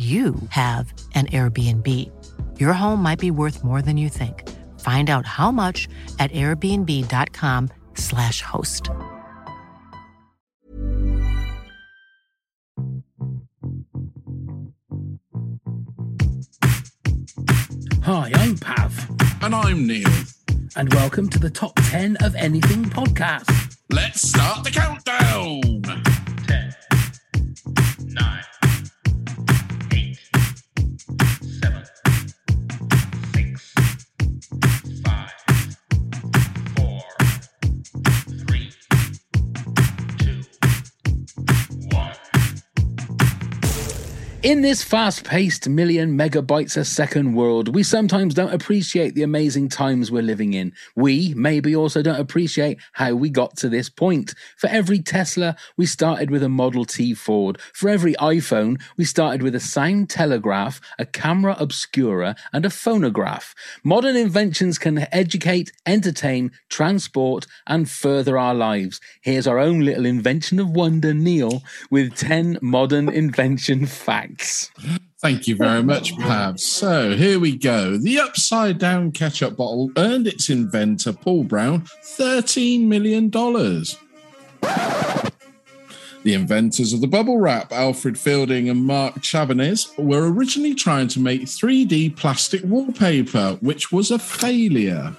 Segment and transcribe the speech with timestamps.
[0.00, 1.86] you have an Airbnb.
[2.58, 4.48] Your home might be worth more than you think.
[4.80, 5.86] Find out how much
[6.18, 8.88] at airbnb.com/slash host.
[18.02, 19.10] Hi, I'm Pav,
[19.42, 20.08] And I'm Neil.
[20.76, 23.76] and welcome to the Top 10 of Anything podcast.
[23.92, 25.82] Let's start the countdown.
[26.46, 26.74] 10,
[28.06, 28.42] 9,
[44.42, 49.68] In this fast paced million megabytes a second world, we sometimes don't appreciate the amazing
[49.68, 50.72] times we're living in.
[50.96, 54.32] We maybe also don't appreciate how we got to this point.
[54.56, 57.60] For every Tesla, we started with a Model T Ford.
[57.74, 63.54] For every iPhone, we started with a sound telegraph, a camera obscura, and a phonograph.
[63.84, 69.02] Modern inventions can educate, entertain, transport, and further our lives.
[69.20, 74.29] Here's our own little invention of wonder, Neil, with 10 modern invention facts.
[75.20, 76.58] Thank you very much, Pav.
[76.58, 77.96] So here we go.
[77.98, 83.30] The upside down ketchup bottle earned its inventor, Paul Brown, $13 million.
[86.22, 91.20] The inventors of the bubble wrap, Alfred Fielding and Mark Chavannes, were originally trying to
[91.20, 95.16] make 3D plastic wallpaper, which was a failure.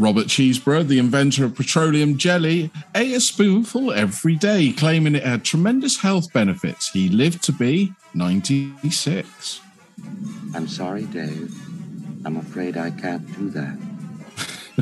[0.00, 5.44] Robert Chesebrough, the inventor of petroleum jelly, ate a spoonful every day, claiming it had
[5.44, 6.88] tremendous health benefits.
[6.88, 9.60] He lived to be 96.
[10.54, 11.54] I'm sorry, Dave.
[12.24, 13.89] I'm afraid I can't do that.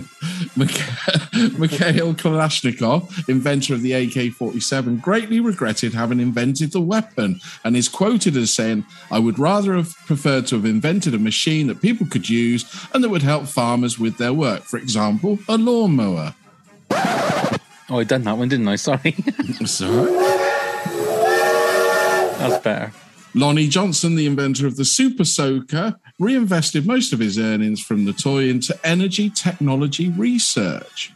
[0.56, 7.76] Mikha- Mikhail Kalashnikov, inventor of the AK 47, greatly regretted having invented the weapon and
[7.76, 11.80] is quoted as saying, I would rather have preferred to have invented a machine that
[11.82, 14.62] people could use and that would help farmers with their work.
[14.64, 16.34] For example, a lawnmower.
[16.90, 18.76] Oh, I done that one, didn't I?
[18.76, 19.14] Sorry.
[19.66, 20.04] So,
[22.38, 22.92] That's better.
[23.34, 28.12] Lonnie Johnson, the inventor of the Super Soaker, reinvested most of his earnings from the
[28.12, 31.12] toy into energy technology research.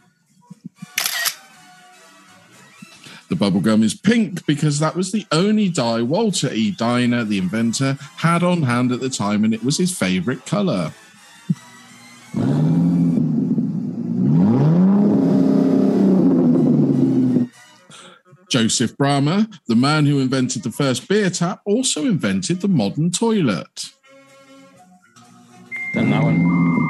[3.29, 6.71] The bubblegum is pink because that was the only dye Walter E.
[6.71, 10.93] Diemer, the inventor, had on hand at the time, and it was his favorite color.
[18.49, 23.89] Joseph Bramah, the man who invented the first beer tap, also invented the modern toilet.
[25.93, 26.89] Done that one.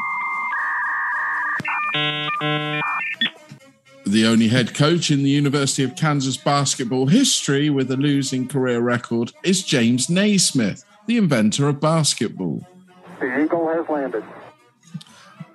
[4.05, 8.79] The only head coach in the University of Kansas basketball history with a losing career
[8.79, 12.65] record is James Naismith, the inventor of basketball.
[13.19, 14.23] The Eagle has landed.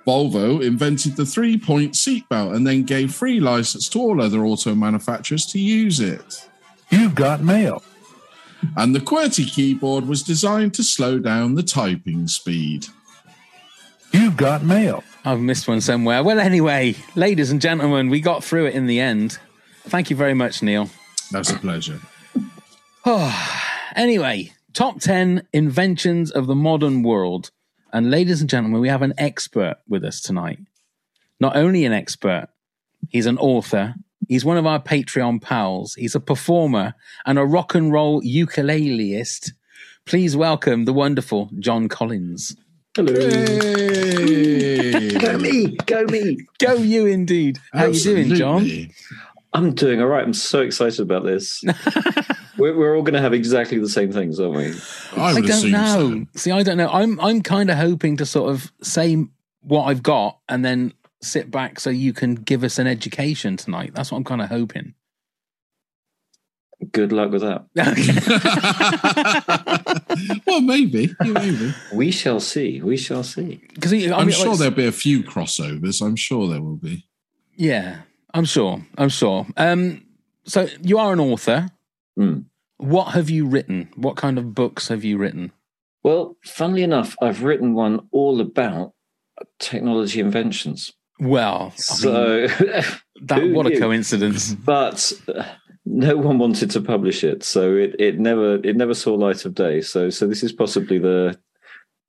[0.05, 4.75] Volvo invented the three point seatbelt and then gave free license to all other auto
[4.75, 6.47] manufacturers to use it.
[6.89, 7.83] You've got mail.
[8.75, 12.87] And the QWERTY keyboard was designed to slow down the typing speed.
[14.11, 15.03] You've got mail.
[15.23, 16.23] I've missed one somewhere.
[16.23, 19.37] Well, anyway, ladies and gentlemen, we got through it in the end.
[19.83, 20.89] Thank you very much, Neil.
[21.31, 21.99] That's a pleasure.
[23.95, 27.49] Anyway, top 10 inventions of the modern world.
[27.91, 30.59] And ladies and gentlemen, we have an expert with us tonight.
[31.39, 32.49] Not only an expert,
[33.09, 33.95] he's an author,
[34.27, 36.93] he's one of our Patreon pals, he's a performer
[37.25, 39.53] and a rock and roll ukuleleist.
[40.05, 42.55] Please welcome the wonderful John Collins.
[43.07, 44.49] Hey!
[45.19, 46.37] Go me, go me.
[46.59, 47.59] Go you indeed.
[47.73, 48.67] How you doing, John?
[49.53, 50.23] I'm doing all right.
[50.23, 51.63] I'm so excited about this.
[52.57, 54.73] we're, we're all going to have exactly the same things, aren't we?
[55.17, 56.25] I I don't know.
[56.33, 56.39] so.
[56.39, 56.89] See, I don't know.
[56.89, 59.25] I'm I'm kind of hoping to sort of say
[59.61, 63.91] what I've got and then sit back so you can give us an education tonight.
[63.93, 64.93] That's what I'm kind of hoping.
[66.93, 67.65] Good luck with that.
[70.47, 71.13] well, maybe.
[71.23, 71.73] Yeah, maybe.
[71.93, 72.81] We shall see.
[72.81, 73.61] We shall see.
[73.73, 76.01] Because I I'm mean, sure like, there'll be a few crossovers.
[76.01, 77.05] I'm sure there will be.
[77.55, 78.01] Yeah,
[78.33, 78.81] I'm sure.
[78.97, 79.45] I'm sure.
[79.57, 80.05] Um,
[80.45, 81.69] so you are an author.
[82.15, 82.39] Hmm.
[82.77, 83.89] What have you written?
[83.95, 85.51] What kind of books have you written?
[86.03, 88.93] Well, funnily enough, I've written one all about
[89.59, 90.93] technology inventions.
[91.19, 92.47] Well, I mean, So,
[93.23, 93.79] that what a knew?
[93.79, 94.53] coincidence.
[94.53, 95.43] but uh,
[95.91, 99.55] no one wanted to publish it, so it, it never it never saw light of
[99.55, 99.81] day.
[99.81, 101.37] So, so this is possibly the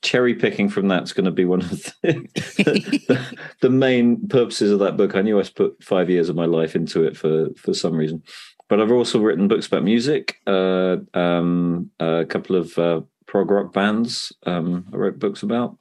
[0.03, 4.79] cherry picking from that's going to be one of the, the, the main purposes of
[4.81, 5.15] that book.
[5.15, 8.23] I knew I put five years of my life into it for for some reason,
[8.69, 13.73] but I've also written books about music, uh, um, a couple of uh, prog rock
[13.73, 14.31] bands.
[14.44, 15.79] Um, I wrote books about.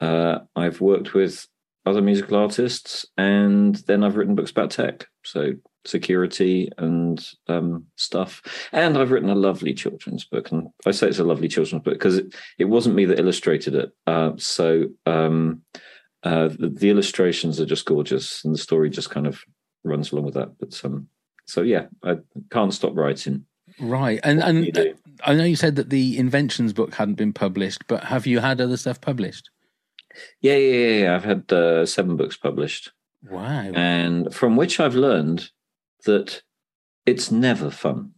[0.00, 1.48] Uh, I've worked with
[1.86, 8.42] other musical artists, and then I've written books about tech, so security and um, stuff.
[8.72, 11.94] And I've written a lovely children's book, and I say it's a lovely children's book
[11.94, 13.92] because it, it wasn't me that illustrated it.
[14.06, 15.62] Uh, so um,
[16.22, 19.42] uh, the, the illustrations are just gorgeous, and the story just kind of
[19.84, 20.58] runs along with that.
[20.58, 21.08] But um,
[21.46, 22.18] so yeah, I
[22.50, 23.46] can't stop writing.
[23.80, 24.98] Right, and What do you and?
[25.24, 28.60] I know you said that the inventions book hadn't been published, but have you had
[28.60, 29.50] other stuff published?
[30.40, 31.02] Yeah, yeah, yeah.
[31.04, 31.14] yeah.
[31.14, 32.92] I've had uh, seven books published.
[33.30, 33.70] Wow.
[33.74, 35.48] and from which I've learned
[36.02, 36.42] that
[37.06, 38.12] it's never fun.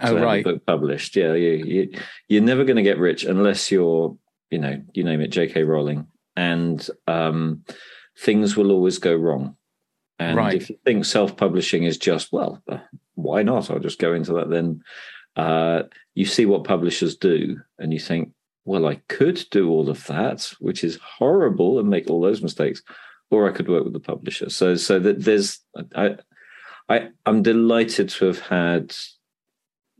[0.00, 0.44] oh right.
[0.44, 1.16] book published.
[1.16, 1.92] Yeah, you, you
[2.28, 4.16] you're never going to get rich unless you're,
[4.50, 5.62] you know, you name it, J.K.
[5.64, 6.06] Rowling,
[6.36, 7.64] and um,
[8.18, 9.56] things will always go wrong.
[10.18, 10.54] And Right.
[10.54, 12.78] if you think self-publishing is just well, uh,
[13.14, 13.70] why not?
[13.70, 14.50] I'll just go into that.
[14.50, 14.82] Then
[15.36, 15.84] uh,
[16.14, 18.32] you see what publishers do, and you think,
[18.64, 22.82] well, I could do all of that, which is horrible, and make all those mistakes,
[23.30, 24.50] or I could work with the publisher.
[24.50, 25.60] So, so that there's,
[25.96, 26.16] I,
[26.88, 28.94] I, I'm delighted to have had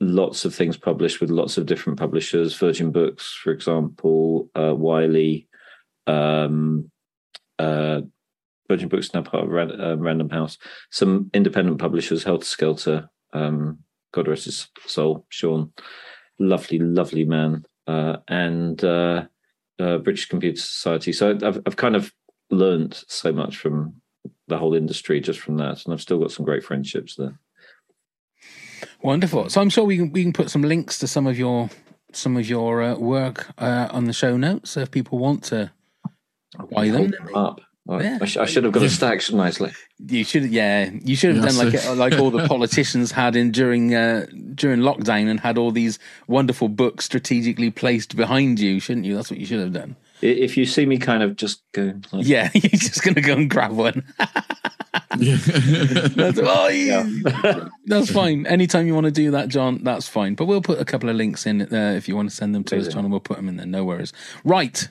[0.01, 2.57] lots of things published with lots of different publishers.
[2.57, 5.49] Virgin Books, for example, uh, Wiley,
[6.07, 6.91] um,
[7.59, 8.03] uh,
[8.69, 10.59] Virgin Books now part of uh, Random House.
[10.91, 13.79] Some independent publishers, Helter Skelter, um,
[14.13, 15.73] God rest his soul, Sean,
[16.39, 19.25] lovely, lovely man, uh, and uh,
[19.79, 21.13] uh, British Computer Society.
[21.13, 22.13] So I've I've kind of
[22.51, 24.02] learnt so much from
[24.49, 27.39] the whole industry just from that, and I've still got some great friendships there.
[29.03, 29.49] Wonderful.
[29.51, 31.71] So I'm sure we can we can put some links to some of your
[32.13, 34.71] some of your uh, work uh, on the show notes.
[34.73, 35.73] So if people want to
[36.71, 37.61] buy them, them up.
[37.89, 38.19] I, Yeah.
[38.21, 39.65] I, sh- I should have got a stack, shouldn't I?
[39.65, 39.75] Like,
[40.07, 43.51] you should yeah you should have Yeah, done like like all the politicians had in
[43.51, 45.99] during uh, during lockdown and had all these
[46.29, 49.17] wonderful books strategically placed behind you, shouldn't you?
[49.17, 49.97] That's what you should have done.
[50.23, 53.35] I- if you see me kind of just go, like, Yeah, you're just gonna go
[53.35, 54.05] and grab one.
[55.17, 57.69] That's, oh, yeah.
[57.87, 58.47] that's fine.
[58.47, 60.35] Anytime you want to do that, John, that's fine.
[60.35, 62.65] But we'll put a couple of links in there if you want to send them
[62.65, 63.67] to us, John, and we'll put them in there.
[63.67, 64.13] No worries.
[64.45, 64.89] Right.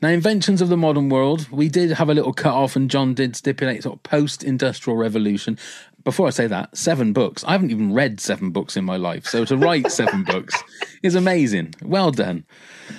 [0.00, 1.48] Now, inventions of the modern world.
[1.50, 4.96] We did have a little cut off, and John did stipulate sort of post industrial
[4.96, 5.58] revolution.
[6.04, 7.44] Before I say that, seven books.
[7.46, 9.26] I haven't even read seven books in my life.
[9.26, 10.54] So to write seven books
[11.02, 11.74] is amazing.
[11.82, 12.44] Well done.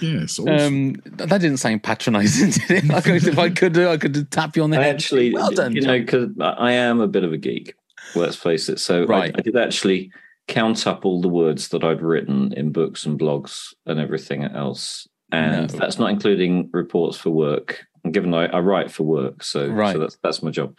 [0.01, 0.37] yes.
[0.37, 0.49] Awesome.
[0.49, 2.85] Um, that didn't sound patronizing, did it?
[2.85, 4.95] Like if I could, do, I could tap you on the I head.
[4.95, 5.73] actually, well done.
[5.75, 5.87] you John.
[5.91, 7.73] know, because I am a bit of a geek.
[8.15, 8.79] Let's face it.
[8.79, 9.33] So Right.
[9.35, 10.11] I, I did actually
[10.47, 15.07] count up all the words that I'd written in books and blogs and everything else,
[15.31, 15.79] and No.
[15.79, 17.85] that's not including reports for work.
[18.03, 19.93] And given I, I write for work, so Right.
[19.93, 20.77] so that's that's my job,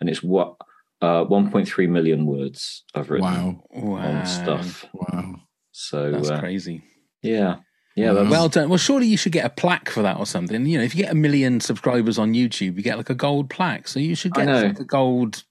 [0.00, 0.56] and it's what
[1.02, 3.62] uh, 1.3 million words I've written wow.
[3.70, 3.98] wow.
[4.20, 4.84] on stuff.
[4.92, 5.40] Wow.
[5.72, 6.82] So That's uh, crazy.
[7.22, 7.56] yeah,
[7.96, 8.12] yeah.
[8.12, 8.30] Wow.
[8.30, 8.68] Well done.
[8.68, 10.64] Well, surely you should get a plaque for that or something.
[10.66, 13.50] You know, if you get a million subscribers on YouTube, you get like a gold
[13.50, 13.88] plaque.
[13.88, 15.42] So you should get like a gold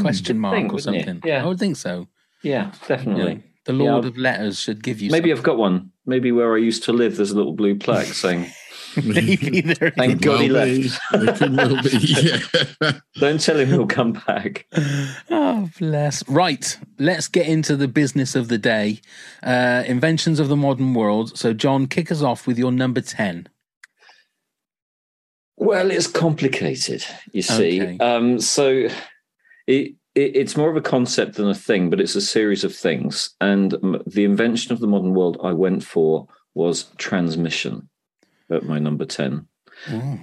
[0.00, 1.04] question mark think, or wouldn't you?
[1.04, 1.28] something.
[1.28, 1.44] Yeah.
[1.44, 2.08] I would think so.
[2.42, 3.34] yeah, You definitely.
[3.34, 4.08] know, the Lord Yeah.
[4.10, 5.10] of Letters should give you.
[5.10, 5.38] Maybe something.
[5.38, 5.92] I've got one.
[6.06, 8.50] Maybe where I used to live, there's a little blue plaque saying,
[9.04, 9.94] Maybe there is.
[9.96, 10.70] Thank God he left.
[10.70, 11.18] be.
[11.18, 11.90] It could well be.
[12.82, 12.98] Yeah.
[13.16, 14.66] Don't tell him he'll come back.
[15.30, 16.28] Oh, bless.
[16.28, 16.76] Right.
[16.98, 19.00] Let's get into the business of the day.
[19.42, 21.38] Uh, inventions of the modern world.
[21.38, 23.48] So, John, kick us off with your number 10.
[25.56, 27.80] Well, it's complicated, you see.
[27.80, 27.98] Okay.
[27.98, 28.88] Um, so
[29.66, 32.74] it, it it's more of a concept than a thing, but it's a series of
[32.74, 33.30] things.
[33.40, 33.72] And
[34.06, 37.88] the invention of the modern world I went for was transmission
[38.52, 39.46] at my number 10.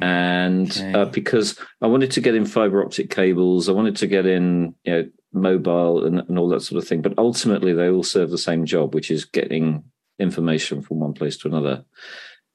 [0.01, 0.93] and Okay.
[0.93, 4.75] uh, because I wanted to get in fiber optic cables, I wanted to get in
[4.85, 7.01] you know mobile and, and all that sort of thing.
[7.01, 9.83] But ultimately, they all serve the same job, which is getting
[10.17, 11.83] information from one place to another.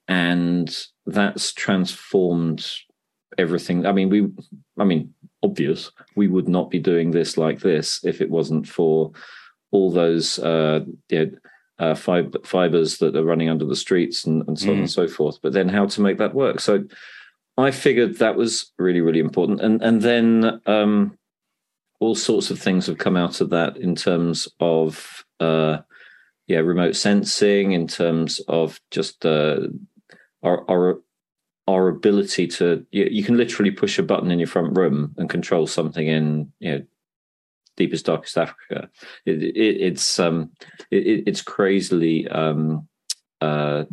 [0.07, 2.65] And that's transformed
[3.37, 3.85] everything.
[3.85, 4.27] I mean, we,
[4.77, 5.13] I mean,
[5.43, 9.11] obvious, we would not be doing this like this if it wasn't for
[9.71, 11.31] all those uh, you know,
[11.79, 14.79] uh, fib- fibers that are running under the streets and, and so on Mm.
[14.79, 15.39] and so forth.
[15.41, 16.59] But then how to make that work?
[16.59, 16.83] So
[17.57, 19.61] I figured that was really, really important.
[19.61, 21.17] And and then um,
[21.99, 25.79] all sorts of things have come out of that in terms of uh,
[26.47, 29.61] yeah, remote sensing, in terms of just uh,
[30.43, 30.99] our our
[31.67, 35.29] our ability to you, you can literally push a button in your front room and
[35.29, 36.83] control something in you know
[37.77, 38.89] deepest darkest Africa.
[39.25, 40.51] It, it, it's um
[40.91, 42.87] it, it's crazily um
[43.41, 43.85] uh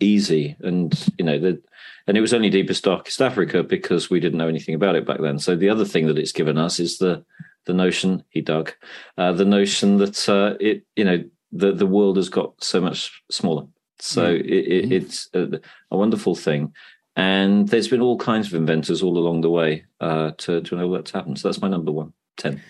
[0.00, 1.62] easy and you know the
[2.06, 5.20] and it was only deepest darkest Africa because we didn't know anything about it back
[5.20, 5.38] then.
[5.38, 7.24] So the other thing that it's given us is the
[7.66, 8.72] the notion he dug
[9.18, 13.22] uh, the notion that uh, it you know the the world has got so much
[13.30, 13.66] smaller.
[13.98, 16.72] So it, it, it's a, a wonderful thing.
[17.16, 20.88] And there's been all kinds of inventors all along the way uh, to to know
[20.88, 21.38] what's happened.
[21.38, 22.62] So that's my number one, ten.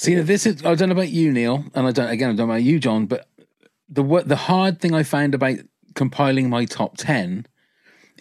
[0.00, 2.48] See, this is I don't know about you, Neil, and I don't again I don't
[2.48, 3.28] know about you, John, but
[3.86, 5.58] the the hard thing I found about
[5.94, 7.46] compiling my top ten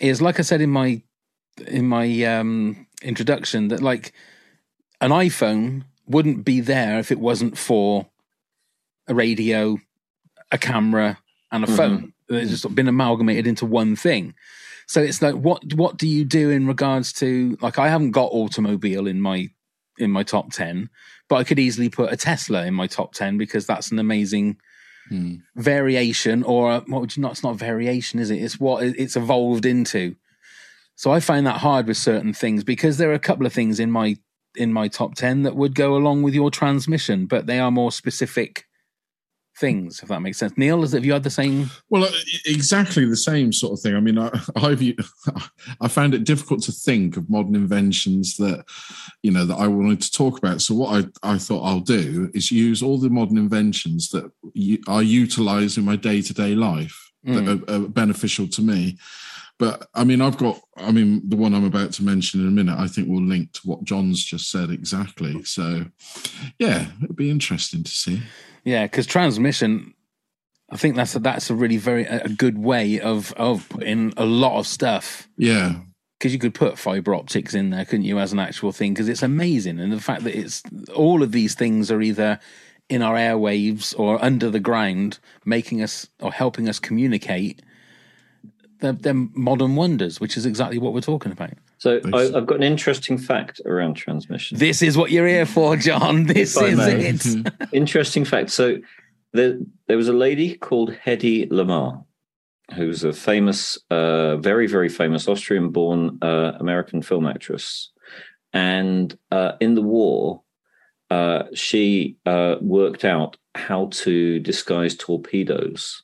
[0.02, 1.02] is, like I said in my
[1.66, 4.12] in my um, introduction, that like
[5.00, 8.08] an iPhone wouldn't be there if it wasn't for
[9.08, 9.80] a radio,
[10.52, 11.18] a camera,
[11.50, 11.78] and a Mhm.
[11.78, 12.14] phone.
[12.28, 14.34] It's just been amalgamated into one thing.
[14.86, 17.80] So it's like, what what do you do in regards to like?
[17.80, 19.48] I haven't got automobile in my
[19.98, 20.90] in my top ten,
[21.30, 24.58] but I could easily put a Tesla in my top ten because that's an amazing
[25.08, 25.38] Hmm.
[25.56, 27.32] variation, or a, what would you not?
[27.32, 28.44] It's not variation, is it?
[28.44, 30.16] It's what it's evolved into.
[30.96, 33.80] So I find that hard with certain things because there are a couple of things
[33.80, 34.18] in my
[34.56, 37.92] in my top ten that would go along with your transmission, but they are more
[37.92, 38.66] specific
[39.60, 40.02] things.
[40.02, 41.70] If that makes sense, Neil, is have you had the same?
[41.90, 42.12] Well, uh,
[42.46, 43.96] exactly the same sort of thing.
[43.96, 44.82] I mean, I, I've
[45.82, 48.66] I found it difficult to think of modern inventions that
[49.24, 50.62] you know that I wanted to talk about.
[50.62, 54.32] So what I I thought I'll do is use all the modern inventions that
[54.88, 58.98] I utilise in my day to day life that are, are beneficial to me.
[59.58, 60.60] But I mean, I've got.
[60.78, 63.52] I mean, the one I'm about to mention in a minute, I think will link
[63.54, 65.44] to what John's just said exactly.
[65.44, 65.86] So,
[66.58, 68.22] yeah, it'd be interesting to see.
[68.64, 69.94] Yeah, because transmission,
[70.70, 74.26] I think that's a, that's a really very a good way of of putting a
[74.26, 75.28] lot of stuff.
[75.38, 75.76] Yeah,
[76.20, 78.94] because you could put fiber optics in there, couldn't you, as an actual thing?
[78.94, 80.62] Because it's amazing, and the fact that it's
[80.94, 82.40] all of these things are either
[82.90, 87.62] in our airwaves or under the ground, making us or helping us communicate.
[88.80, 91.52] They're, they're modern wonders, which is exactly what we're talking about.
[91.80, 94.58] So I, I've got an interesting fact around transmission.
[94.58, 96.26] This is what you're here for, John.
[96.26, 97.08] This is may.
[97.08, 97.54] it.
[97.74, 98.50] Interesting fact.
[98.50, 98.78] So
[99.32, 99.58] there,
[99.88, 102.04] there was a lady called Hedy Lamarr,
[102.76, 107.92] who's a famous, uh, very, very famous Austrian-born uh, American film actress.
[108.52, 110.44] And uh, in the war,
[111.10, 116.04] uh, she uh, worked out how to disguise torpedoes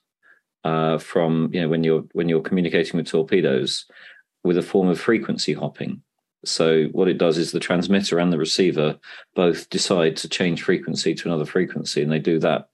[0.63, 3.85] uh, from you know when you're when you're communicating with torpedoes
[4.45, 6.01] with a form of frequency hopping.
[6.45, 8.99] So what it does is the transmitter and the receiver
[9.33, 12.69] both decide to change frequency to another frequency, and they do that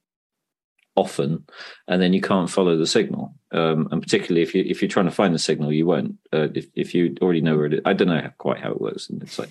[0.95, 1.45] often,
[1.87, 3.33] and then you can't follow the signal.
[3.51, 6.17] Um, and particularly if you if you're trying to find the signal, you won't.
[6.33, 8.71] Uh, if if you already know where it is, I don't know how, quite how
[8.71, 9.09] it works.
[9.09, 9.49] And it's like,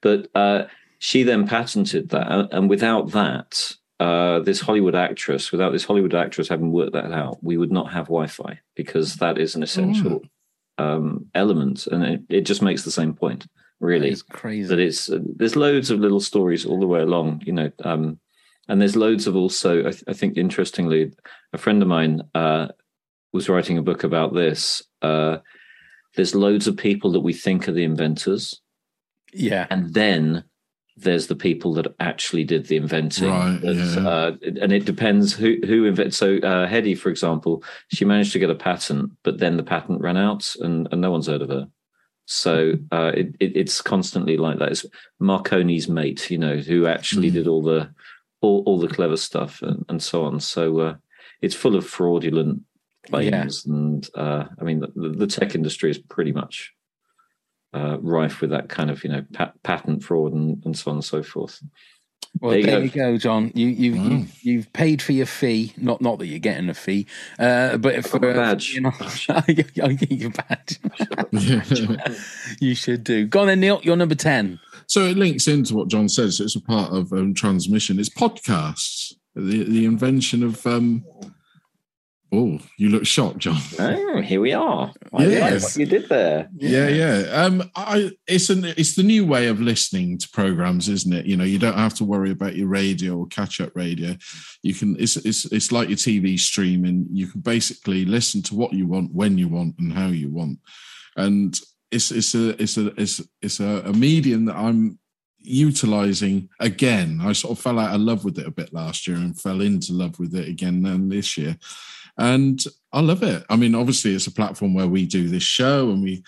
[0.00, 0.64] but uh,
[0.98, 3.72] she then patented that, and- without that.
[4.00, 7.90] Uh, this Hollywood actress, without this Hollywood actress having worked that out, we would not
[7.90, 10.22] have Wi-Fi because that is an essential
[10.78, 13.46] um, element, and it, it just makes the same point,
[13.80, 14.10] really.
[14.10, 14.68] It's crazy.
[14.68, 18.18] that it's uh, there's loads of little stories all the way along you know um
[18.68, 21.12] and there's loads of also i, th- I think interestingly
[21.52, 22.68] a friend of mine uh
[23.32, 25.38] was writing a book about this uh
[26.18, 28.60] there's loads of people that we think are the inventors.
[29.32, 30.44] Yeah, and then
[31.00, 34.08] there's the people that actually did the inventing Right, yeah.
[34.08, 37.62] uh, and it depends who who invent so uh Hedy for example
[37.92, 41.10] she managed to get a patent but then the patent ran out and, and no
[41.10, 41.68] one's heard of her
[42.26, 44.84] so uh it, it, it's constantly like that it's
[45.20, 47.34] marconi's mate you know who actually Mm.
[47.34, 47.90] did all the
[48.40, 50.94] all, all the clever stuff and, and so on so uh
[51.42, 52.62] it's full of fraudulent
[53.08, 56.72] claims and uh i mean the, the tech industry is pretty much
[57.74, 60.98] uh, rife with that kind of you know pa- patent fraud and, and so on
[60.98, 61.60] and so forth.
[62.40, 63.12] Well, There there you you, go.
[63.12, 63.50] go, John.
[63.54, 64.02] You you Wow.
[64.08, 65.72] you you've paid for your fee.
[65.76, 67.06] Not not that you're getting a fee,
[67.38, 68.74] uh, but for got my badge.
[68.74, 68.92] you know,
[69.28, 69.42] I'll
[69.94, 70.78] get your badge.
[72.60, 73.26] you should do.
[73.26, 73.80] Go on then, Neil.
[73.82, 74.58] You're number ten.
[74.86, 76.38] So it links into what John says.
[76.38, 77.98] So it's a part of um, transmission.
[77.98, 79.12] It's podcasts.
[79.34, 80.66] The the invention of.
[80.66, 81.04] Um,
[82.32, 83.60] oh, you look shocked, John.
[83.78, 84.92] Oh, here we are.
[85.12, 85.52] I Yes.
[85.52, 86.48] like what you did there.
[86.56, 87.18] Yeah, yeah.
[87.32, 91.26] Um, I it's an it's the new way of listening to programs, isn't it?
[91.26, 94.16] You know, you don't have to worry about your radio or catch up radio.
[94.62, 97.06] You can it's it's it's like your TV streaming.
[97.12, 100.58] You can basically listen to what you want, when you want, and how you want.
[101.16, 101.58] And
[101.90, 104.98] it's it's a it's a it's it's a, a medium that I'm
[105.40, 107.20] utilizing again.
[107.22, 109.60] I sort of fell out of love with it a bit last year and fell
[109.60, 111.56] into love with it again then this year.
[112.18, 112.60] And
[112.92, 113.44] I love it.
[113.48, 116.24] I mean, obviously, it's a platform where we do this show and we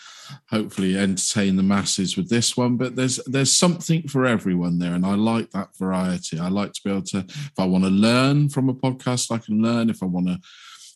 [0.49, 2.77] hopefully entertain the masses with this one.
[2.77, 6.39] But there's there's something for everyone there, and I like that variety.
[6.39, 9.39] I like to be able to, if I want to learn from a podcast, I
[9.39, 9.91] can learn.
[9.91, 10.39] If I want to,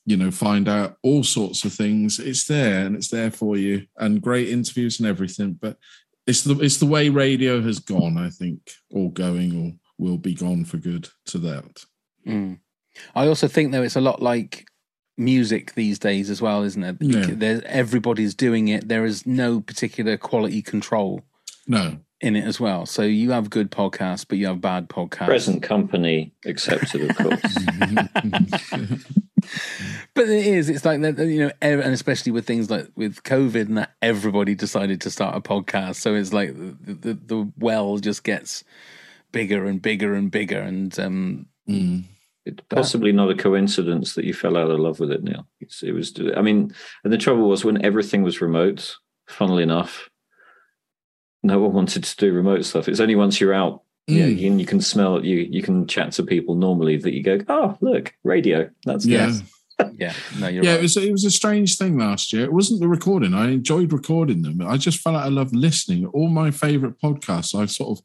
[0.06, 3.86] you know, find out all sorts of things, it's there and it's there for you,
[3.96, 5.54] and great interviews and everything.
[5.54, 5.76] But
[6.26, 8.16] it's the it's the way radio has gone.
[8.16, 11.84] I think, or going, or will be gone for good to that.
[12.26, 12.58] Mm.
[13.14, 14.66] I also think though it's a lot like
[15.16, 16.96] music these days as well, isn't it?
[17.00, 17.26] Yeah.
[17.28, 18.88] There's everybody's doing it.
[18.88, 21.22] There is no particular quality control
[21.66, 22.86] No, in it as well.
[22.86, 25.26] So you have good podcasts, but you have bad podcasts.
[25.26, 27.56] Present company accepted, of course.
[30.14, 30.70] But it is.
[30.70, 34.54] It's like that, you know, and especially with things like with COVID and that, everybody
[34.54, 35.96] decided to start a podcast.
[35.96, 38.64] So it's like the the, the well just gets
[39.32, 42.04] bigger and bigger and bigger, and um, Mm.
[42.46, 45.46] It's possibly not a coincidence that you fell out of love with it, Neil.
[45.60, 48.96] It's, it was, I mean, and the trouble was when everything was remote.
[49.26, 50.10] Funnily enough,
[51.42, 52.88] no one wanted to do remote stuff.
[52.88, 54.30] It's only once you're out, yeah, Mm.
[54.30, 55.24] you, can- you can smell it.
[55.24, 58.68] You you can chat to people normally that you go, oh, look, radio.
[58.84, 59.26] That's yeah.
[59.26, 59.42] nice.
[59.96, 60.78] yeah, no, you're yeah, right.
[60.78, 62.44] it was it was a strange thing last year.
[62.44, 63.32] It wasn't the recording.
[63.32, 64.60] I enjoyed recording them.
[64.60, 66.04] I just felt like I loved listening.
[66.06, 68.04] All my favorite podcasts, I sort of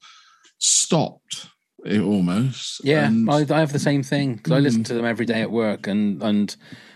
[0.57, 1.47] stopped
[1.85, 2.81] it almost.
[2.83, 4.87] Yeah, And- I, I have the same thing because I listen Mm.
[4.87, 6.55] to them every day at work, and and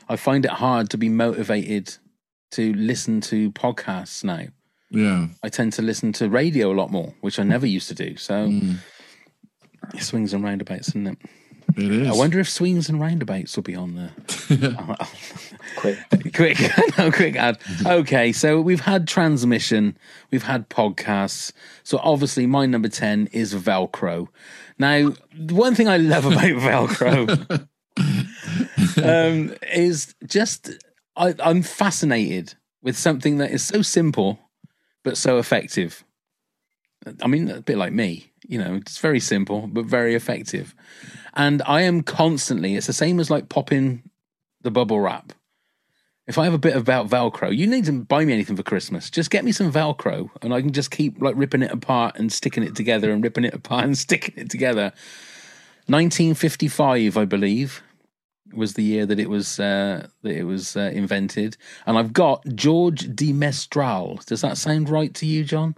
[0.10, 1.96] I find it hard to be motivated
[2.51, 4.46] to listen to podcasts now.
[4.92, 5.27] yeah.
[5.42, 8.16] I tend to listen to radio a lot more, which I never used to do.
[8.18, 8.77] So Mm,
[9.96, 11.18] it swings and roundabouts, isn't it?
[11.77, 12.07] it is.
[12.07, 14.12] I wonder if swings and roundabouts will be on there.
[15.77, 15.98] Quick.
[16.36, 16.60] quick,
[16.98, 17.57] no, quick ad.
[17.86, 19.98] Okay, so we've had transmission,
[20.31, 21.51] we've had podcasts.
[21.84, 24.27] So obviously, my number ten is Velcro.
[24.77, 26.38] Now, the one thing I love about
[26.98, 27.68] Velcro
[29.03, 30.72] um, is just
[31.16, 34.40] I, I'm fascinated with something that is so simple
[35.03, 36.03] but so effective.
[37.22, 40.74] I mean, a bit like me, you know, it's very simple but very effective.
[41.33, 44.03] And I am constantly, it's the same as like popping
[44.62, 45.33] the bubble wrap.
[46.25, 49.09] If I have a bit about Velcro, you need to buy me anything for Christmas.
[49.09, 52.31] Just get me some Velcro and I can just keep like ripping it apart and
[52.31, 54.94] sticking it together and ripping it apart and sticking it together.
[55.88, 57.83] 1955, I believe,
[58.53, 62.44] was the year that it was uh, that it was uh, invented, and I've got
[62.55, 64.20] George de Mestral.
[64.25, 65.75] Does that sound right to you, John?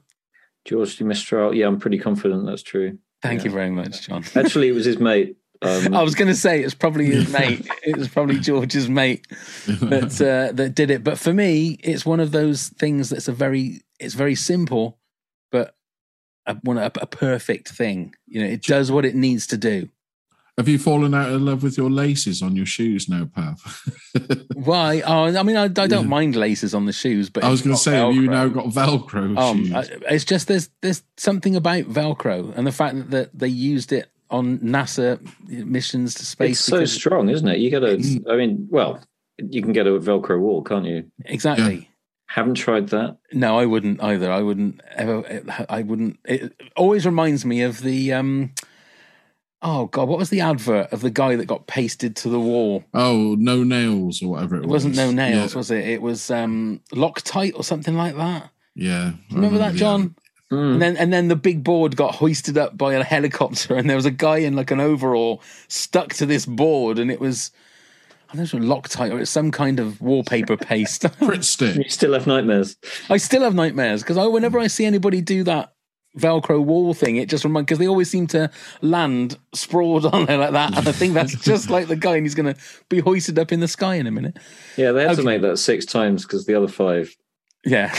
[0.65, 1.55] George de Mestral.
[1.55, 2.99] Yeah, I'm pretty confident that's true.
[3.23, 3.45] Thank Yeah.
[3.45, 4.23] you very much, John.
[4.36, 5.38] Actually, it was his mate.
[5.65, 7.67] Um, I was going to say it's probably his mate.
[7.84, 9.25] It was probably George's mate
[9.67, 11.04] that uh, that did it.
[11.04, 14.97] But for me, it's one of those things that's a very it's very simple,
[15.51, 15.75] but
[16.45, 18.13] a, one a, a perfect thing.
[18.28, 19.89] You know, it does what it needs to do.
[20.58, 23.84] Have you fallen out of love with your laces on your shoes now, Pav?
[24.54, 25.01] Why?
[25.06, 26.01] Oh, I mean, I, I don't Yeah.
[26.04, 28.32] mind laces on the shoes, but I was going to say, have you Velcro.
[28.32, 29.73] now got Velcro Um, shoes?
[29.73, 34.10] I- it's just there's there's something about Velcro and the fact that they used it
[34.36, 36.60] on NASA missions to space.
[36.60, 37.60] it's so strong, isn't it?
[37.60, 37.98] You got to.
[37.98, 38.24] Mm.
[38.32, 39.00] I mean, well,
[39.38, 41.06] you can get a Velcro wall, can't you?
[41.26, 41.89] exactly.
[42.28, 43.17] Haven't tried that.
[43.34, 44.32] No, I wouldn't either.
[44.32, 45.43] I wouldn't ever.
[45.69, 46.19] I wouldn't.
[46.26, 48.13] It always reminds me of the.
[48.13, 48.52] um
[49.62, 52.84] Oh God, what was the advert of the guy that got pasted to the wall?
[52.93, 55.58] oh, no nails or whatever it, It wasn't no nails, Yeah.
[55.58, 55.88] was it?
[55.88, 58.50] It was um Loctite or something like that.
[58.76, 59.13] yeah.
[59.32, 59.74] I Remember that.
[59.76, 60.15] John?
[60.51, 60.73] Mm.
[60.73, 63.95] And then and then the big board got hoisted up by a helicopter, and there
[63.95, 67.51] was a guy in like an overall stuck to this board, and it was.
[68.27, 71.03] I don't know, if it was Loctite or it's some kind of wallpaper paste.
[71.19, 71.75] Pritt stick.
[71.75, 72.75] You still have nightmares.
[73.10, 75.73] I still have nightmares because I, whenever I see anybody do that
[76.17, 78.49] Velcro wall thing, it just reminds because they always seem to
[78.81, 82.25] land sprawled on there like that, and I think that's just like the guy, and
[82.25, 84.38] he's going to be hoisted up in the sky in a minute.
[84.75, 85.21] Yeah, they had Okay.
[85.21, 87.15] to make that six times because the other five.
[87.63, 87.93] Yeah.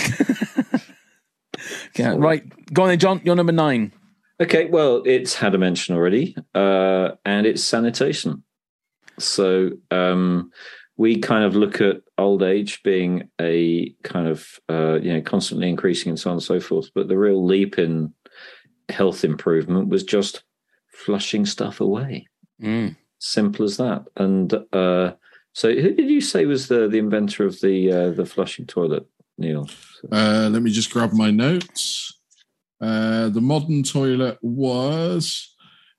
[1.96, 2.14] Yeah.
[2.16, 2.44] Right.
[2.72, 3.20] Go on then, John.
[3.24, 3.92] You're number nine.
[4.40, 8.42] Okay, well, it's had a mention already, uh, and it's sanitation.
[9.18, 10.50] So um,
[10.98, 15.68] we kind of look at old age being a kind of uh, you know constantly
[15.68, 16.90] increasing and so on and so forth.
[16.94, 18.12] But the real leap in
[18.88, 20.44] health improvement was just
[20.92, 22.28] flushing stuff away.
[22.62, 22.96] Mm.
[23.18, 24.04] Simple as that.
[24.16, 25.12] And uh,
[25.52, 29.06] so, who did you say was the the inventor of the uh, the flushing toilet,
[29.38, 29.68] Neil?
[30.10, 32.12] Uh, let me just grab my notes.
[32.80, 35.54] Uh, the modern toilet was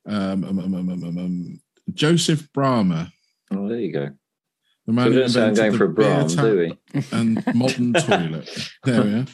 [0.07, 1.61] um, um, um, um, um, um, um,
[1.93, 3.11] Joseph Bramah,
[3.51, 4.09] Oh, there you go.
[4.85, 6.57] the man we who don't sound invented going the for a beer Brahm, tap do
[6.93, 7.03] we?
[7.11, 8.69] and modern toilet.
[8.83, 9.25] There we are.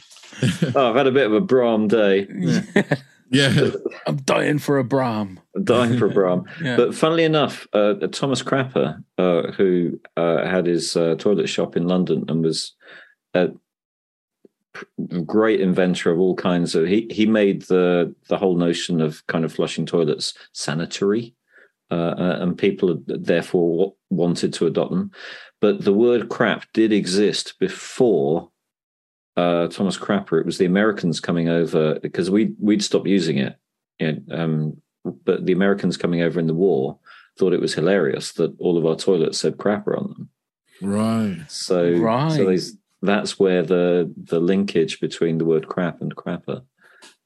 [0.74, 2.26] Oh, I've had a bit of a Brahm day.
[3.30, 3.70] Yeah,
[4.06, 5.40] I'm dying for a Brahm.
[5.56, 6.44] I'm dying for a Brahm.
[6.62, 6.76] Yeah.
[6.76, 11.86] But funnily enough, uh, Thomas Crapper, uh, who uh, had his uh, toilet shop in
[11.88, 12.74] London and was
[13.34, 13.48] a
[15.24, 19.44] great inventor of all kinds of, he he made the the whole notion of kind
[19.44, 21.34] of flushing toilets sanitary,
[21.90, 25.10] uh, uh, and people therefore wanted to adopt them.
[25.60, 28.50] But the word crap did exist before
[29.36, 30.38] uh, Thomas Crapper.
[30.40, 33.56] It was the Americans coming over because we we'd stopped using it.
[33.98, 34.82] You know, um,
[35.24, 36.98] but the Americans coming over in the war
[37.38, 40.28] thought it was hilarious that all of our toilets said crapper on them.
[40.82, 41.38] right.
[41.48, 42.32] So, Right.
[42.32, 42.76] so there's-
[43.06, 46.62] that's where the the linkage between the word crap and crapper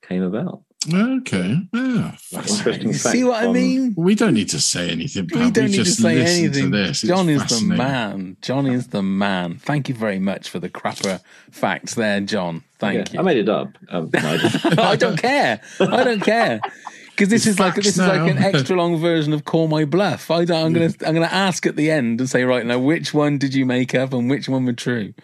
[0.03, 0.63] came about.
[0.93, 1.59] Okay.
[1.73, 2.17] Yeah.
[2.33, 3.95] Interesting fact see what I mean?
[3.97, 5.25] We don't need to say anything.
[5.25, 5.51] We Pam.
[5.51, 6.71] don't need to say listen anything.
[6.71, 7.03] To this.
[7.03, 8.37] It's John is the man.
[8.43, 9.57] John is the man.
[9.57, 12.63] Thank you very much for the crapper facts there, John.
[12.79, 13.77] Thank Yeah, I made it up.
[13.89, 14.91] Um, no, I.
[14.93, 15.61] I don't care.
[15.81, 16.61] I don't care.
[17.19, 19.85] Because this It's is like this is like an extra long version of call my
[19.85, 20.31] bluff.
[20.31, 23.13] I don't, I'm gonna I'm gonna ask at the end and say right now which
[23.13, 25.15] one did you make up and which one were true.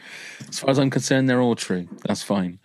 [0.49, 1.87] As far as I'm concerned, they're all true.
[2.05, 2.59] That's fine.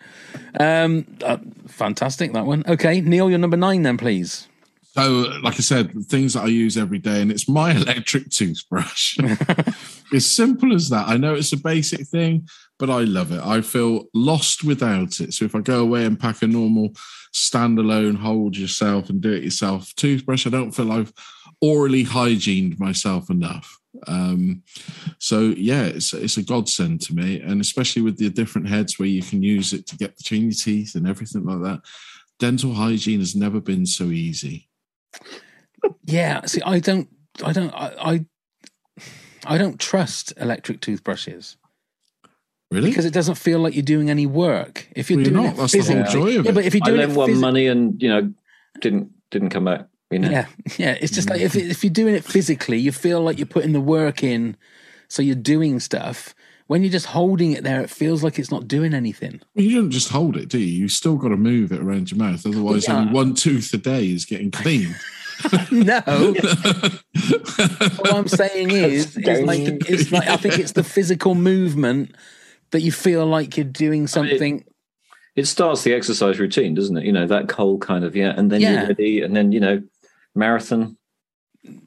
[0.60, 1.38] Um, uh,
[1.68, 2.64] fantastic that one.
[2.68, 4.48] Okay, Neil, you're number nine then, please.
[4.94, 9.16] So, like I said, things that I use every day, and it's my electric toothbrush.
[10.12, 11.08] it's simple as that.
[11.08, 12.48] I know it's a basic thing,
[12.80, 13.42] but I love it.
[13.46, 15.36] I feel lost without it.
[15.36, 16.94] So, if I go away and pack a normal
[17.34, 21.14] standalone, hold yourself and do it yourself toothbrush, I don't feel I've
[21.62, 23.78] orally hygiened myself enough.
[24.08, 24.64] Um,
[25.18, 29.08] so yeah, it's it's a godsend to me, and especially with the different heads where
[29.08, 31.82] you can use it to get between your teeth and everything like that.
[32.40, 34.70] Dental hygiene has never been so easy.
[36.06, 37.10] Yeah, see, I don't,
[37.44, 38.26] I don't, I, I,
[39.46, 41.58] I don't trust electric toothbrushes
[42.72, 42.90] Really?
[42.92, 44.88] because it doesn't feel like you're doing any work.
[44.96, 45.54] If you're Well, you're doing not.
[45.54, 46.56] it That's the whole physically, joy of yeah, it.
[46.56, 48.34] but if you're I doing lent it one phys- money and you know
[48.80, 49.88] didn't didn't come back.
[50.12, 50.46] You know, yeah,
[50.78, 51.70] yeah, it's just like if mm.
[51.70, 54.56] if you're doing it physically, you feel like you're putting the work in,
[55.08, 56.36] so you're doing stuff.
[56.68, 59.42] When you're just holding it there, it feels like it's not doing anything.
[59.56, 60.82] Well, you don't just hold it, do you?
[60.82, 62.46] You still got to move it around your mouth.
[62.46, 62.98] Otherwise, Yeah.
[63.00, 64.96] only one tooth a day is getting cleaned.
[65.72, 66.02] No,
[68.00, 72.14] what I'm saying is, is like it's like I think it's the physical movement
[72.72, 74.64] that you feel like you're doing something.
[75.36, 77.06] it starts the exercise routine, doesn't it?
[77.06, 78.72] You know that whole kind of yeah, and then Yeah.
[78.80, 79.82] you're ready, and then you know
[80.36, 80.98] marathon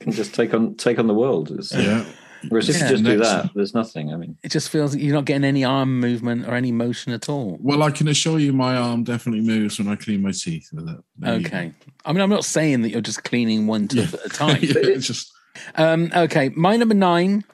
[0.01, 1.51] can just take on take on the world.
[1.51, 2.05] It's, yeah.
[2.49, 2.85] Whereas if Yeah.
[2.87, 4.12] you just do that, there's nothing.
[4.12, 7.12] I mean, It just feels like you're not getting any arm movement or any motion
[7.12, 7.57] at all.
[7.61, 10.88] Well, I can assure you, my arm definitely moves when I clean my teeth with
[10.88, 10.97] it.
[11.18, 11.73] There Okay.
[12.05, 13.95] I mean, I'm not saying that you're just cleaning one go.
[14.03, 14.59] tooth at a time.
[14.62, 15.31] yeah, it's just
[15.77, 17.45] Um, okay, my number nine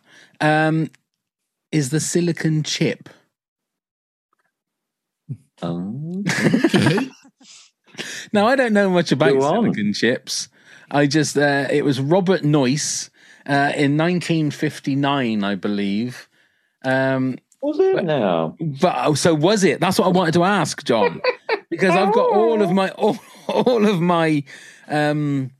[0.40, 0.90] um,
[1.70, 3.10] is the silicon chip.
[5.62, 6.24] Um,
[6.64, 7.08] okay.
[8.32, 9.92] Now, I don't know much about Go on.
[9.92, 10.48] chips.
[10.90, 13.10] I just, uh, it was Robert Noyce
[13.46, 16.28] uh, in 1959, I believe.
[16.84, 18.56] Um, was it now?
[18.60, 19.80] but oh, so was it?
[19.80, 21.20] That's what I wanted to ask, John,
[21.70, 23.18] because I've got all of my all,
[23.48, 24.44] all of my
[24.86, 25.50] um,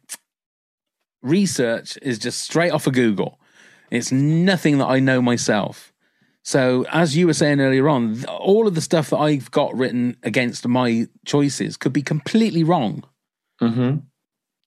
[1.23, 3.41] research is just straight off of Google.
[3.91, 5.93] It's nothing that I know myself.
[6.49, 10.17] So, as you were saying earlier on, all of the stuff that I've got written
[10.23, 13.05] against my choices could be completely wrong.
[13.61, 13.97] hmm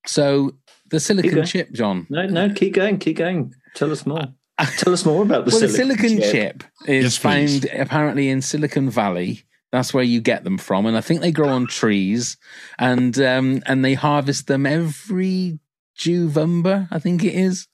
[0.06, 0.54] So,
[0.92, 2.06] the silicon chip, John.
[2.12, 3.56] No, no, keep going, keep going.
[3.74, 4.28] Tell us more.
[4.78, 6.32] Tell us more about the well, silicon, the silicon chip.
[6.32, 9.42] chip, is Yes, found apparently in Silicon Valley.
[9.72, 12.38] That's where you get them from, and I think they grow on trees,
[12.78, 15.58] and um, and they harvest them every
[15.98, 17.68] Juvember, I think it is.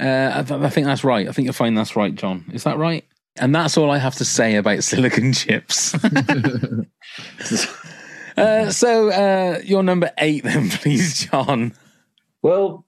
[0.00, 1.28] Uh, I, th- I think that's right.
[1.28, 2.44] I think you'll find that's right, John.
[2.52, 3.04] Is that right?
[3.38, 5.94] And that's all I have to say about silicon chips.
[8.36, 11.74] uh, so uh, your number eight, then, please, John.
[12.42, 12.86] Well,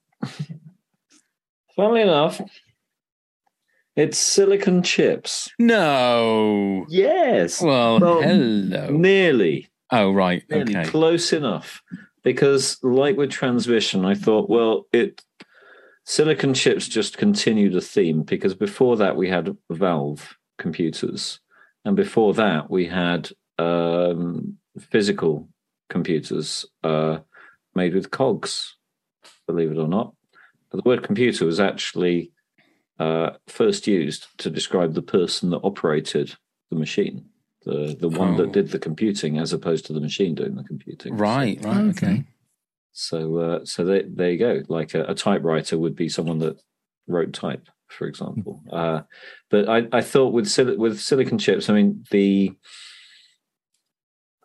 [1.75, 2.41] funnily enough,
[3.95, 5.51] it's silicon chips.
[5.59, 6.85] No.
[6.89, 7.61] Yes.
[7.61, 8.89] Well, Well, hello.
[8.89, 9.69] Nearly.
[9.91, 10.43] Oh, right.
[10.49, 10.75] Nearly.
[10.75, 10.89] Okay.
[10.89, 11.83] Close enough.
[12.23, 15.21] Because like with transmission, I thought, well, it
[16.05, 21.39] silicon chips just continued a theme because before that we had Valve computers.
[21.85, 25.49] And before that we had um, physical
[25.89, 27.19] computers uh,
[27.75, 28.75] made with cogs,
[29.47, 30.13] believe it or not.
[30.71, 32.31] The word computer was actually
[32.99, 36.35] uh, first used to describe the person that operated
[36.71, 37.25] the machine,
[37.65, 38.37] the, the one Oh.
[38.37, 41.15] that did the computing, as opposed to the machine doing the computing.
[41.15, 42.23] Right, right, okay.
[42.93, 44.61] So, uh, so they, there you go.
[44.69, 46.61] Like a, a typewriter would be someone that
[47.07, 48.61] wrote type, for example.
[48.71, 49.01] Uh,
[49.49, 52.53] but I, I thought with sil- with silicon chips, I mean the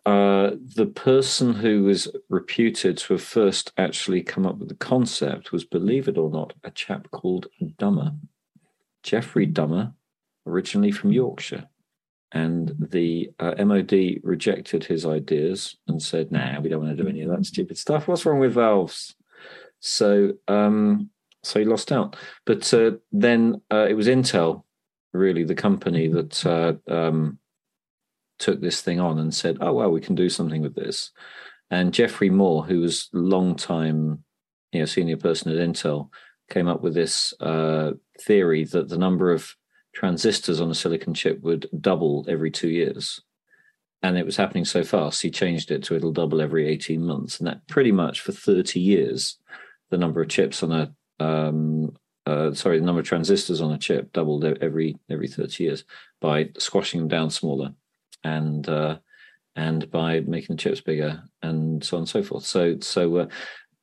[0.05, 5.51] uh, the person who was reputed to have first actually come up with the concept
[5.51, 8.13] was, believe it or not, a chap called Dummer,
[9.03, 9.93] Geoffrey Dummer,
[10.47, 11.67] originally from Yorkshire.
[12.31, 17.09] And the uh, MOD rejected his ideas and said, "Nah, we don't want to do
[17.09, 18.07] any of that stupid stuff.
[18.07, 19.15] What's wrong with valves?"
[19.79, 21.09] So, um,
[21.43, 22.15] so he lost out.
[22.45, 24.63] But uh, then uh, it was Intel,
[25.13, 27.39] really, the company that uh, um,
[28.37, 31.11] took this thing on and said, "Oh well, we can do something with this."
[31.71, 34.23] And Jeffrey Moore, who was long time,
[34.71, 36.09] you know, senior person at Intel,
[36.49, 39.55] came up with this uh, theory that the number of
[39.99, 43.19] transistors on a silicon chip would double every two years.
[44.01, 47.37] And it was happening so fast, he changed it to it'll double every 18 months.
[47.37, 49.37] And that pretty much for 30 years,
[49.89, 53.77] the number of chips on a um, uh, sorry, the number of transistors on a
[53.77, 55.83] chip doubled every every 30 years
[56.21, 57.73] by squashing them down smaller
[58.23, 58.97] and uh,
[59.57, 62.45] and by making the chips bigger and so on and so forth.
[62.45, 63.27] So so uh,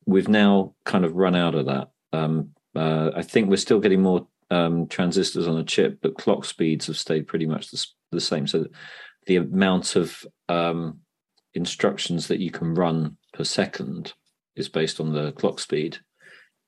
[0.07, 1.91] we've now kind of run out of that.
[2.11, 6.45] Um, uh, I think we're still getting more um, transistors on a chip, but clock
[6.45, 8.47] speeds have stayed pretty much the, the same.
[8.47, 8.67] So
[9.25, 10.99] the amount of um,
[11.53, 14.13] instructions that you can run per second
[14.55, 15.97] is based on the clock speed,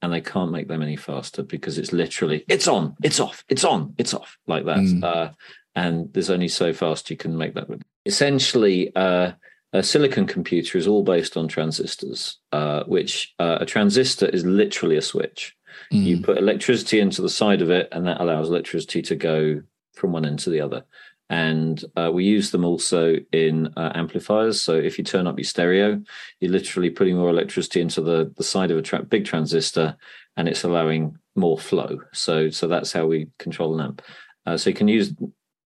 [0.02, 3.64] and they can't make them any faster because it's literally it's on, it's off, it's
[3.64, 4.78] on, it's off like that.
[4.78, 5.04] Mm.
[5.04, 5.32] Uh,
[5.76, 7.68] and there's only so fast you can make that.
[8.06, 9.32] Essentially, uh,
[9.72, 14.98] a silicon computer is all based on transistors, uh, which uh, a transistor is literally
[14.98, 15.56] a switch.
[15.92, 16.24] You Mm.
[16.24, 19.62] put electricity into the side of it, and that allows electricity to go
[19.94, 20.84] from one end to the other.
[21.32, 24.62] And uh, we use them also in uh, amplifiers.
[24.62, 26.02] So if you turn up your stereo,
[26.40, 29.96] you're literally putting more electricity into the, the side of a tra- big transistor,
[30.38, 32.00] and it's allowing more flow.
[32.14, 34.02] So so that's how we control an amp.
[34.46, 35.14] Uh, so you can use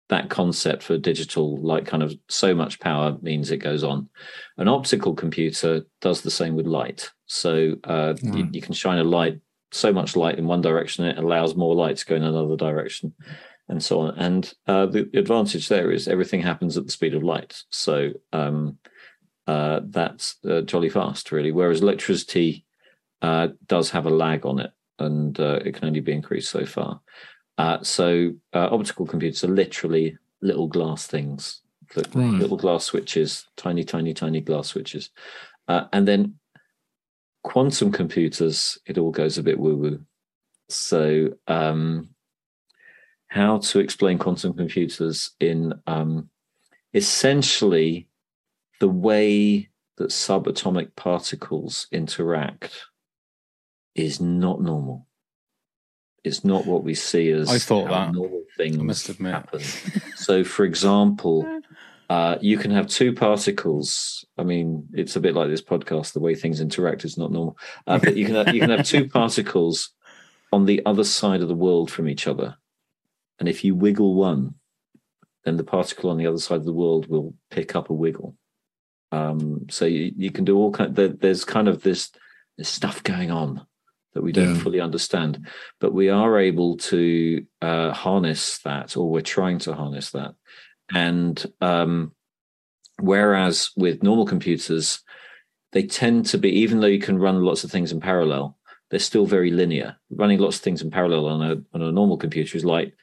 [0.10, 4.10] that concept for digital, like kind of so much power means it goes on.
[4.58, 7.10] An optical computer does the same with light.
[7.26, 9.40] So uh, you, you can shine a light,
[9.74, 13.14] so much light in one direction, it allows more light to go in another direction,
[13.68, 14.16] and so on.
[14.18, 17.62] And uh, the advantage there is everything happens at the speed of light.
[17.70, 18.78] So um,
[19.48, 21.52] uh, that's uh, jolly fast, really.
[21.52, 22.66] Whereas electricity
[23.22, 26.66] uh, does have a lag on it, and uh, it can only be increased so
[26.66, 27.02] far.
[27.58, 31.62] Uh, so uh, optical computers are literally little glass things,
[31.96, 32.34] that- Right.
[32.40, 35.10] little glass switches, tiny, tiny, tiny glass switches,
[35.68, 36.36] uh, and then
[37.44, 38.78] quantum computers.
[38.86, 40.00] It all goes a bit woo woo.
[40.70, 42.10] So, um,
[43.28, 46.30] how to explain quantum computers in um,
[46.94, 48.08] essentially
[48.80, 52.86] the way that subatomic particles interact
[53.96, 55.08] is not normal.
[56.24, 58.14] It's not what we see as I thought that.
[58.14, 59.34] normal things I must admit.
[59.34, 59.62] happen.
[60.16, 61.44] so, for example,
[62.14, 64.24] uh, you can have two particles.
[64.38, 66.14] I mean, it's a bit like this podcast.
[66.14, 68.86] The way things interact is not normal, uh, but you can have, you can have
[68.86, 69.90] two particles
[70.52, 72.50] on the other side of the world from each other,
[73.40, 74.56] and if you wiggle one,
[75.44, 78.36] then the particle on the other side of the world will pick up a wiggle.
[79.12, 80.96] Um, so you, you can do all kind.
[80.96, 82.12] There, there's kind of this,
[82.58, 83.66] this stuff going on
[84.14, 84.62] that we don't Yeah.
[84.64, 85.48] fully understand,
[85.80, 90.36] but we are able to uh, harness that, or we're trying to harness that.
[90.94, 92.14] And um,
[93.00, 95.02] whereas with normal computers,
[95.72, 98.58] they tend to be, even though you can run lots of things in parallel,
[98.90, 99.98] they're still very linear.
[100.12, 102.94] Running lots of things in parallel on a on a normal computer is like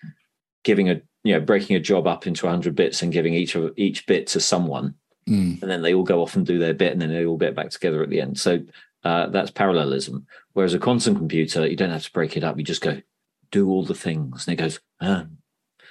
[0.62, 3.72] giving a you know breaking a job up into 100 bits and giving each of
[3.76, 4.94] each bit to someone.
[5.29, 5.61] Mm.
[5.61, 7.55] and then they all go off and do their bit and then they all get
[7.55, 8.38] back together at the end.
[8.38, 8.61] So
[9.05, 10.26] uh, that's parallelism.
[10.55, 12.57] Whereas a quantum computer you don't have to break it up.
[12.57, 13.03] You just go
[13.50, 14.46] do all the things.
[14.46, 15.26] And it goes ah,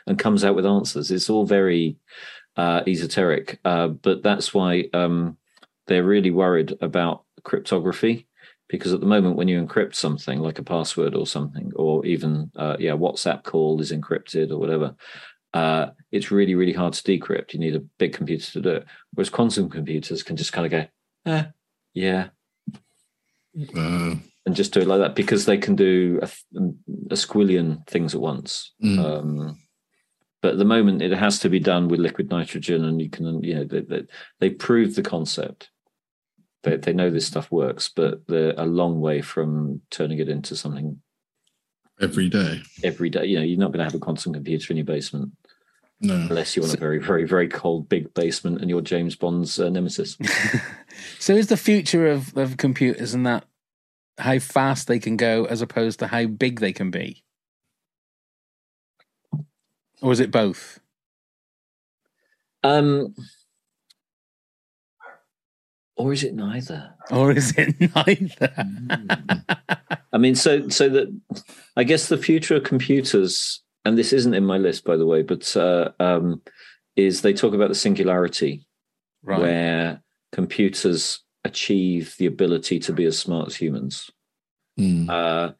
[0.10, 1.12] and comes out with answers.
[1.12, 1.96] It's all very
[2.58, 5.38] uh, esoteric uh, but that's why um,
[5.88, 8.28] they're really worried about cryptography
[8.68, 12.52] because at the moment when you encrypt something like a password or something or even
[12.58, 14.94] uh, yeah whatsapp call is encrypted or whatever
[15.54, 17.54] uh, it's really really hard to decrypt.
[17.54, 18.86] You need a big computer to do it.
[19.14, 21.46] Whereas quantum computers can just kind of go eh,
[21.94, 22.28] yeah.
[23.76, 26.30] Uh, and just do it like that because they can do a,
[27.10, 28.74] a squillion things at once.
[28.84, 29.00] Mm.
[29.00, 29.58] um,
[30.42, 33.44] but at the moment it has to be done with liquid nitrogen and you can
[33.44, 34.04] you know they, they,
[34.40, 35.70] they proved the concept
[36.64, 40.56] They they know this stuff works, but they're a long way from turning it into
[40.56, 41.02] something
[42.02, 42.62] every day.
[42.84, 43.26] every day.
[43.26, 45.32] You know, you're not going to have a quantum computer in your basement
[46.02, 46.16] No.
[46.16, 49.70] unless you want a very, very, very cold big basement and you're James Bond's uh,
[49.70, 50.18] nemesis.
[51.20, 53.46] So is the future of, of computers and that
[54.18, 57.24] how fast they can go as opposed to how big they can be?
[60.02, 60.80] Or is it both?
[62.64, 63.16] Um,
[65.96, 66.94] or is it neither?
[67.12, 68.54] Or is it neither?
[70.14, 71.20] I mean, so so that
[71.76, 75.22] I guess the future of computers, and this isn't in my list, by the way,
[75.22, 76.42] but uh, um,
[76.96, 78.66] is they talk about the singularity,
[79.24, 79.40] right.
[79.40, 84.10] where computers achieve the ability to be as smart as humans.
[84.80, 85.10] Mm.
[85.10, 85.54] Uh,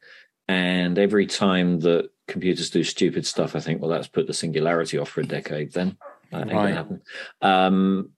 [0.48, 4.98] and every time that computers do stupid stuff, I think, well, that's put the singularity
[4.98, 5.72] off for a decade.
[5.72, 5.96] Then
[6.30, 6.62] that ain't Right.
[6.62, 7.02] gonna happen.
[7.42, 8.10] Um,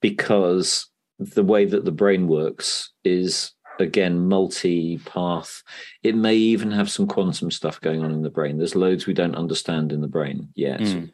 [0.00, 5.62] because the way that the brain works is again multi-path.
[6.02, 8.58] It may even have some quantum stuff going on in the brain.
[8.58, 10.80] There's loads we don't understand in the brain yet.
[10.80, 11.12] Mm.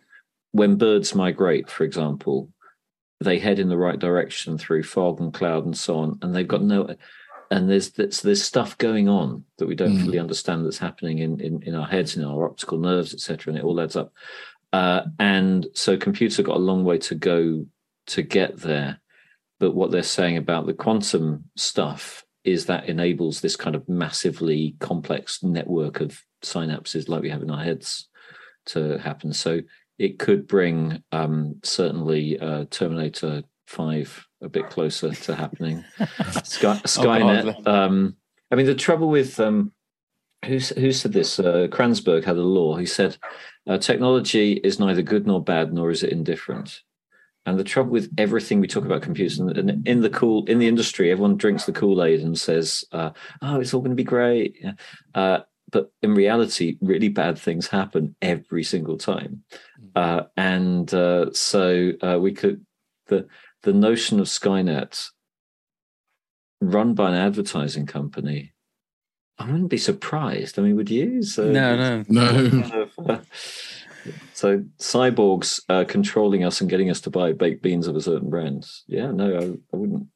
[0.53, 2.51] When birds migrate, for example,
[3.21, 6.47] they head in the right direction through fog and cloud and so on, and they've
[6.47, 6.95] got no.
[7.51, 10.05] And there's there's, there's stuff going on that we don't Mm.
[10.05, 13.51] fully understand that's happening in, in in our heads, in our optical nerves, etc.
[13.53, 14.13] And it all adds up.
[14.73, 17.67] Uh, and so computers have got a long way to go
[18.09, 19.01] to get there.
[19.59, 24.77] But what they're saying about the quantum stuff is that enables this kind of massively
[24.81, 28.09] complex network of synapses like we have in our heads
[28.67, 29.33] to happen.
[29.33, 29.61] So
[29.99, 35.85] it could bring um, certainly uh, Terminator 5 a bit closer to happening.
[36.45, 37.67] Sky, Skynet.
[37.67, 38.17] um,
[38.51, 39.73] I mean, the trouble with um,
[40.45, 41.39] who who said this?
[41.39, 42.77] Uh, Kranzberg had a law.
[42.77, 43.17] He said
[43.67, 46.83] uh, technology is neither good nor bad, nor is it indifferent.
[47.45, 50.67] And the trouble with everything we talk about computers, and, in the cool in the
[50.69, 54.05] industry, everyone drinks the Kool Aid and says, uh, "Oh, it's all going to be
[54.05, 54.65] great."
[55.15, 59.43] Uh, but in reality, really bad things happen every single time.
[59.95, 62.65] Uh, and uh, so uh, we could
[63.07, 63.27] the
[63.67, 65.09] the notion of Skynet
[66.61, 68.53] run by an advertising company.
[69.39, 70.57] I wouldn't be surprised.
[70.59, 71.23] I mean, would you?
[71.25, 72.05] So No, no.
[72.09, 72.51] No.
[72.51, 73.19] kind of, uh,
[74.33, 78.31] so cyborgs uh, controlling us and getting us to buy baked beans of a certain
[78.31, 78.65] brand.
[78.87, 80.07] Yeah, no, I, I wouldn't.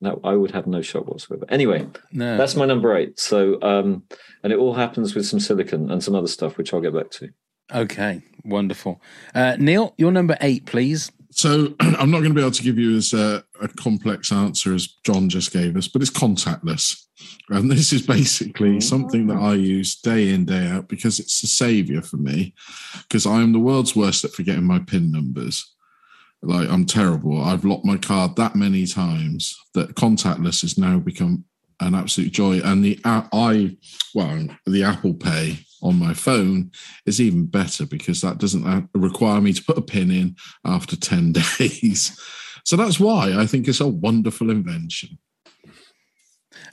[0.00, 1.44] No, I would have no shock whatsoever.
[1.48, 2.38] Anyway, No.
[2.38, 3.18] that's my number eight.
[3.18, 4.04] So, um,
[4.44, 7.10] and it all happens with some silicon and some other stuff, which I'll get back
[7.10, 7.28] to.
[7.74, 9.02] Okay, wonderful.
[9.34, 11.10] Uh, Neil, your number eight, please.
[11.30, 14.74] So I'm not going to be able to give you as a, a complex answer
[14.74, 17.04] as John just gave us, but it's contactless.
[17.48, 18.80] And this is basically mm-hmm.
[18.80, 22.54] something that I use day in, day out because it's a savior for me.
[23.02, 25.74] Because I am the world's worst at forgetting my PIN numbers.
[26.42, 27.42] Like I'm terrible.
[27.42, 31.44] I've locked my card that many times that contactless has now become
[31.80, 32.60] an absolute joy.
[32.60, 33.76] And the I
[34.14, 36.70] well, the Apple Pay on my phone
[37.06, 40.96] is even better because that doesn't uh, require me to put a pin in after
[40.96, 42.18] 10 days.
[42.64, 45.18] So that's why I think it's a wonderful invention.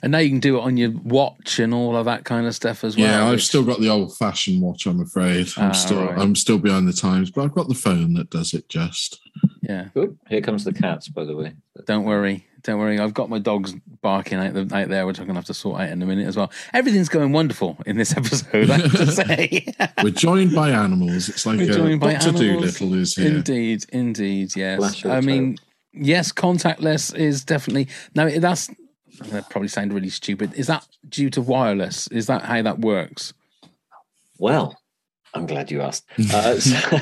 [0.02, 2.54] And now you can do it on your watch and all of that kind of
[2.54, 3.06] stuff as well.
[3.06, 5.48] yeah, I've which- still got the old fashioned watch, I'm afraid.
[5.56, 6.18] I'm Ah, still right.
[6.18, 9.20] I'm still behind the times, but I've got the phone that does it just.
[9.62, 11.54] Yeah, Oop, here comes the cats, by the way.
[11.86, 12.46] don't worry.
[12.62, 12.98] Don't worry.
[12.98, 15.54] I've got my dogs barking out, the, out there, which I'm going to have to
[15.54, 16.50] sort out in a minute as well.
[16.72, 19.74] Everything's going wonderful in this episode, I have to say.
[20.02, 21.28] We're joined by animals.
[21.28, 22.78] It's like We're uh, joined by Doctor animals.
[22.78, 23.26] Doolittle is here.
[23.28, 25.04] Indeed, indeed, yes.
[25.04, 25.58] I the mean,
[25.92, 28.28] yes, contactless is definitely now.
[28.28, 28.70] That's
[29.30, 30.54] that probably sound really stupid.
[30.54, 32.06] Is that due to wireless?
[32.08, 33.32] Is that how that works?
[34.38, 34.78] Well,
[35.34, 36.06] I'm glad you asked.
[36.32, 36.98] Uh, so-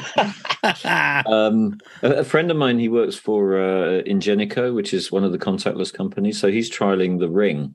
[1.31, 5.33] um, a, a friend of mine, he works for uh, Ingenico, which is one of
[5.33, 6.39] the contactless companies.
[6.41, 7.75] So he's trialing the Ring,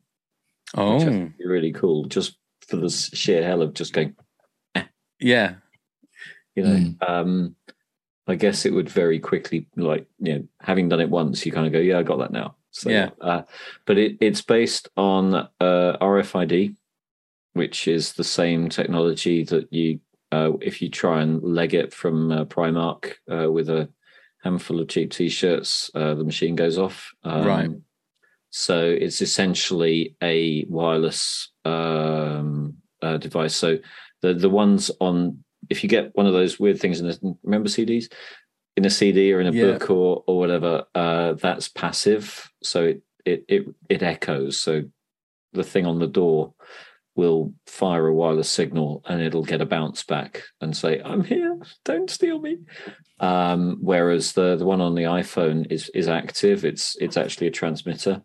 [0.76, 2.38] oh, really cool, just
[2.68, 4.16] for the sheer hell of just going.
[5.20, 5.56] yeah,
[6.56, 7.10] You know, Mm.
[7.10, 7.56] um,
[8.28, 11.66] I guess it would very quickly, like you know, having done it once, you kind
[11.68, 13.10] of go, "Yeah, I got that now." So, Yeah.
[13.20, 13.42] uh,
[13.86, 15.50] but it, it's based on uh,
[16.00, 16.76] RFID,
[17.54, 20.00] which is the same technology that you,
[20.32, 23.90] uh, if you try and leg it from uh, Primark uh, with a
[24.44, 27.12] handful of cheap t-shirts, uh, the machine goes off.
[27.24, 27.70] Um, Right.
[28.50, 33.56] So it's essentially a wireless um, uh, device.
[33.56, 33.78] So
[34.22, 37.70] the the ones on if you get one of those weird things in the remember
[37.70, 38.12] CDs
[38.76, 39.78] in a CD or in a Yeah.
[39.78, 42.52] book or or whatever, uh, that's passive.
[42.62, 44.60] So it, it it it echoes.
[44.60, 44.84] So
[45.54, 46.54] the thing on the door
[47.16, 51.60] will fire a wireless signal and it'll get a bounce back and say, "I'm here,
[51.86, 52.58] don't steal me."
[53.20, 56.66] Um, whereas the the one on the iPhone is is active.
[56.66, 58.24] It's it's actually a transmitter,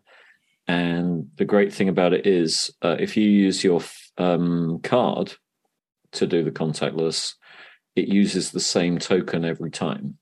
[0.67, 3.81] And the great thing about it is, uh, if you use your
[4.17, 5.33] um, card
[6.13, 7.35] to do the contactless,
[7.95, 10.17] it uses the same token every time.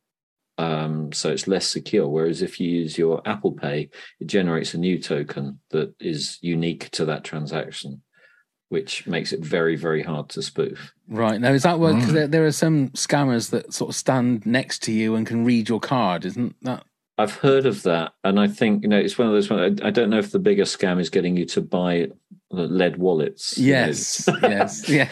[0.58, 2.08] Um, so it's less secure.
[2.08, 3.90] Whereas if you use your Apple Pay,
[4.20, 8.04] it generates a new token that is unique to that transaction,
[8.76, 10.94] which makes it very, very hard to spoof.
[11.08, 11.96] Right now, is that what?
[11.96, 15.46] Because there, there are some scammers that sort of stand next to you and can
[15.46, 16.84] read your card, isn't that?
[17.18, 19.50] I've heard of that, and I think you know it's one of those.
[19.50, 22.10] I I don't know if the bigger scam is getting you to buy
[22.52, 23.58] lead wallets.
[23.58, 25.08] Yes, yes, yeah.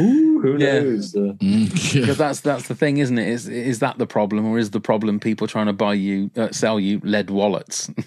[0.00, 0.80] Ooh, who Yeah.
[0.80, 1.14] knows?
[1.14, 2.00] Uh, Mm, yeah.
[2.00, 3.28] Because that's that's the thing, isn't it?
[3.28, 6.50] Is is that the problem, or is the problem people trying to buy you, uh,
[6.52, 7.90] sell you lead wallets?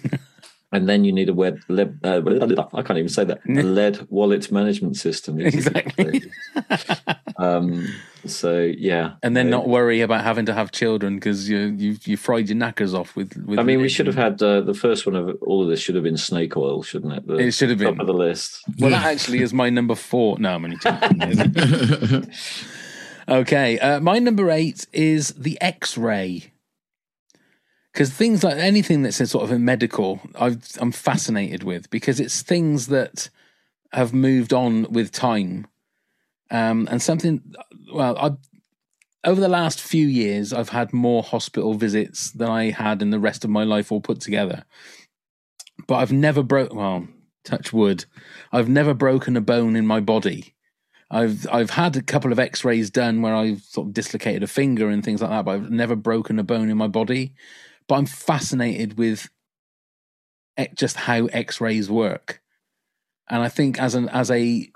[0.72, 1.60] and then you need a web.
[1.68, 2.20] lead uh,
[2.74, 3.40] I can't even say that.
[3.48, 5.40] A lead wallet management system.
[5.40, 6.22] Exactly.
[7.38, 7.86] um,
[8.26, 11.96] so yeah, and then Uh, not worry about having to have children because you you
[12.04, 13.36] you fried your knackers off with.
[13.46, 15.80] with I mean, we should have had uh, the first one of all of this
[15.80, 17.26] should have been snake oil, shouldn't it?
[17.26, 18.00] The It should have top been.
[18.00, 18.62] of the list.
[18.78, 20.38] Well, that actually is my number four.
[20.38, 22.30] No, I'm only joking.
[23.28, 26.52] okay, uh, my number eight is the X-ray.
[27.92, 32.20] Because things like anything that's in sort of a medical, I've, I'm fascinated with because
[32.20, 33.30] it's things that
[33.92, 35.66] have moved on with time,
[36.50, 37.42] um, and something.
[37.92, 38.36] Well, I
[39.24, 43.18] over the last few years, I've had more hospital visits than I had in the
[43.18, 44.64] rest of my life all put together.
[45.86, 46.74] But I've never broke.
[46.74, 47.08] Well,
[47.44, 48.04] touch wood,
[48.52, 50.54] I've never broken a bone in my body.
[51.10, 54.88] I've I've had a couple of X-rays done where I've sort of dislocated a finger
[54.88, 57.34] and things like that, but I've never broken a bone in my body.
[57.88, 59.28] But I'm fascinated with
[60.74, 62.42] just how X-rays work,
[63.28, 64.70] and I think as an as a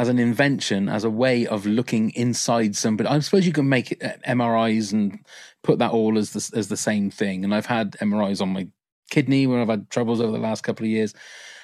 [0.00, 3.92] as an invention, as a way of looking inside somebody, I suppose you can make
[3.92, 5.18] it, uh, MRIs and
[5.62, 7.44] put that all as the as the same thing.
[7.44, 8.66] And I've had MRIs on my
[9.10, 11.12] kidney where I've had troubles over the last couple of years.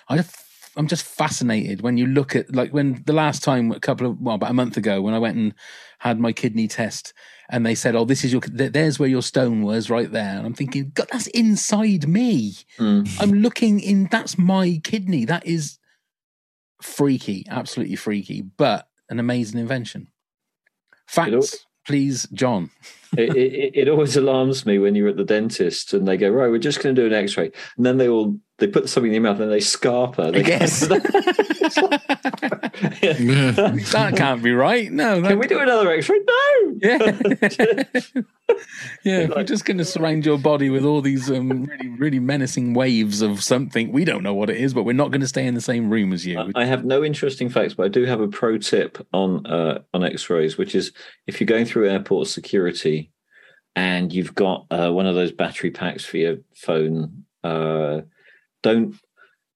[0.09, 0.37] I just,
[0.77, 4.21] I'm just fascinated when you look at like when the last time a couple of
[4.21, 5.55] well about a month ago when I went and
[6.01, 7.15] had my kidney test
[7.49, 10.37] and they said, "Oh, this is your th- there's where your stone was right there,"
[10.37, 12.55] and I'm thinking, God, that's inside me.
[12.79, 13.09] Mm.
[13.21, 14.09] I'm looking in.
[14.11, 15.25] That's my kidney.
[15.25, 15.79] That is
[16.83, 20.09] freaky, absolutely freaky, but an amazing invention.
[21.07, 22.71] Facts, please, John.
[23.17, 26.51] it, it, it always alarms me when you're at the dentist and they go, right,
[26.51, 29.23] we're just going to do an X-ray, and then they all they put something in
[29.23, 30.33] your mouth and they scarper.
[30.33, 30.89] They Yes.
[33.03, 33.13] Yeah.
[33.13, 34.91] that can't be right.
[34.93, 36.19] No, that, Can we do another X-ray?
[36.19, 36.79] No.
[36.83, 36.99] Yeah.
[39.03, 42.19] yeah, if we're just going to surround your body with all these um, really, really
[42.19, 43.93] menacing waves of something.
[43.93, 45.91] We don't know what it is, but we're not going to stay in the same
[45.91, 46.53] room as you.
[46.55, 50.05] I have no interesting facts, but I do have a pro tip on uh, on
[50.05, 50.93] X-rays, which is
[51.27, 53.11] if you're going through airport security
[53.75, 58.03] and you've got uh, one of those battery packs for your phone, uh,
[58.67, 58.97] don't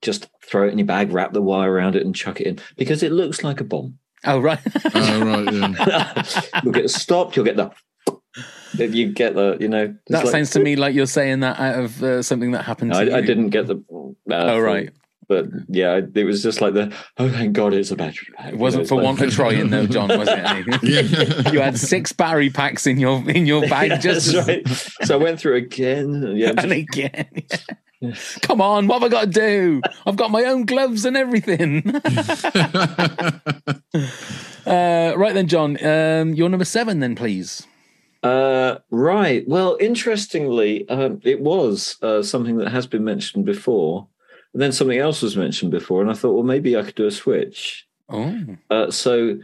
[0.02, 2.58] just throw it in your bag, wrap the wire around it, and chuck it in
[2.76, 3.98] because it looks like a bomb.
[4.24, 4.58] Oh, right.
[4.94, 6.40] Oh, right, yeah.
[6.62, 7.36] you'll get stopped.
[7.36, 7.70] You'll get the.
[8.78, 9.94] If You get the, you know.
[10.08, 12.92] that like- sounds to me like you're saying that out of uh, something that happened
[12.92, 13.14] to I, you.
[13.16, 13.76] I didn't get the.
[14.30, 14.90] Uh, Oh, right.
[15.28, 16.92] But yeah, it was just like the.
[17.16, 18.52] Oh, thank God, it's a battery pack.
[18.52, 21.52] It wasn't for want of trying, though, John, was it?
[21.52, 24.68] You had six battery packs in your in your bag Yeah, just that's right.
[25.06, 26.34] So I went through again.
[26.36, 27.28] Yeah, and again.
[28.42, 29.82] Come on, what have I got to do?
[30.06, 31.82] I've got my own gloves and everything.
[34.66, 37.66] uh, right then, John, um, you're number seven, then, please.
[38.22, 39.46] Uh, right.
[39.46, 44.06] Well, interestingly, um, it was uh, something that has been mentioned before,
[44.52, 47.06] and then something else was mentioned before, and I thought, well, maybe I could do
[47.06, 47.86] a switch.
[48.08, 49.38] Oh, Uh, so,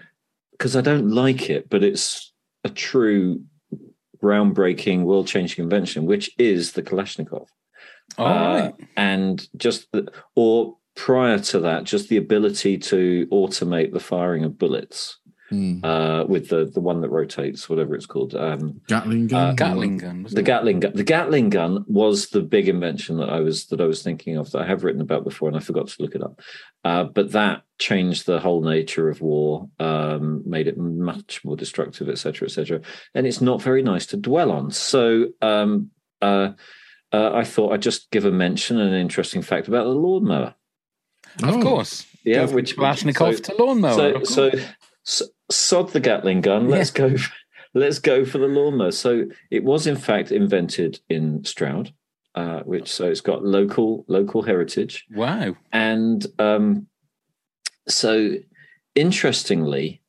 [0.52, 2.32] because I don't like it, but it's
[2.64, 3.42] a true
[4.22, 7.46] groundbreaking, world-changing invention, which is the Kalashnikov.
[8.18, 8.74] All Uh, right.
[8.96, 14.58] and just the, or prior to that, just the ability to automate the firing of
[14.58, 15.18] bullets
[15.50, 15.78] Hmm.
[15.84, 18.34] uh, with the the one that rotates, whatever it's called.
[18.34, 19.50] Um, Gatling gun.
[19.50, 20.22] Uh, Gatling gun.
[20.24, 20.44] wasn't the it?
[20.44, 20.92] Gatling gun.
[20.96, 24.50] The Gatling gun was the big invention that I was that I was thinking of
[24.50, 26.40] that I have written about before, and I forgot to look it up.
[26.84, 32.08] Uh, but that changed the whole nature of war, um, made it much more destructive,
[32.08, 32.80] etc., etc.
[33.14, 34.72] And it's not very nice to dwell on.
[34.72, 35.90] So um,
[37.16, 40.54] uh, I thought I'd just give a mention and an interesting fact about the lawnmower.
[41.42, 41.62] Of Oh.
[41.62, 42.06] course.
[42.24, 44.24] Yeah, Go which Kalashnikov so- to lawnmower.
[44.24, 44.50] so, so,
[45.04, 46.68] so sod the Gatling gun.
[46.68, 47.14] Let's go.
[47.74, 48.90] Let's go for the lawnmower.
[48.92, 51.92] So it was in fact invented in Stroud,
[52.34, 55.54] uh, which so it's got local local heritage, wow.
[55.72, 56.86] and um,
[57.88, 58.36] so
[58.94, 60.00] interestingly,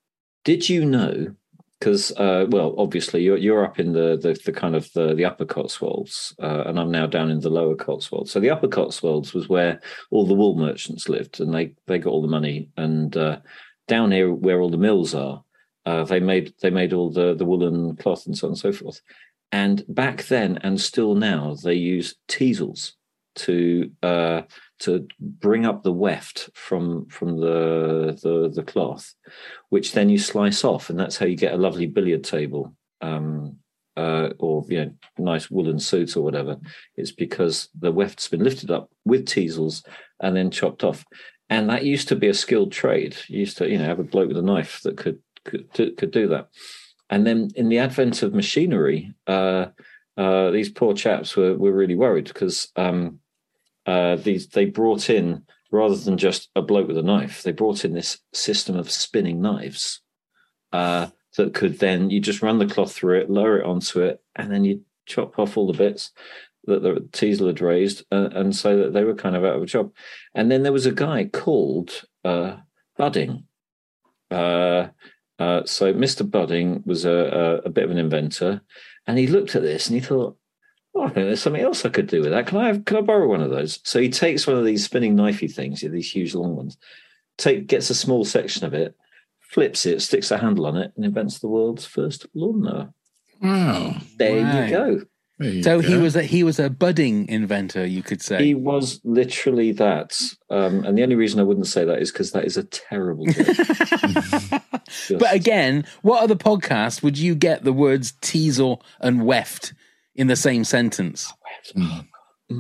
[0.45, 1.35] did you know
[1.79, 5.25] because uh, well, obviously you're you're up in the the, the kind of the, the
[5.25, 8.31] upper Cotswolds, uh, and I'm now down in the lower Cotswolds.
[8.31, 12.11] So the upper Cotswolds was where all the wool merchants lived, and they they got
[12.11, 12.69] all the money.
[12.77, 13.39] And uh,
[13.87, 15.43] down here, where all the mills are,
[15.85, 18.71] uh, they made they made all the the woolen cloth and so on and so
[18.71, 19.01] forth.
[19.51, 22.93] And back then, and still now, they use teasels
[23.35, 24.41] to uh,
[24.79, 29.13] to bring up the weft from from the, the the cloth,
[29.69, 33.57] which then you slice off, and that's how you get a lovely billiard table, um,
[33.95, 36.57] uh, or you know, nice woolen suit or whatever.
[36.95, 39.83] It's because the weft's been lifted up with teasels
[40.19, 41.05] and then chopped off,
[41.49, 43.15] and that used to be a skilled trade.
[43.27, 46.11] You used to you know have a bloke with a knife that could could could
[46.11, 46.49] do that,
[47.09, 49.13] and then in the advent of machinery.
[49.25, 49.67] Uh,
[50.17, 53.19] uh, these poor chaps were, were really worried because um,
[53.87, 57.83] uh, these they brought in rather than just a bloke with a knife, they brought
[57.83, 60.01] in this system of spinning knives
[60.71, 61.07] uh,
[61.37, 64.51] that could then you just run the cloth through it, lower it onto it, and
[64.51, 66.11] then you chop off all the bits
[66.65, 69.63] that the teasel had raised, uh, and so that they were kind of out of
[69.63, 69.91] a job.
[70.35, 72.57] And then there was a guy called uh,
[72.97, 73.45] Budding.
[74.29, 74.87] Uh,
[75.39, 76.29] uh, so Mr.
[76.29, 78.61] Budding was a, a, a bit of an inventor,
[79.05, 80.36] and he looked at this and he thought,
[80.97, 82.47] oh, I think there's something else I could do with that.
[82.47, 83.79] Can I have, can I borrow one of those?
[83.83, 86.77] So he takes one of these spinning knifey things, yeah, these huge long ones,
[87.37, 88.95] take gets a small section of it,
[89.39, 92.93] flips it, sticks a handle on it, and invents the world's first lawnmower.
[93.41, 93.97] Wow.
[94.17, 94.63] There Wow.
[94.65, 95.01] you go.
[95.39, 98.43] There you So he was a he was a budding inventor, you could say.
[98.43, 100.19] He was literally that.
[100.49, 103.25] Um, and the only reason I wouldn't say that is because that is a terrible
[103.25, 103.47] joke.
[105.19, 109.73] But again, what other podcast would you get the words teasel and weft
[110.17, 111.31] in the same sentence?
[111.75, 112.05] Mm.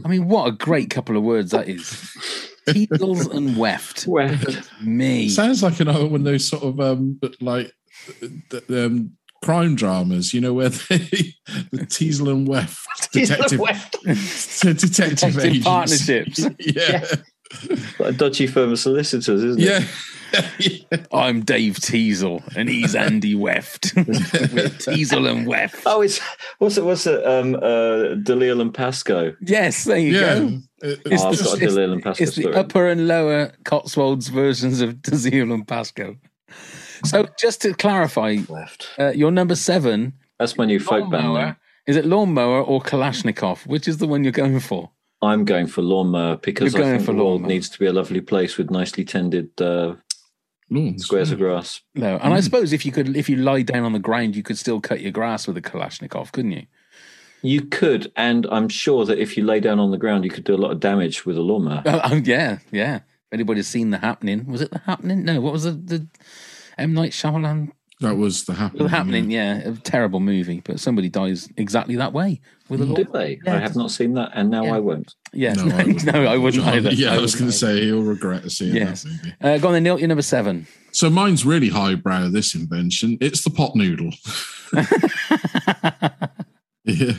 [0.05, 2.11] I mean, what a great couple of words that is.
[2.67, 4.05] Teasels and weft.
[4.07, 4.69] Weft.
[4.81, 5.29] Me.
[5.29, 7.71] Sounds like another one of those sort of um, like
[8.49, 11.33] th- um, crime dramas, you know, where they
[11.71, 14.79] the Teasel and Weft detective to detective,
[15.33, 15.65] Detective agents.
[15.65, 16.45] partnerships.
[16.59, 17.05] yeah,
[17.95, 19.65] What a dodgy firm of solicitors, isn't it?
[19.65, 19.87] yeah.
[20.33, 21.07] It?
[21.13, 23.93] I'm Dave Teasel and he's Andy Weft.
[23.95, 24.03] We're
[24.69, 25.81] Teasel and Weft.
[25.85, 26.19] Oh, it's
[26.59, 26.83] what's it?
[26.85, 27.25] What's it?
[27.25, 29.35] Um, uh, Dalziel and Pascoe.
[29.41, 30.39] Yes, there you yeah.
[30.39, 30.59] go.
[30.81, 34.27] It- It's Oh, the- got a it's- and Pascoe It's the upper and lower Cotswolds
[34.29, 36.17] versions of Teasel and Pascoe.
[37.05, 38.89] So just to clarify, Left.
[38.97, 41.27] uh, your number seven That's my new folk band.
[41.27, 41.45] lawnmower.
[41.45, 41.55] name.
[41.87, 43.65] Is it lawnmower or Kalashnikov?
[43.67, 44.91] Which is the one you're going for?
[45.21, 47.93] I'm going for lawnmower because You're I think for the world needs to be a
[47.93, 49.95] lovely place with nicely tended uh,
[50.69, 51.81] Lawns, squares of grass.
[51.95, 54.43] No, and I suppose if you could, if you lie down on the ground, you
[54.43, 56.65] could still cut your grass with a Kalashnikov, couldn't you?
[57.41, 60.43] You could, and I'm sure that if you lay down on the ground, you could
[60.43, 61.83] do a lot of damage with a lawnmower.
[61.85, 62.95] Oh, oh, yeah, yeah.
[62.97, 65.23] If anybody's seen the happening, was it the happening?
[65.23, 66.07] No, what was the, the
[66.77, 67.71] M Night Shyamalan?
[67.99, 68.83] That was the happening.
[68.83, 73.03] The happening, yeah, a terrible movie, but somebody dies exactly that way with a Do
[73.05, 73.39] they?
[73.43, 73.55] Yeah.
[73.55, 74.75] I have not seen that, and now Yeah.
[74.75, 75.15] I won't.
[75.33, 76.05] Yeah, No, no, I wouldn't.
[76.05, 76.91] no, I wouldn't either.
[76.93, 79.01] Yeah, I was going to say he'll regret seeing Yes.
[79.01, 79.33] that movie.
[79.41, 79.97] Uh, go on then, Neil.
[79.97, 80.67] You're number seven.
[80.91, 82.29] So mine's really highbrow.
[82.29, 84.11] This invention, it's the pot noodle.
[86.87, 87.15] Yeah,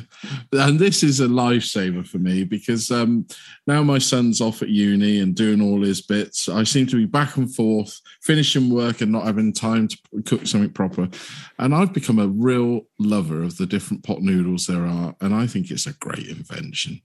[0.52, 3.26] and this is a lifesaver for me because um,
[3.66, 6.48] now my son's off at uni and doing all his bits.
[6.48, 10.46] I seem to be back and forth, finishing work and not having time to cook
[10.46, 11.10] something proper.
[11.58, 15.46] And I've become a real lover of the different pot noodles there are, and I
[15.46, 17.02] think it's a great invention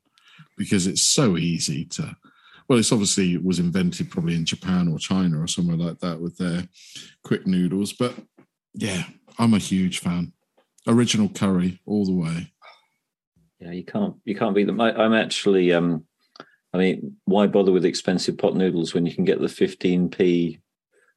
[0.57, 2.15] because it's so easy to.
[2.69, 6.21] Well, it's obviously it was invented probably in Japan or China or somewhere like that
[6.21, 6.65] with their
[7.25, 8.15] quick noodles, but
[8.73, 9.03] yeah,
[9.37, 10.31] I'm a huge fan.
[10.87, 12.52] Original curry all the way.
[13.63, 14.81] Yeah, you can't you can't beat them.
[14.81, 16.05] I, I'm actually um
[16.73, 20.59] I mean, why bother with expensive pot noodles when you can get the 15p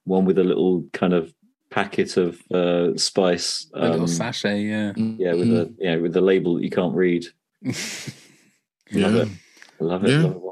[0.05, 1.32] one with a little kind of
[1.70, 3.68] packet of uh, spice?
[3.74, 4.92] A little um, sachet, yeah.
[4.97, 7.26] yeah, with a yeah with a label that you can't read.
[8.92, 9.28] Love it,
[9.80, 10.11] love it.
[10.11, 10.22] Yeah.
[10.22, 10.42] Love it.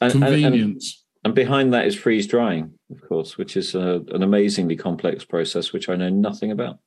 [0.00, 1.04] And, and, and, Convenience.
[1.24, 5.72] and behind that is freeze drying, of course, which is uh an amazingly complex process
[5.72, 6.78] which I know nothing about.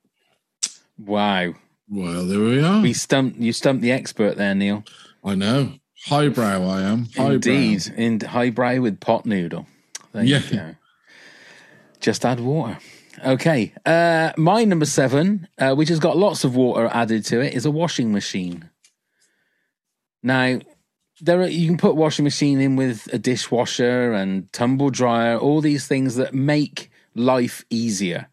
[0.98, 1.54] Wow.
[1.90, 2.82] Well, there we are.
[2.82, 4.84] We stumped you stumped the expert there, Neil.
[5.24, 5.74] I know.
[6.06, 7.06] Highbrow, I am.
[7.16, 7.32] Highbrow.
[7.34, 7.88] Indeed.
[7.98, 9.68] In highbrow with pot noodle.
[10.14, 10.40] There Yeah.
[10.50, 10.76] you go.
[12.00, 12.78] Just add water.
[13.26, 13.74] Okay.
[13.86, 17.66] Uh my number seven, uh, which has got lots of water added to it, is
[17.66, 18.70] a washing machine.
[20.24, 20.60] Now,
[21.22, 25.60] there are, you can put washing machine in with a dishwasher and tumble dryer, all
[25.62, 28.28] these things that make life easier.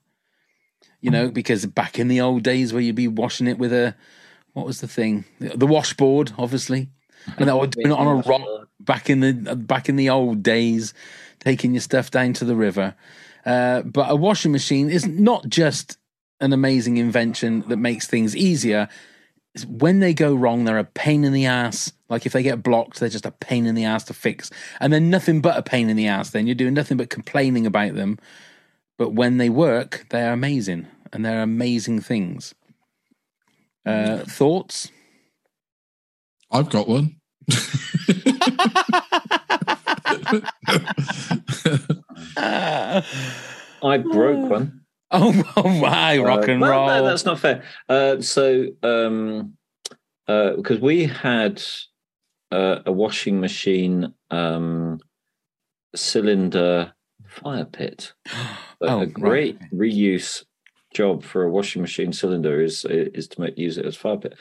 [1.06, 3.94] You know, because back in the old days where you'd be washing it with a
[4.54, 5.24] what was the thing?
[5.38, 6.88] The washboard, obviously.
[7.38, 10.42] And they were doing it on a rock back in the back in the old
[10.42, 10.94] days,
[11.38, 12.96] taking your stuff down to the river.
[13.44, 15.96] Uh, but a washing machine is not just
[16.40, 18.88] an amazing invention that makes things easier.
[19.54, 21.92] is When they go wrong, they're a pain in the ass.
[22.08, 24.50] Like if they get blocked, they're just a pain in the ass to fix.
[24.80, 26.30] And they're nothing but a pain in the ass.
[26.30, 28.18] Then you're doing nothing but complaining about them.
[28.96, 30.88] But when they work, they're amazing.
[31.12, 32.54] And they're amazing things.
[33.84, 34.90] Uh, thoughts?
[36.50, 37.16] I've got one.
[42.36, 44.80] I broke one.
[45.12, 46.86] Oh, oh my, rock Uh, and well, roll.
[46.88, 47.62] No, that's not fair.
[47.88, 49.52] Uh, so, um,
[50.26, 51.62] uh, because we had
[52.50, 54.98] uh, a washing machine um,
[55.94, 56.92] cylinder
[57.24, 58.36] fire pit, a,
[58.82, 59.66] Oh, a great okay.
[59.72, 60.44] reuse
[60.96, 64.34] job for a washing machine cylinder is is to make use it as fire pit.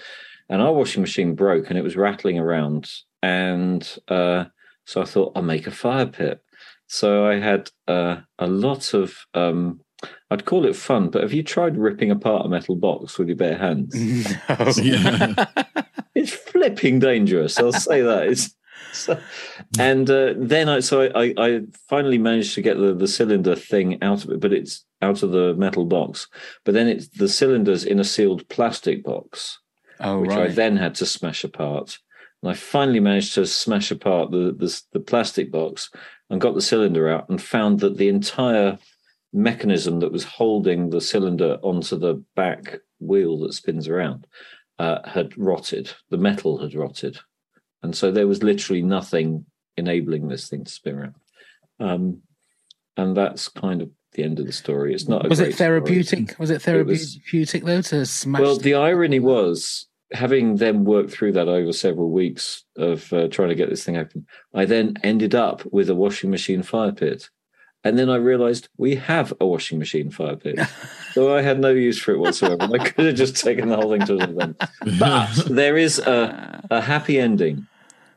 [0.50, 2.92] And our washing machine broke, and it was rattling around,
[3.22, 4.46] and uh,
[4.86, 6.42] so I thought I'll make a fire pit.
[6.88, 9.82] So I had uh, a lot of um,
[10.30, 13.38] I'd call it fun, but have you tried ripping apart a metal box with your
[13.38, 13.96] bare hands?
[14.50, 14.72] No.
[14.84, 15.46] Yeah.
[16.16, 17.60] it's flipping dangerous.
[17.60, 18.28] I'll say that.
[18.28, 18.56] It's
[18.96, 19.20] so,
[19.80, 24.02] and uh, then I so I, I finally managed to get the, the cylinder thing
[24.02, 26.28] out of it, but it's out of the metal box.
[26.64, 29.60] But then it's the cylinders in a sealed plastic box,
[30.00, 31.98] Oh, which I then had to smash apart.
[32.42, 35.90] And I finally managed to smash apart the, the the plastic box
[36.30, 38.78] and got the cylinder out and found that the entire
[39.34, 44.26] mechanism that was holding the cylinder onto the back wheel that spins around
[44.80, 45.92] uh, had rotted.
[46.10, 47.20] The metal had rotted,
[47.86, 49.46] and so there was literally nothing
[49.78, 51.16] enabling this thing to spin around.
[51.80, 52.22] Um,
[52.98, 54.94] and that's kind of the end of the story.
[54.96, 55.26] It's not.
[55.26, 55.54] A was it story.
[55.54, 56.40] therapeutic?
[56.40, 58.42] Was it It was- therapeutic though to smash?
[58.42, 63.50] Well, the irony was having them work through that over several weeks of uh, trying
[63.50, 64.26] to get this thing open.
[64.54, 67.30] I then ended up with a washing machine fire pit.
[67.84, 70.58] And then I realized we have a washing machine fire pit.
[71.14, 72.64] so I had no use for it whatsoever.
[72.64, 74.64] I could have just taken the whole thing to an event.
[75.00, 77.68] But there is a, a happy ending,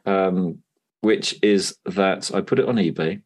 [0.09, 0.59] um,
[1.01, 3.23] which is that I put it on eBay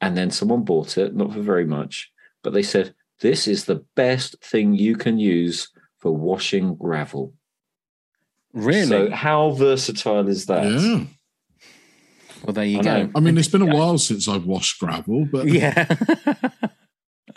[0.00, 2.10] and then someone bought it, not for very much,
[2.42, 5.68] but they said, This is the best thing you can use
[5.98, 7.34] for washing gravel.
[8.52, 8.86] really?
[8.86, 10.64] So, how versatile is that?
[10.70, 11.04] yeah.
[12.44, 13.02] well, there you I go.
[13.02, 13.10] know.
[13.16, 15.86] I mean, it's been a while since I've washed gravel, but Yeah.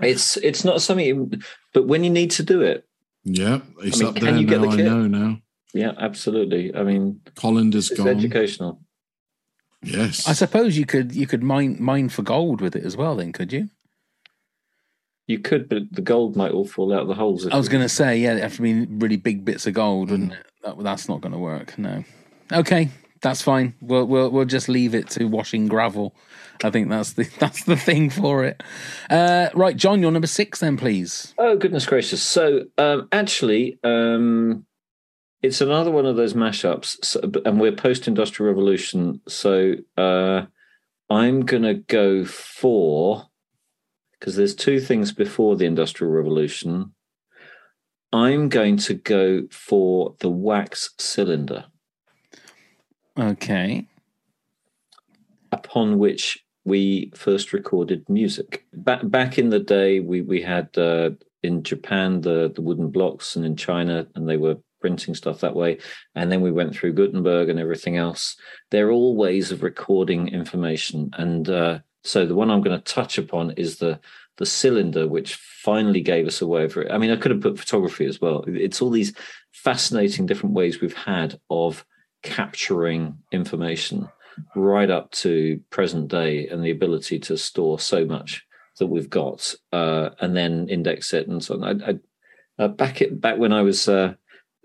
[0.04, 1.30] It's it's not something, you-
[1.74, 2.88] but when you need to do it,
[3.24, 4.68] yeah, it's I mean, up can there you get now.
[4.68, 4.86] the I kit?
[4.86, 5.38] know now.
[5.74, 6.76] Yeah, absolutely.
[6.76, 8.09] I mean, Collinder's it's gone.
[8.09, 8.82] educational.
[9.84, 10.28] Yes.
[10.28, 13.15] I suppose you could you could mine mine for gold with it as well.
[13.15, 13.69] Then could you?
[15.28, 17.47] You could, but the gold might all fall out of the holes.
[17.47, 20.11] I was going to say, yeah, it have to be really big bits of gold,
[20.11, 20.45] wouldn't it?
[20.63, 21.78] That, that's not going to work.
[21.78, 22.03] No.
[22.51, 22.89] Okay,
[23.22, 23.74] that's fine.
[23.82, 26.15] We'll we'll we'll just leave it to washing gravel.
[26.63, 28.61] I think that's the that's the thing for it.
[29.09, 31.34] Uh, right, John, you're number six, then, please.
[31.38, 32.22] Oh goodness gracious!
[32.22, 34.65] So um, actually, um,
[35.41, 39.21] it's another one of those mashups, so, and we're post-industrial revolution.
[39.27, 40.45] So uh,
[41.09, 43.27] I'm going to go for
[44.19, 46.93] because there's two things before the industrial revolution.
[48.13, 51.65] I'm going to go for the wax cylinder,
[53.17, 53.87] Okay.
[55.51, 58.65] upon which we first recorded music.
[58.73, 61.11] Back back in the day, we we had uh,
[61.41, 65.55] in Japan the the wooden blocks, and in China, and they were printing stuff that
[65.55, 65.77] way.
[66.15, 68.36] And then we went through Gutenberg and everything else.
[68.71, 73.17] They're all ways of recording information, and uh, so the one I'm going to touch
[73.17, 73.99] upon is the
[74.38, 76.77] the cylinder, which finally gave us a way of.
[76.89, 78.43] I mean, I could have put photography as well.
[78.47, 79.13] It's all these
[79.51, 81.86] fascinating different ways we've had of
[82.23, 84.09] capturing information
[84.55, 88.45] right up to present day and the ability to store so much
[88.79, 91.82] that we've got uh, and then index it and so on.
[91.82, 91.99] I, I,
[92.63, 94.13] uh, back it back when I was uh,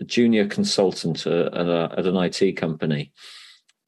[0.01, 3.13] a junior consultant uh, at, a, at an IT company,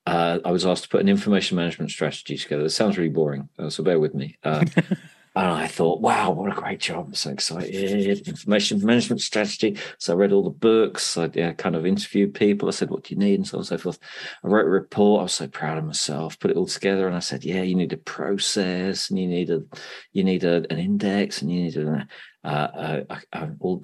[0.09, 2.65] uh, I was asked to put an information management strategy together.
[2.65, 4.39] It sounds really boring, uh, so bear with me.
[4.43, 4.65] Uh,
[5.37, 7.09] and I thought, wow, what a great job!
[7.09, 8.27] I'm so excited.
[8.27, 9.77] Information management strategy.
[9.99, 11.19] So I read all the books.
[11.19, 12.69] I yeah, kind of interviewed people.
[12.69, 13.35] I said, what do you need?
[13.35, 13.99] And so on and so forth.
[14.43, 15.21] I wrote a report.
[15.21, 16.39] I was so proud of myself.
[16.39, 19.51] Put it all together, and I said, yeah, you need a process, and you need
[19.51, 19.63] a,
[20.13, 22.09] you need a, an index, and you need a,
[22.45, 23.03] uh,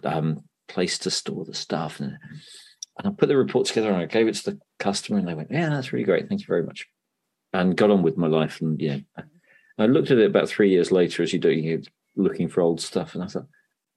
[0.04, 2.00] um, place to store the stuff.
[2.00, 2.18] And,
[2.98, 5.34] and I put the report together, and I gave it to the customer, and they
[5.34, 6.28] went, yeah, that's really great.
[6.28, 6.86] Thank you very much.
[7.52, 8.98] And got on with my life, and yeah.
[9.78, 11.80] I looked at it about three years later as you do, you're
[12.16, 13.46] looking for old stuff, and I thought,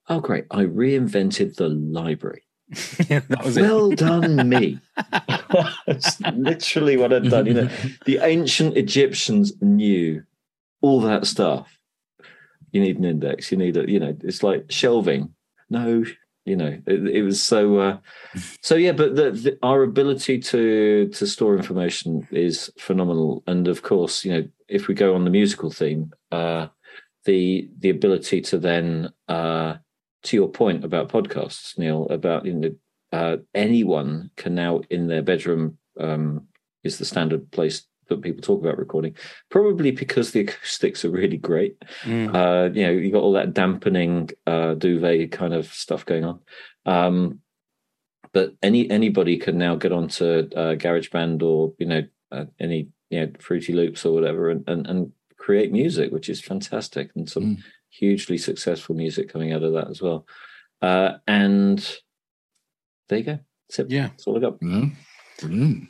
[0.10, 2.44] oh, great, I reinvented the library.
[3.08, 4.80] that was well done, me.
[5.88, 7.46] That's literally what I'd done.
[7.46, 7.70] You know,
[8.06, 10.24] the ancient Egyptians knew
[10.82, 11.78] all that stuff.
[12.72, 13.52] You need an index.
[13.52, 15.34] You need a, you know, it's like shelving.
[15.70, 16.04] no,
[16.48, 17.78] you know, it, it was so.
[17.78, 17.98] Uh,
[18.62, 23.84] so yeah, but the, the, our ability to to store information is phenomenal, and of
[23.84, 26.68] course, you know, if we go on the musical theme, uh,
[27.26, 29.76] the the ability to then, uh,
[30.24, 32.76] to your point about podcasts, Neil, about you know,
[33.12, 36.48] uh, anyone can now in their bedroom um,
[36.84, 39.16] is the standard place that people talk about recording.
[39.50, 41.78] Probably because the acoustics are really great.
[42.04, 42.34] Mm.
[42.34, 46.40] Uh, you know, you got all that dampening uh, duvet kind of stuff going on.
[46.86, 47.40] Um,
[48.34, 53.20] but any anybody can now get onto uh, GarageBand or you know uh, any you
[53.26, 57.44] know Fruity Loops or whatever and, and and create music, which is fantastic, and some
[57.58, 57.64] Mm.
[57.90, 60.28] hugely successful music coming out of that as well.
[60.82, 61.80] Uh, and
[63.10, 63.40] there you go.
[63.70, 63.90] That's it.
[63.90, 64.08] Yeah.
[64.10, 64.58] That's all I got.
[64.62, 64.90] Yeah.
[65.40, 65.88] Brilliant.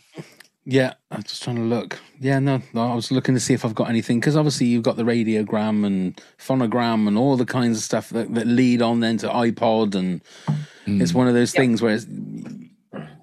[0.70, 1.97] Yeah, I'm just trying to look.
[2.20, 4.84] Yeah, no, no I was looking to see if I've got anything because obviously you've
[4.84, 8.99] got the radiogram and phonogram and all the kinds of stuff that, that lead on
[8.99, 10.20] then to iPod, and
[10.86, 12.05] it's one of those things where it's,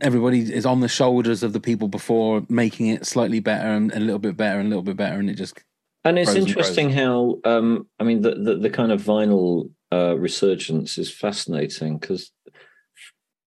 [0.01, 4.01] everybody is on the shoulders of the people before making it slightly better and a
[4.01, 5.62] little bit better and a little bit better, and it just
[6.03, 9.70] And it's Pros and interesting how, um, I mean, the, the, the kind of vinyl
[9.92, 12.30] uh, resurgence is fascinating because,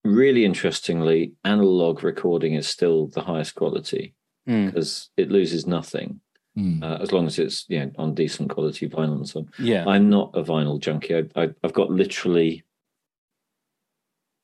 [0.05, 4.15] really interestingly, analog recording is still the highest quality
[4.49, 4.67] Mm.
[4.67, 6.21] because it loses nothing
[6.57, 6.83] Mm.
[6.83, 9.49] uh, as long as it's you know on decent quality vinyl and so on.
[9.59, 9.85] yeah.
[9.87, 11.15] I'm not a vinyl junkie.
[11.15, 12.65] I, I, I've got literally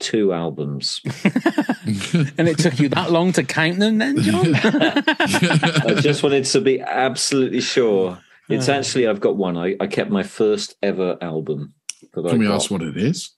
[0.01, 1.01] two albums.
[2.37, 4.55] and it took you that long to count them, then, John?
[4.55, 8.19] I just wanted to be absolutely sure.
[8.49, 9.57] It's actually I've got one.
[9.57, 11.73] I, I kept my first ever album.
[12.13, 12.57] That Can I we got.
[12.57, 13.31] ask what it is?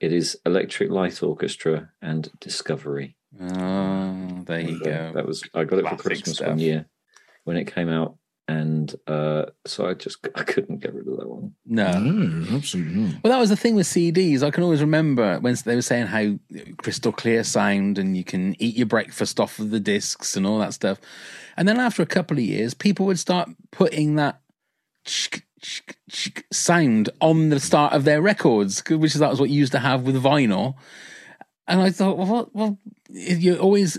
[0.00, 3.16] It is Electric Light Orchestra and Discovery.
[3.40, 5.12] oh, there you go.
[5.14, 6.48] That was I got it for Christmas stuff.
[6.48, 6.86] one year
[7.44, 11.28] when it came out, and uh, so I just I couldn't get rid of that
[11.28, 11.54] one.
[11.66, 11.98] No.
[11.98, 13.14] No, absolutely not.
[13.22, 14.42] Well, that was the thing with CDs.
[14.42, 16.38] I can always remember when they were saying how
[16.78, 20.58] crystal clear sound and you can eat your breakfast off of the discs and all
[20.60, 21.00] that stuff.
[21.56, 24.40] And then after a couple of years, people would start putting that
[26.52, 29.78] sound on the start of their records, which is that was what you used to
[29.78, 30.74] have with vinyl.
[31.66, 32.78] And I thought, well, what, well,
[33.08, 33.98] you're always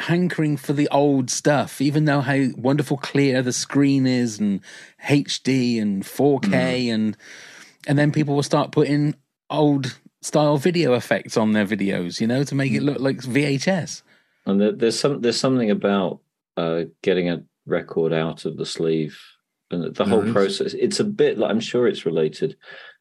[0.00, 4.60] hankering for the old stuff, even though how wonderful clear the screen is and
[5.04, 7.16] HD and 4K and
[7.88, 9.14] and then people will start putting
[9.48, 14.02] old style video effects on their videos, you know, to make it look like VHS.
[14.44, 16.20] And there's some there's something about
[16.56, 19.18] uh, getting a record out of the sleeve
[19.70, 20.32] and the whole is.
[20.32, 20.74] process.
[20.74, 22.56] It's a bit like I'm sure it's related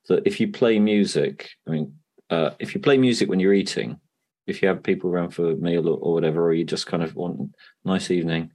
[0.09, 1.93] that if you play music, I mean,
[2.29, 3.99] uh, if you play music when you're eating,
[4.47, 7.03] if you have people around for a meal or, or whatever, or you just kind
[7.03, 7.47] of want a
[7.87, 8.51] nice evening,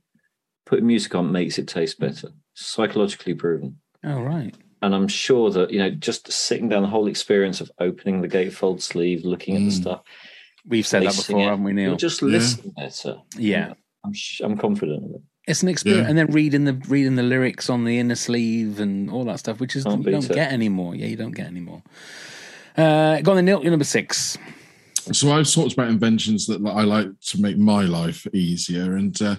[0.66, 2.30] putting music on makes it taste better.
[2.54, 3.78] Psychologically proven.
[4.04, 4.54] Oh right.
[4.82, 8.28] And I'm sure that, you know, just sitting down the whole experience of opening the
[8.28, 9.72] gatefold sleeve, looking at the Mm.
[9.82, 10.00] stuff,
[10.66, 11.96] We've said that before, it, haven't we, Neil?
[11.96, 12.28] just Yeah.
[12.28, 13.16] listen better.
[13.36, 13.74] Yeah.
[14.04, 15.22] I'm, I'm confident of it.
[15.50, 16.10] It's an experience, Yeah.
[16.10, 19.58] and then reading the reading the lyrics on the inner sleeve and all that stuff,
[19.60, 20.32] which is Can't you don't it.
[20.34, 20.94] get anymore.
[20.94, 21.82] Yeah, you don't get anymore.
[22.76, 24.38] Uh, go on, the Neil, you're number six.
[25.12, 29.36] So I've talked about inventions that I like to make my life easier, and uh,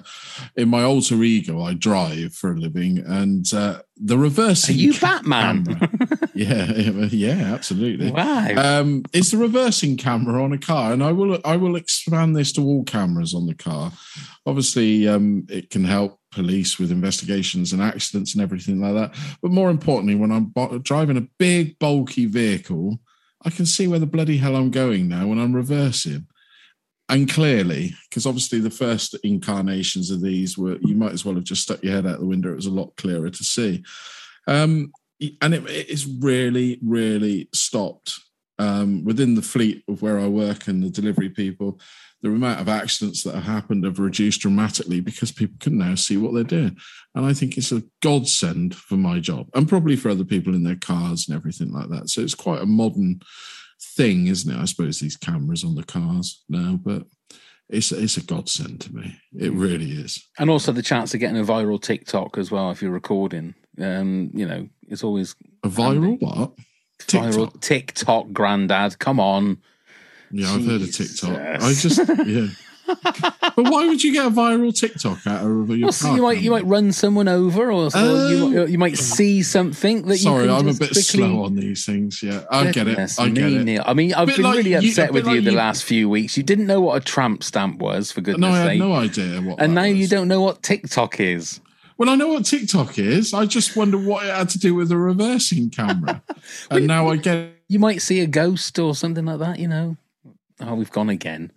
[0.56, 4.70] in my alter ego, I drive for a living, and uh, the reverse.
[4.70, 5.66] Are you Batman?
[6.34, 8.12] yeah, yeah, absolutely.
[8.12, 8.48] Wow.
[8.58, 12.52] Um, it's the reversing camera on a car, and I will I will expand this
[12.54, 13.92] to all cameras on the car.
[14.46, 19.38] Obviously, um, it can help police with investigations and accidents and everything like that.
[19.42, 23.00] But more importantly, when I'm bo- driving a big bulky vehicle,
[23.44, 26.28] I can see where the bloody hell I'm going now when I'm reversing.
[27.10, 31.44] And clearly, because obviously the first incarnations of these were, you might as well have
[31.44, 32.52] just stuck your head out the window.
[32.52, 33.84] It was a lot clearer to see.
[34.48, 34.94] Um,
[35.42, 38.18] and it, it's really, really stopped
[38.60, 41.80] um, within the fleet of where I work and the delivery people.
[42.22, 46.18] The amount of accidents that have happened have reduced dramatically because people can now see
[46.18, 46.78] what they're doing.
[47.16, 50.64] And I think it's a godsend for my job and probably for other people in
[50.64, 52.10] their cars and everything like that.
[52.10, 53.22] So it's quite a modern
[53.96, 54.60] thing, isn't it?
[54.62, 57.06] I suppose these cameras on the cars now, but
[57.70, 59.16] it's it's a godsend to me.
[59.34, 60.28] It really is.
[60.38, 63.56] and also the chance of getting a viral TikTok as well if you're recording.
[63.80, 66.52] Um, you know, it's always A viral what?
[67.08, 69.00] viral TikTok, granddad.
[69.00, 69.58] Come on.
[70.32, 71.38] Yeah, I've heard of TikTok.
[71.38, 71.98] I Jesus.
[71.98, 72.48] just yeah.
[73.04, 76.22] but why would you get a viral TikTok out of your Well, so car you
[76.24, 77.90] might you might run someone over, or, or
[78.30, 80.50] you, um, might, you might see something that Sorry, you.
[80.50, 82.22] can I'm a just bit quickly- slow on these things.
[82.22, 82.92] Yeah, I get it.
[82.92, 83.64] Goodness I get me, it.
[83.64, 83.84] Neil.
[83.86, 85.52] I mean, I've Bit been like really you- a upset bit with you like the
[85.52, 86.36] you- last few weeks.
[86.36, 88.80] You didn't know what a tramp stamp was, for goodness No, I had sake.
[88.80, 89.62] no idea what.
[89.62, 90.10] and that now you was.
[90.10, 91.62] don't know what TikTok is.
[91.98, 93.32] Well, I know what TikTok is.
[93.34, 96.22] I just wonder what it had to do with a reversing camera.
[96.72, 99.96] and now I get You might see a ghost or something like that, you know.
[100.62, 101.52] Oh, we've gone again.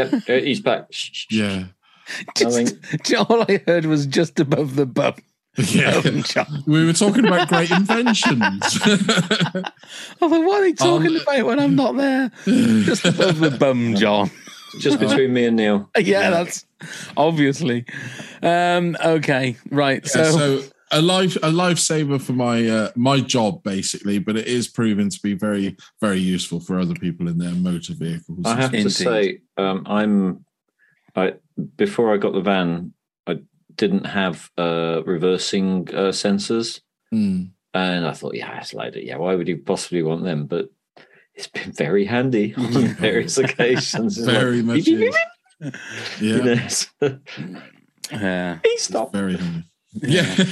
[0.00, 0.90] Yep, uh, he's back.
[1.30, 1.64] Yeah.
[2.36, 5.14] Just, all I heard was just above the bum.
[5.56, 6.02] Yeah.
[6.66, 8.60] We were talking about great inventions.
[8.62, 9.62] I
[10.18, 12.30] thought, what are they talking Um, about when I'm not there?
[12.44, 14.30] Just above the bum, John.
[14.80, 15.88] Just between me and Neil.
[15.98, 16.66] Yeah, that's
[17.16, 17.86] obviously.
[18.42, 20.06] Um, okay, right.
[20.06, 20.62] So, so
[20.94, 25.20] a life a lifesaver for my uh, my job basically, but it is proven to
[25.22, 28.40] be very very useful for other people in their motor vehicles.
[28.46, 28.90] I have to Indeed.
[28.92, 30.44] say, um, I'm.
[31.16, 31.34] I
[31.76, 32.92] before I got the van,
[33.26, 33.40] I
[33.76, 36.80] didn't have uh, reversing uh, sensors,
[37.12, 37.50] Mm.
[37.72, 40.46] and I thought, yeah, it's like, yeah, why would you possibly want them?
[40.46, 40.70] But
[41.34, 44.16] it's been very handy on various occasions.
[44.18, 46.88] Very like, much beep, beep, is.
[47.00, 47.18] beep, Yeah,
[48.10, 49.12] know, uh, Please stop.
[49.12, 49.64] very handy.
[49.94, 50.34] Yeah.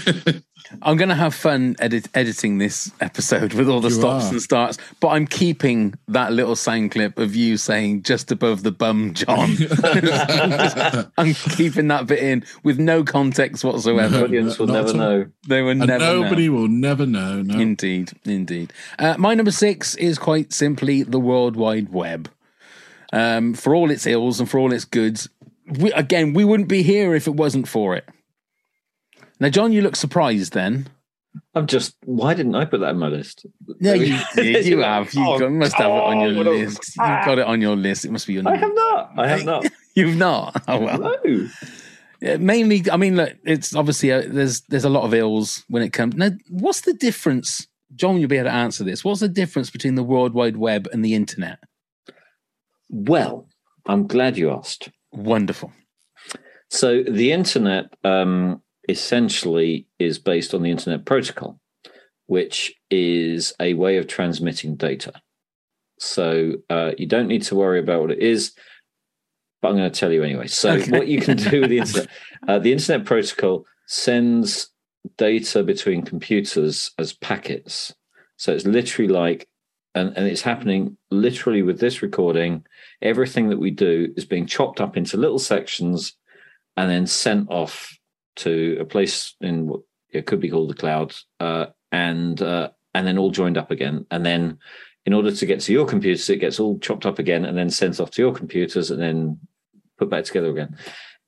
[0.82, 4.30] I'm going to have fun edit- editing this episode with all the You stops are.
[4.30, 8.70] and starts, but I'm keeping that little sound clip of you saying just above the
[8.70, 9.51] bum, John.
[11.18, 14.18] I'm keeping that bit in with no context whatsoever.
[14.18, 14.24] No.
[14.24, 15.26] Audience will never know.
[15.47, 16.22] They were and never know.
[16.22, 17.43] nobody will never know.
[17.43, 17.59] No.
[17.59, 18.72] Indeed, indeed.
[18.99, 22.30] Uh, my number six is quite simply the World Wide Web.
[23.12, 25.28] Um, for all its ills and for all its goods,
[25.66, 28.09] we, again, we wouldn't be here if it wasn't for it.
[29.43, 30.88] Now, John, you look surprised then.
[31.57, 31.97] I'm just.
[32.05, 33.45] Why didn't I put that in my list?
[33.80, 35.12] No, you, you, you have.
[35.12, 36.97] You Oh, must have it on your oh, list.
[36.97, 38.05] You've got it on your list.
[38.05, 38.55] It must be your Name.
[38.55, 39.11] I have not.
[39.18, 39.66] I have not.
[39.97, 40.62] You've not.
[40.68, 40.99] Oh well.
[41.24, 41.49] No.
[42.20, 45.82] Yeah, mainly, I mean, look, it's obviously a, there's there's a lot of ills when
[45.82, 46.14] it comes.
[46.14, 47.66] Now, what's the difference,
[47.97, 48.20] John?
[48.20, 49.05] You'll be able to answer this.
[49.05, 51.59] What's the difference between the World Wide Web and the Internet?
[52.90, 53.49] Well,
[53.86, 54.90] I'm glad you asked.
[55.11, 55.72] Wonderful.
[56.68, 58.62] So the internet um,
[58.93, 61.59] essentially is based on the internet protocol,
[62.26, 65.12] which is a way of transmitting data.
[65.99, 68.53] So uh, you don't need to worry about what it is,
[69.61, 70.47] but I'm going to tell you anyway.
[70.47, 70.90] So Okay.
[70.90, 72.09] what you can do with the internet,
[72.47, 74.70] uh, the internet protocol sends
[75.16, 77.95] data between computers as packets.
[78.36, 79.49] So it's literally like,
[79.95, 82.64] and, and it's happening literally with this recording.
[83.01, 86.14] Everything that we do is being chopped up into little sections
[86.76, 87.97] and then sent off
[88.37, 89.80] to a place in what
[90.11, 94.07] it could be called the cloud, uh, and uh, and then all joined up again.
[94.11, 94.59] And then,
[95.07, 97.70] in order to get to your computers, it gets all chopped up again and then
[97.70, 99.39] sent off to your computers and then
[99.99, 100.76] put back together again.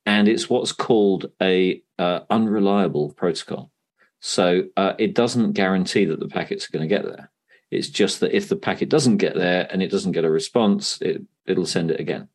[0.05, 3.71] And it's what's called a uh, unreliable protocol.
[4.19, 7.31] So uh, it doesn't guarantee that the packets are going to get there.
[7.71, 11.01] It's just that if the packet doesn't get there and it doesn't get a response,
[11.01, 12.27] it it'll send it again.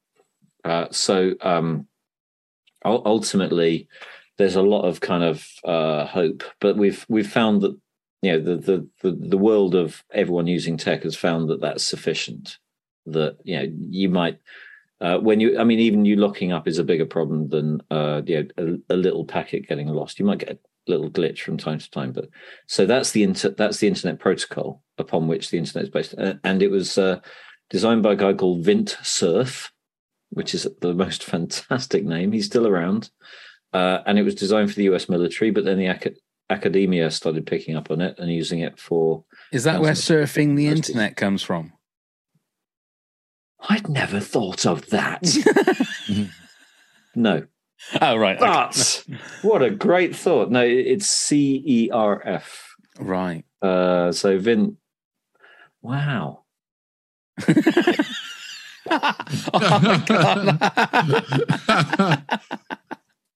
[0.65, 1.87] Uh, so um,
[2.85, 3.89] ul- ultimately,
[4.41, 7.79] there's a lot of kind of uh, hope, but we've we've found that
[8.23, 11.85] you know the, the the the world of everyone using tech has found that that's
[11.85, 12.57] sufficient.
[13.05, 14.39] That you know you might
[15.03, 18.23] uh, when you I mean even you locking up is a bigger problem than uh,
[18.25, 20.19] you know, a, a little packet getting lost.
[20.19, 20.59] You might get a
[20.91, 22.31] little glitch from time to time, but
[22.67, 26.15] so that's the inter- that's the internet protocol upon which the internet is based,
[26.45, 27.21] and it was uh,
[27.69, 29.71] designed by a guy called Vint Cerf,
[30.31, 32.33] which is the most fantastic name.
[32.33, 33.11] He's still around.
[33.73, 36.17] Uh, and it was designed for the US military, but then the ac-
[36.49, 39.25] academia started picking up on it and using it for.
[39.53, 41.73] Is that where surfing the That's- internet comes from?
[43.69, 45.23] I'd never thought of that.
[47.15, 47.47] no,
[48.01, 48.37] Oh, right.
[48.37, 48.41] okay.
[48.43, 49.05] but
[49.43, 50.51] what a great thought.
[50.51, 52.75] No, it's C E R F.
[52.99, 53.45] Right.
[53.63, 54.77] Uh, so Vin,
[55.83, 56.45] wow.
[57.49, 57.55] oh,
[59.83, 60.59] my God.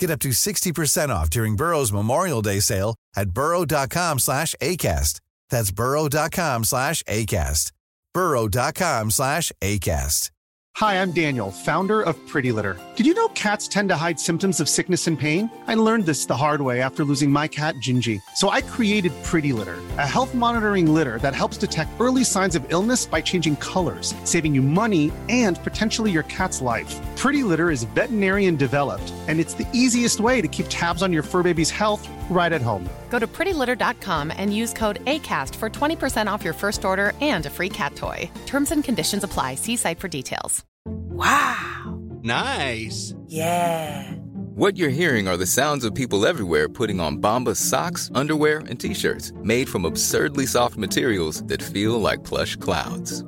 [0.00, 5.20] Get up to 60% off during Burrow's Memorial Day sale at burrow.com slash ACAST.
[5.50, 7.70] That's burrow.com slash ACAST.
[8.14, 10.30] burrow.com slash ACAST.
[10.76, 12.80] Hi, I'm Daniel, founder of Pretty Litter.
[12.94, 15.50] Did you know cats tend to hide symptoms of sickness and pain?
[15.66, 18.22] I learned this the hard way after losing my cat, Gingy.
[18.36, 22.64] So I created Pretty Litter, a health monitoring litter that helps detect early signs of
[22.72, 26.98] illness by changing colors, saving you money and potentially your cat's life.
[27.20, 31.22] Pretty Litter is veterinarian developed, and it's the easiest way to keep tabs on your
[31.22, 32.88] fur baby's health right at home.
[33.10, 37.50] Go to prettylitter.com and use code ACAST for 20% off your first order and a
[37.50, 38.30] free cat toy.
[38.46, 39.56] Terms and conditions apply.
[39.56, 40.64] See site for details.
[40.86, 42.00] Wow.
[42.22, 43.12] Nice.
[43.26, 44.10] Yeah.
[44.54, 48.80] What you're hearing are the sounds of people everywhere putting on Bombas socks, underwear, and
[48.80, 53.22] t-shirts made from absurdly soft materials that feel like plush clouds.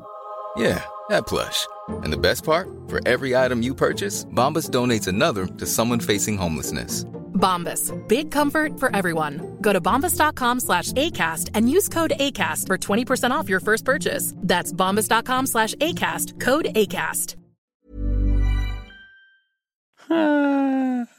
[0.57, 0.83] Yeah,
[1.13, 1.67] that plush.
[2.03, 2.69] And the best part?
[2.89, 7.05] For every item you purchase, Bombas donates another to someone facing homelessness.
[7.35, 7.91] Bombas.
[8.09, 9.59] Big comfort for everyone.
[9.61, 14.35] Go to bombas.com slash ACAST and use code ACAST for 20% off your first purchase.
[14.39, 16.41] That's bombas.com slash ACAST.
[16.41, 17.37] Code ACAST.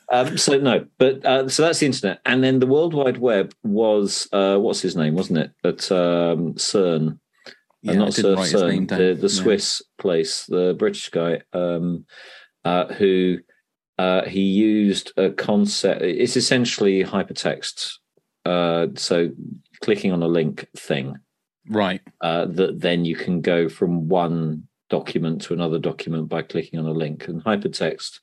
[0.09, 3.55] Um, so no, but uh, so that's the internet, and then the World Wide Web
[3.63, 5.51] was uh, what's his name, wasn't it?
[5.63, 7.17] At um, CERN,
[7.83, 9.29] Yeah, not didn't write his name CERN, the, the.
[9.29, 12.05] Swiss place, the British guy, um,
[12.63, 13.39] uh, who
[13.97, 16.01] uh, he used a concept.
[16.01, 17.97] It's essentially hypertext.
[18.45, 19.31] Uh, so
[19.81, 21.17] clicking on a link thing,
[21.69, 22.01] right?
[22.21, 26.85] Uh, that then you can go from one document to another document by clicking on
[26.85, 28.19] a link, and hypertext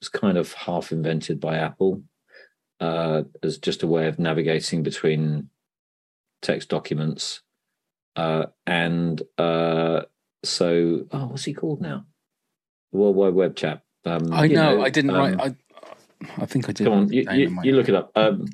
[0.00, 2.02] was kind of half invented by Apple
[2.80, 5.48] uh, as just a way of navigating between
[6.42, 7.42] text documents.
[8.16, 10.02] Uh, and uh,
[10.44, 12.06] so, oh, what's he called now?
[12.92, 13.82] The World Wide Web chap.
[14.04, 15.40] Um, I you know, I didn't um, write.
[15.40, 16.84] I, I think I did.
[16.84, 18.10] Come on, you, you, you look it up.
[18.14, 18.46] Um,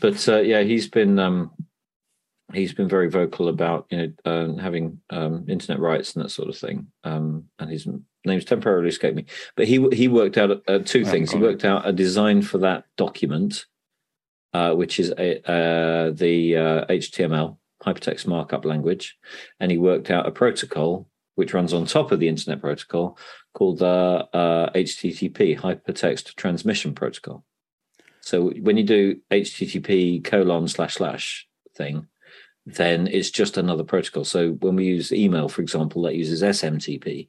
[0.00, 1.52] but uh, yeah, he's been um,
[2.52, 6.48] he's been very vocal about you know um, having um, internet rights and that sort
[6.48, 6.88] of thing.
[7.04, 7.86] Um, and his
[8.24, 9.26] name's temporarily escaped me.
[9.56, 11.30] But he he worked out uh, two I things.
[11.30, 13.66] He worked out a design for that document,
[14.52, 19.16] uh, which is a, uh, the uh, HTML hypertext markup language,
[19.60, 23.16] and he worked out a protocol which runs on top of the internet protocol
[23.54, 27.44] called the uh, HTTP Hypertext Transmission Protocol.
[28.22, 32.08] So when you do HTTP colon slash slash thing,
[32.64, 34.24] then it's just another protocol.
[34.24, 37.28] So when we use email, for example, that uses SMTP.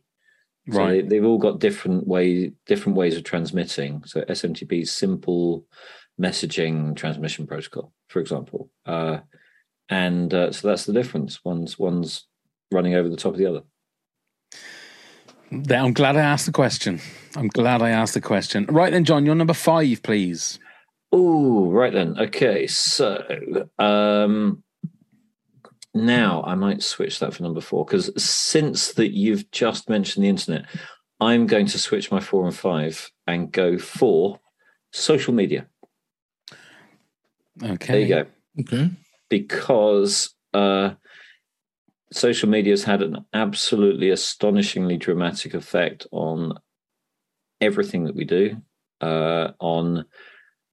[0.72, 1.04] So Right.
[1.04, 4.04] they, they've all got different way different ways of transmitting.
[4.06, 5.66] So SMTP is simple
[6.20, 8.72] messaging transmission protocol, for example.
[8.86, 9.20] Uh,
[9.90, 11.44] and uh, so that's the difference.
[11.44, 12.26] One's one's
[12.72, 13.62] running over the top of the other.
[15.52, 17.00] I'm glad I asked the question.
[17.36, 18.66] I'm glad I asked the question.
[18.66, 20.60] Right then, John, you're number five, please.
[21.12, 22.20] Oh, right then.
[22.20, 24.62] Okay, so um,
[25.94, 30.30] now I might switch that for number four because since that you've just mentioned the
[30.30, 30.66] internet,
[31.22, 34.40] I'm going to switch my four and five and go for
[34.92, 35.68] social media.
[37.64, 37.94] Okay.
[37.94, 38.26] There you go.
[38.62, 38.92] Okay.
[39.30, 40.92] Because uh,
[42.12, 46.54] social media has had an absolutely astonishingly dramatic effect on
[47.60, 48.58] everything that we do,
[49.02, 50.06] uh, on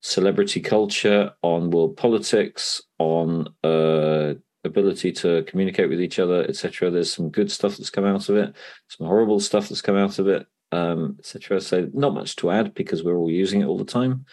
[0.00, 4.34] celebrity culture, on world politics, on uh,
[4.64, 6.90] ability to communicate with each other, etc.
[6.90, 8.54] There's some good stuff that's come out of it,
[8.88, 11.60] some horrible stuff that's come out of it, um, etc.
[11.60, 14.26] So not much to add because we're all using it all the time.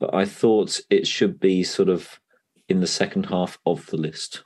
[0.00, 2.18] But I thought it should be sort of
[2.72, 4.42] in the second half of the list.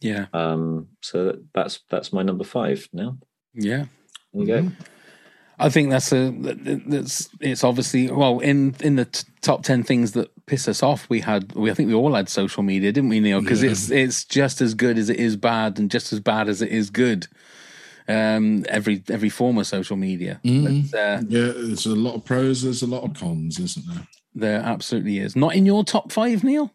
[0.00, 0.26] Yeah.
[0.32, 3.18] Um, so that's that's my number five now.
[3.52, 3.84] Yeah.
[4.32, 4.70] There you go.
[5.58, 9.82] I think that's a that- that's it's obviously well in in the t- top ten
[9.84, 11.08] things that piss us off.
[11.08, 13.40] We had we I think we all had social media, didn't we, Neil?
[13.40, 13.70] Because Yeah.
[13.70, 16.70] it's it's just as good as it is bad, and just as bad as it
[16.70, 17.28] is good.
[18.06, 20.40] Um, every every form of social media.
[20.44, 20.90] Mhm.
[20.90, 24.06] But, uh, Yeah, there's a lot of pros, there's a lot of cons, isn't there?
[24.34, 25.36] there absolutely is.
[25.36, 26.73] Not in your top five, Neil.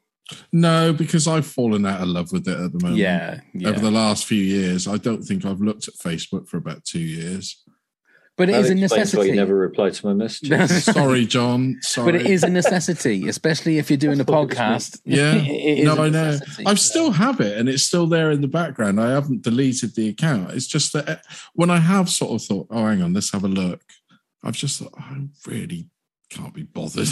[0.52, 2.98] No, because I've fallen out of love with it at the moment.
[2.98, 3.70] Yeah, yeah.
[3.70, 7.00] Over the last few years, I don't think I've looked at Facebook for about two
[7.00, 7.64] years.
[8.38, 9.30] But it That is a explains why necessity.
[9.32, 10.86] you never reply to my messages.
[10.86, 11.78] Sorry, John.
[11.82, 12.14] Sorry.
[12.14, 15.02] But it is a necessity, especially if you're doing a podcast.
[15.06, 15.34] Yeah,
[15.84, 16.40] no, a I know.
[16.66, 19.02] I still have it, and it's still there in the background.
[19.02, 20.52] I haven't deleted the account.
[20.52, 21.16] It's just that uh,
[21.54, 23.82] when I have sort of thought, "Oh, hang on, let's have a look,"
[24.42, 25.90] I've just thought, I really
[26.30, 27.10] can't be bothered.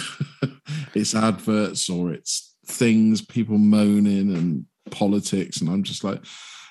[0.94, 6.22] it's adverts or it's things, people moaning and politics, and I'm just like,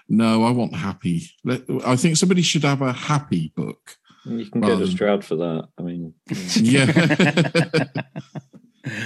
[0.09, 1.23] no, I want happy.
[1.45, 3.97] Let, I think somebody should have a happy book.
[4.25, 5.69] You can go to Stroud for that.
[5.79, 6.15] I mean,
[6.57, 7.87] yeah.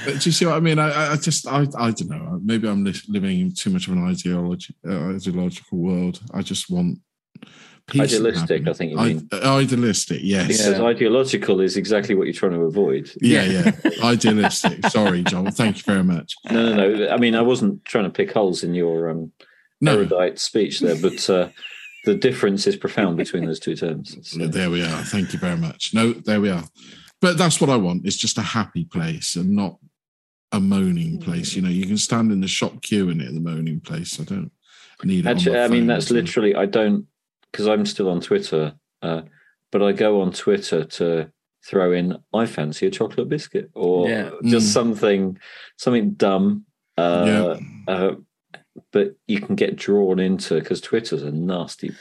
[0.04, 0.78] But do you see what I mean?
[0.78, 2.38] I, I- just, I, I don't know.
[2.44, 6.20] maybe I'm li- living in too much of an ideology, uh, ideological world.
[6.34, 6.98] I just want
[7.90, 8.14] peace.
[8.14, 9.28] Idealistic, I think you mean.
[9.32, 10.48] I- idealistic, yes.
[10.48, 13.10] Because ideological is exactly what you're trying to avoid.
[13.20, 13.72] Yeah, yeah.
[14.02, 14.86] Idealistic.
[14.88, 15.50] Sorry, John.
[15.50, 16.34] Thank you very much.
[16.50, 17.08] No, no, no.
[17.08, 19.32] I mean, I wasn't trying to pick holes in your um,
[19.86, 21.48] erudite speech there, but uh,
[22.04, 24.16] the difference is profound between those two terms.
[24.38, 25.02] Yeah, There we are.
[25.04, 25.92] Thank you very much.
[25.94, 26.64] No, there we are.
[27.20, 28.06] But that's what I want.
[28.06, 29.76] It's just a happy place and not
[30.52, 31.54] a moaning place.
[31.54, 34.18] You know, you can stand in the shop queuing it in the moaning place.
[34.18, 34.50] I don't
[35.04, 35.28] need it.
[35.28, 37.06] on Actually, my I mean, that's literally, I don't,
[37.50, 39.22] because I'm still on Twitter, uh,
[39.72, 41.30] but I go on Twitter to
[41.66, 44.30] throw in, I fancy a chocolate biscuit or Yeah.
[44.44, 44.72] just Mm.
[44.72, 45.38] something,
[45.76, 46.64] something dumb.
[46.96, 48.14] Uh, uh,
[48.92, 51.92] but you can get drawn into because Twitter's a nasty.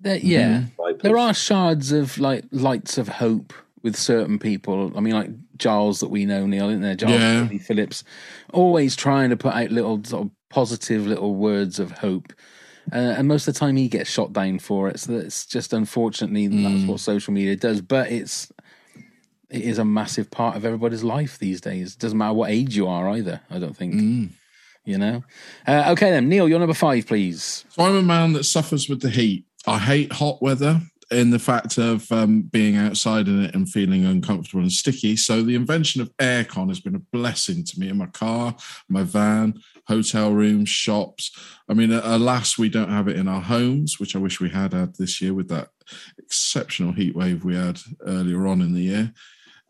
[0.00, 1.02] There, yeah, Mhm.
[1.02, 4.92] There are shards of like lights of hope with certain people.
[4.96, 6.94] I mean, like Giles that we know, Neil, isn't there?
[6.94, 7.58] Giles Yeah.
[7.58, 8.02] Phillips,
[8.52, 12.32] always trying to put out little sort of positive little words of hope.
[12.92, 15.00] Uh, and most of the time, he gets shot down for it.
[15.00, 16.62] So it's just unfortunately Mm.
[16.62, 17.80] that's what social media does.
[17.80, 18.52] But it's
[19.50, 21.94] it is a massive part of everybody's life these days.
[21.94, 23.40] Doesn't matter what age you are either.
[23.50, 23.94] I don't think.
[23.94, 24.28] Mm.
[24.84, 25.24] You know.
[25.66, 27.64] Uh, okay then, Neil, you're number five, please.
[27.70, 29.46] So I'm a man that suffers with the heat.
[29.66, 34.04] I hate hot weather in the fact of um, being outside in it and feeling
[34.04, 35.16] uncomfortable and sticky.
[35.16, 38.56] So the invention of aircon has been a blessing to me in my car,
[38.88, 39.54] my van,
[39.86, 41.30] hotel rooms, shops.
[41.68, 44.72] I mean, alas, we don't have it in our homes, which I wish we had
[44.72, 45.68] had this year with that
[46.18, 49.12] exceptional heat wave we had earlier on in the year.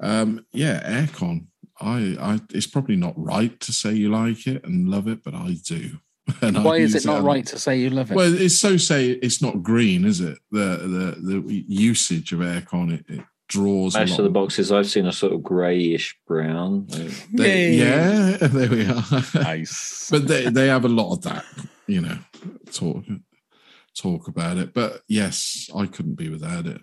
[0.01, 1.47] Um, yeah, aircon.
[1.81, 5.35] I, I, it's probably not right to say you like it and love it, but
[5.35, 5.99] I do.
[6.41, 8.15] And Why is it not right to say you love it?
[8.15, 10.39] well, it's so say it's not green, is it?
[10.51, 14.19] The the the usage of aircon it, it draws a Most lot.
[14.21, 16.87] of the boxes I've seen are sort of greyish brown.
[17.33, 19.05] They- yeah, there we are.
[19.35, 20.09] Nice.
[20.13, 21.45] but they they have a lot of that,
[21.87, 22.19] you know,
[22.73, 23.05] talk
[23.95, 24.73] talk about it.
[24.73, 26.81] But yes, I couldn't be without it.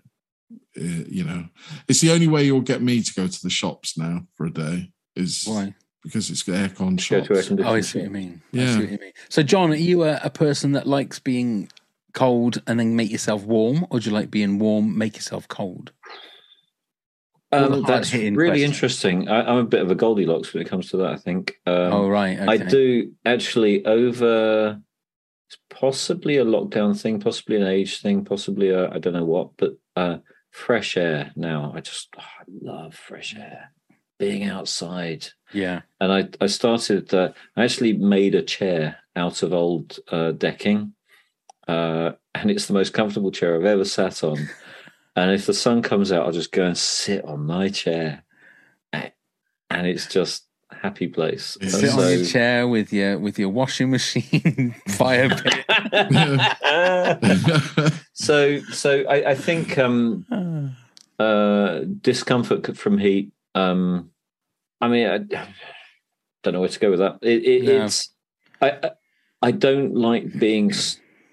[0.77, 1.45] Uh, you know,
[1.87, 4.51] it's the only way you'll get me to go to the shops now for a
[4.53, 4.91] day.
[5.15, 5.73] Is Why?
[6.03, 7.27] Because it's aircon Go shops.
[7.27, 7.65] to air conditioning.
[7.65, 8.41] Oh, I see what you mean.
[8.53, 8.73] I Yeah.
[8.73, 9.11] see what you mean.
[9.29, 11.69] So, John, are you a, a person that likes being
[12.13, 15.91] cold and then make yourself warm, or do you like being warm, make yourself cold?
[17.53, 18.63] Um, that's really questions.
[18.63, 19.29] interesting.
[19.29, 21.11] I, I'm a bit of a Goldilocks when it comes to that.
[21.13, 21.53] I think.
[21.65, 24.79] Um, Oh, right, I do actually over.
[25.47, 29.49] It's possibly a lockdown thing, possibly an age thing, possibly a I don't know what,
[29.57, 30.17] but uh,
[30.51, 31.33] fresh air.
[31.35, 33.73] Now I just oh, I love fresh air,
[34.17, 35.27] being outside.
[35.53, 35.81] Yeah.
[35.99, 37.13] And I I started.
[37.13, 40.93] Uh, I actually made a chair out of old uh, decking,
[41.67, 44.49] uh, and it's the most comfortable chair I've ever sat on.
[45.15, 48.23] And if the sun comes out, I'll just go and sit on my chair,
[48.93, 49.11] and
[49.87, 51.57] it's just a happy place.
[51.59, 55.65] And Sit on your chair with your with your washing machine fire pit.
[58.13, 60.75] so so I, I think um
[61.19, 64.10] uh discomfort from heat um
[64.81, 65.17] i mean i
[66.43, 67.85] don't know where to go with that it, it, No.
[67.85, 68.09] it's
[68.61, 68.91] I, I
[69.43, 70.71] i don't like being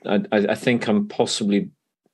[0.06, 1.70] I think i'm possibly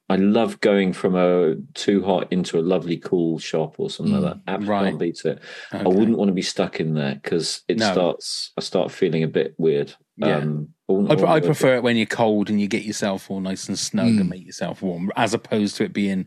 [0.08, 4.34] i love going from a too hot into a lovely cool shop or something like
[4.34, 4.98] that absolutely Right.
[4.98, 5.40] beat it
[5.72, 7.92] i wouldn't want to be stuck in there because it No.
[7.92, 10.38] starts i start feeling a bit weird Yeah.
[10.38, 13.40] um I I, I I prefer it when you're cold and you get yourself all
[13.40, 14.20] nice and snug Mm.
[14.20, 16.26] and make yourself warm, as opposed to it being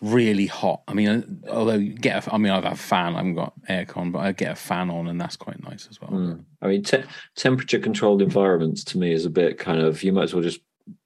[0.00, 0.82] really hot.
[0.88, 3.14] I mean, although you get, a, I mean, I've got a fan.
[3.14, 6.00] I haven't got aircon, but I get a fan on, and that's quite nice as
[6.00, 6.10] well.
[6.10, 6.44] Mm.
[6.62, 7.04] I mean, te-
[7.36, 10.60] temperature controlled environments to me is a bit kind of you might as well just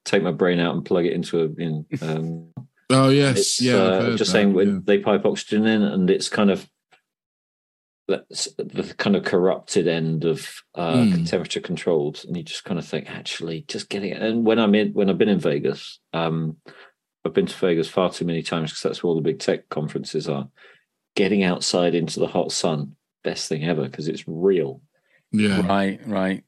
[0.05, 1.45] take my brain out and plug it into a.
[1.61, 2.49] In, um,
[2.89, 3.75] oh yes, it's, yeah.
[3.75, 4.79] Uh, just that, saying when yeah.
[4.83, 6.67] they pipe oxygen in, and it's kind of
[8.09, 11.29] that's the kind of corrupted end of uh, Mm.
[11.29, 14.21] temperature controlled, and you just kind of think, actually, just getting it.
[14.21, 16.57] And when I'm in, when I've been in Vegas, um,
[17.25, 19.69] I've been to Vegas far too many times because that's where all the big tech
[19.69, 20.47] conferences are.
[21.15, 24.81] Getting outside into the hot sun, best thing ever because it's real.
[25.31, 25.65] Yeah.
[25.67, 26.43] Right, right.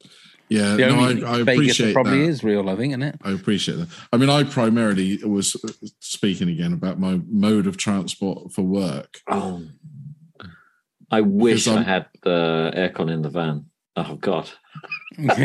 [0.50, 2.30] Yeah, The no, I, I Vegas appreciate that probably that.
[2.30, 3.16] is real, I think, isn't it?
[3.24, 3.88] I appreciate that.
[4.12, 9.20] I mean, I primarily was uh, speaking again about my mode of transport for work.
[9.30, 9.64] Oh,
[11.10, 13.66] I wish I had the aircon in the van.
[13.96, 14.50] Oh God.
[15.18, 15.38] Yeah.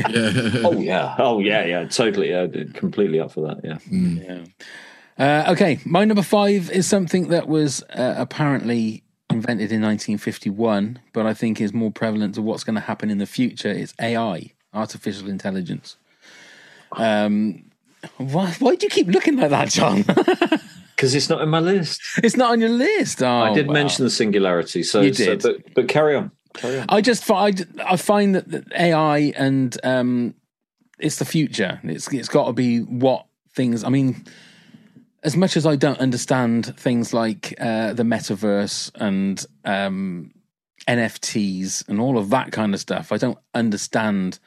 [0.65, 1.15] oh yeah.
[1.19, 1.65] Oh yeah.
[1.65, 1.85] Yeah.
[1.89, 2.31] Totally.
[2.31, 2.47] Yeah.
[2.75, 3.61] Completely up for that.
[3.65, 3.79] Yeah.
[3.91, 4.25] Mm.
[4.25, 4.67] Yeah.
[5.19, 11.27] Uh, okay, my number five is something that was uh, apparently invented in 1951, but
[11.27, 13.71] I think is more prevalent to what's going to happen in the future.
[13.71, 15.97] It's AI, artificial intelligence.
[16.93, 17.71] Um,
[18.19, 20.05] why, why do you keep looking like that, John?
[20.97, 22.01] Because it's not in my list.
[22.25, 23.23] it's not on your list.
[23.23, 23.75] Oh, I did wow.
[23.75, 24.83] mention the singularity.
[24.83, 25.43] So, You so- did.
[25.43, 26.31] but but carry on.
[26.89, 30.35] I just find I find that, that AI and um,
[30.99, 31.79] it's the future.
[31.85, 33.85] It's it's got to be what things.
[33.85, 34.25] I mean,
[35.27, 40.31] as much as I don't understand things like uh, the metaverse and um,
[40.87, 44.39] NFTs and all of that kind of stuff, I don't understand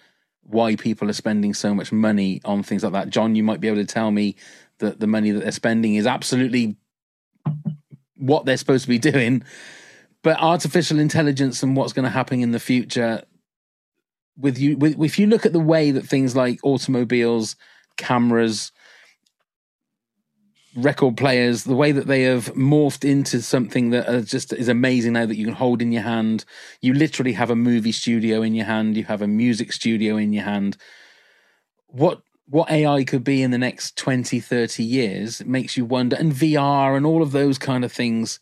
[0.44, 3.10] why people are spending so much money on things like that.
[3.10, 4.38] John, you might be able to tell me
[4.78, 6.78] that the money that they're spending is absolutely
[8.16, 9.44] what they're supposed to be doing.
[10.24, 13.24] But artificial intelligence and what's going to happen in the future,
[14.38, 17.58] with you, with, if you look at the way that things like automobiles,
[17.98, 18.72] cameras,
[20.82, 25.26] record players, the way that they have morphed into something that just is amazing now
[25.26, 26.46] that you can hold in your hand.
[26.82, 30.34] You literally have a movie studio in your hand, you have a music studio in
[30.34, 30.78] your hand.
[31.88, 36.34] What what AI could be in the next 20, 30 years makes you wonder, and
[36.34, 38.40] VR and all of those kind of things.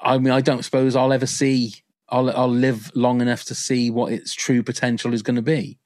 [0.00, 1.74] I mean, I don't suppose I'll ever see,
[2.08, 5.78] I'll, I'll live long enough to see what its true potential is going to be.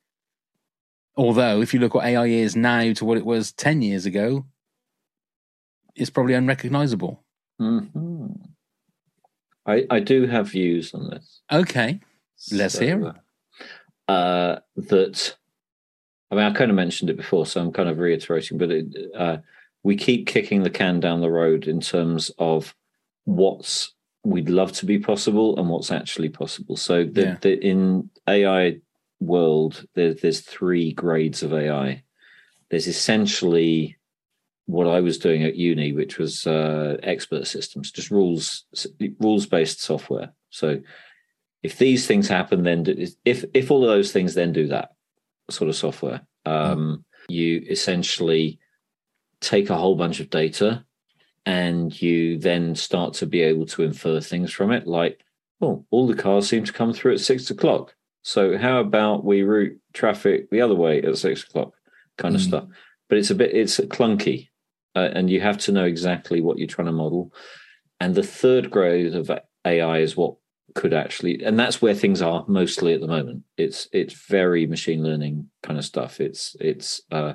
[1.16, 4.46] Although, if you look what AI is now to what it was 10 years ago,
[5.96, 7.24] it's probably unrecognizable.
[7.60, 8.26] Mm-hmm.
[9.66, 11.40] I, I do have views on this.
[11.50, 12.00] Okay,
[12.52, 13.16] let's So, hear it.
[14.08, 15.36] Uh, that
[16.30, 18.58] I mean, I kind of mentioned it before, so I'm kind of reiterating.
[18.58, 18.86] But it,
[19.16, 19.38] uh,
[19.82, 22.74] we keep kicking the can down the road in terms of
[23.24, 23.92] what's
[24.24, 26.76] we'd love to be possible and what's actually possible.
[26.76, 27.36] So the, Yeah.
[27.40, 28.78] the, in AI
[29.20, 32.02] world, there, there's three grades of AI.
[32.70, 33.96] There's essentially
[34.66, 38.64] what I was doing at uni, which was uh, expert systems, just rules
[39.20, 40.32] rules based software.
[40.50, 40.80] So
[41.62, 44.90] if these things happen, then do, if if all of those things, then do that
[45.50, 46.22] sort of software.
[46.44, 48.58] Um, You essentially
[49.40, 50.84] take a whole bunch of data,
[51.44, 55.20] and you then start to be able to infer things from it, like
[55.60, 57.94] oh, all the cars seem to come through at six o'clock.
[58.22, 61.72] So how about we route traffic the other way at six o'clock,
[62.18, 62.48] kind of Mm.
[62.48, 62.64] stuff.
[63.08, 64.48] But it's a bit it's clunky,
[64.96, 67.32] uh, and you have to know exactly what you're trying to model.
[68.00, 69.30] And the third grade of
[69.64, 70.36] AI is what
[70.74, 73.44] could actually, and that's where things are mostly at the moment.
[73.56, 76.20] It's it's very machine learning kind of stuff.
[76.20, 77.34] It's it's uh,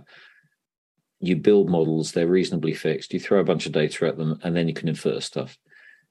[1.20, 3.14] you build models, they're reasonably fixed.
[3.14, 5.58] You throw a bunch of data at them, and then you can infer stuff.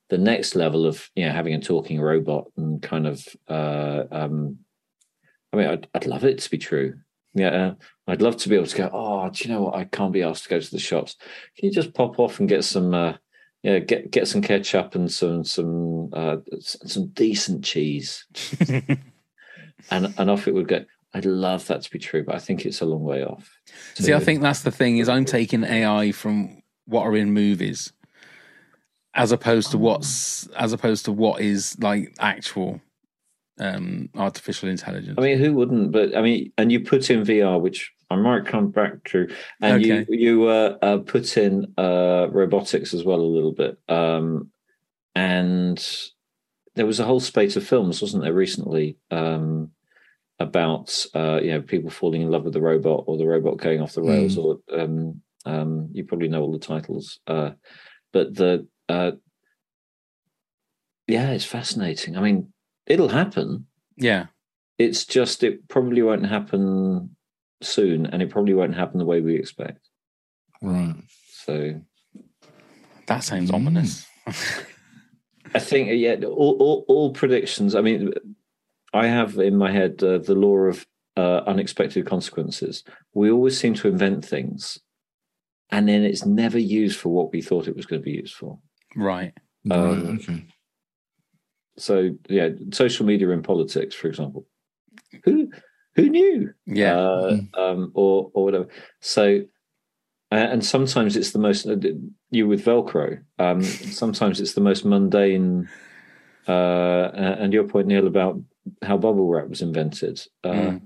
[0.09, 4.59] The next level of you know having a talking robot and kind of, uh, um,
[5.52, 6.94] I mean, I'd, I'd love it to be true.
[7.35, 7.74] Yeah, uh,
[8.09, 8.90] I'd love to be able to go.
[8.93, 9.77] Oh, do you know what?
[9.77, 11.16] I can't be asked to go to the shops.
[11.57, 12.93] Can you just pop off and get some?
[12.93, 13.15] Uh,
[13.62, 18.24] yeah, get get some ketchup and some some uh, some decent cheese,
[19.90, 20.85] and and off it would go.
[21.12, 23.59] I'd love that to be true, but I think it's a long way off.
[23.94, 27.93] See, I think that's the thing is I'm taking AI from what are in movies,
[29.15, 32.81] as opposed to what's as opposed to what is like actual
[33.60, 35.16] um artificial intelligence.
[35.18, 35.92] I mean, who wouldn't?
[35.92, 39.28] But I mean, and you put in VR, which I might come back to,
[39.60, 40.06] and Okay.
[40.08, 44.50] you you uh, uh, put in uh, robotics as well a little bit, um,
[45.14, 45.78] and
[46.74, 49.70] there was a whole spate of films, wasn't there, recently um,
[50.38, 53.80] about uh, you know people falling in love with the robot or the robot going
[53.80, 57.50] off the rails, or um, um, you probably know all the titles, uh,
[58.12, 59.12] but the uh,
[61.06, 62.16] yeah, it's fascinating.
[62.16, 62.52] I mean,
[62.90, 63.66] it'll happen.
[63.96, 64.26] yeah.
[64.78, 67.14] It's just it probably won't happen
[67.62, 69.90] soon, and it probably won't happen the way we expect.
[70.62, 70.96] Right.
[71.44, 71.80] So
[73.06, 74.06] That sounds ominous.
[75.54, 77.74] I think yeah, all all, all predictions.
[77.74, 78.12] I mean,
[78.94, 82.82] I have in my head uh, the law of uh, unexpected consequences.
[83.12, 84.78] We always seem to invent things,
[85.70, 88.34] and then it's never used for what we thought it was going to be used
[88.34, 88.58] for.
[88.96, 89.34] Right.
[89.70, 90.20] Um, right.
[90.20, 90.46] Okay.
[91.81, 94.47] So yeah, social media and politics, for example.
[95.24, 95.51] Who
[95.97, 96.52] who knew?
[96.66, 96.97] Yeah.
[96.97, 98.69] Uh, um, or or whatever.
[99.01, 99.43] So,
[100.31, 101.77] and sometimes it's the most uh,
[102.31, 103.23] you with Velcro.
[103.39, 105.69] Um, sometimes it's the most mundane.
[106.48, 108.40] Uh, and your point, Neil, about
[108.82, 110.20] how bubble wrap was invented.
[110.43, 110.81] Uh, Mm.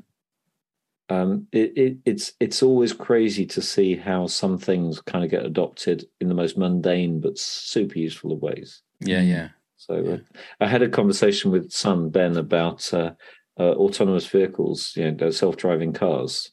[1.11, 5.45] um, it, it, it's it's always crazy to see how some things kind of get
[5.45, 8.83] adopted in the most mundane but super useful of ways.
[9.01, 9.49] Yeah, yeah.
[9.77, 13.13] So uh, I had a conversation with son Ben about uh,
[13.59, 16.53] uh, autonomous vehicles, you know, self-driving cars,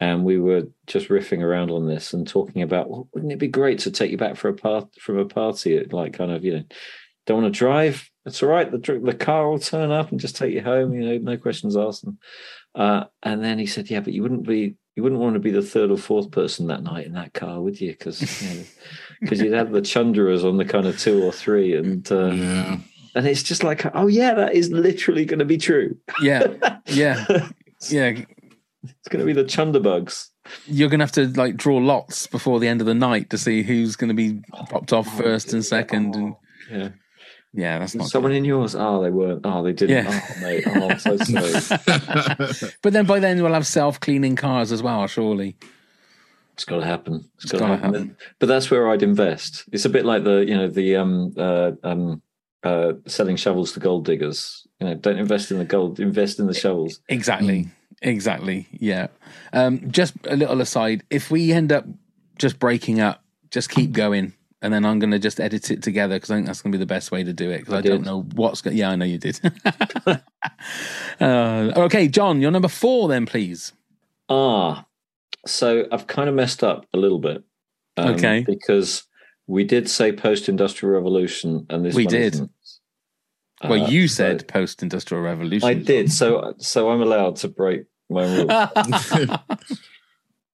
[0.00, 3.48] and we were just riffing around on this and talking about well, wouldn't it be
[3.48, 6.44] great to take you back for a part from a party at like kind of
[6.44, 6.64] you know
[7.26, 8.08] don't want to drive?
[8.24, 11.00] That's all right the the car will turn up and just take you home you
[11.00, 12.04] know no questions asked.
[12.04, 12.18] And
[12.74, 15.50] uh, and then he said yeah but you wouldn't be you wouldn't want to be
[15.50, 18.64] the third or fourth person that night in that car would you because you know,
[19.20, 22.78] because you'd have the chunderas on the kind of two or three and uh, Yeah.
[23.14, 25.96] and it's just like, oh yeah, that is literally going to be true.
[26.20, 26.46] Yeah,
[26.86, 27.24] yeah,
[27.90, 28.14] yeah.
[28.82, 30.28] It's going to be the chunderbugs.
[30.66, 33.38] You're going to have to like draw lots before the end of the night to
[33.38, 34.40] see who's going to be
[34.70, 36.34] popped off first and second, and
[36.70, 36.88] Yeah.
[37.52, 38.08] Yeah, that's not.
[38.08, 38.74] Someone in yours?
[38.74, 39.40] Oh, they weren't.
[39.44, 40.04] Oh, they didn't.
[40.04, 40.20] Yeah.
[40.36, 40.64] Oh, mate.
[40.66, 41.16] Oh, I'm so
[42.50, 42.70] sorry.
[42.82, 45.56] But then by then we'll have self cleaning cars as well, surely.
[46.54, 47.28] It's got to happen.
[47.36, 47.94] It's it's got to gotta happen.
[47.94, 48.16] happen.
[48.38, 49.64] But that's where I'd invest.
[49.72, 52.22] It's a bit like the you know the um uh, um
[52.62, 54.66] uh selling shovels to gold diggers.
[54.80, 56.00] You know, don't invest in the gold.
[56.00, 57.00] Invest in the shovels.
[57.08, 57.68] Exactly.
[58.02, 58.66] Exactly.
[58.72, 59.08] Yeah.
[59.52, 61.02] Um, just a little aside.
[61.10, 61.86] If we end up
[62.38, 64.34] just breaking up, just keep going.
[64.62, 66.78] And then I'm going to just edit it together because I think that's going to
[66.78, 68.90] be the best way to do it because I, I don't know what's going Yeah,
[68.90, 69.38] I know you did.
[71.20, 73.72] uh, okay, John, you're number four then, please.
[74.28, 74.86] Ah,
[75.46, 77.44] so I've kind of messed up a little bit.
[77.96, 78.44] um, Okay.
[78.46, 79.04] Because
[79.46, 82.34] we did say post-industrial revolution, and this We did.
[82.34, 82.50] isn't.
[83.62, 85.68] Well, Uh, you so- said post industrial revolution.
[85.68, 86.10] I did.
[86.12, 88.50] So so I'm allowed to break my rules.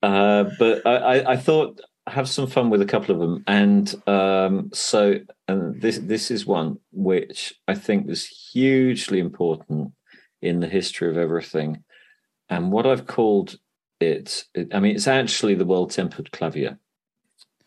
[0.02, 3.94] uh, but I, I, I thought have some fun with a couple of them, and
[4.08, 9.92] um, so and this this is one which I think was hugely important
[10.40, 11.84] in the history of everything,
[12.48, 13.56] and what I've called
[14.00, 14.44] it.
[14.54, 16.78] it I mean, it's actually the well tempered clavier,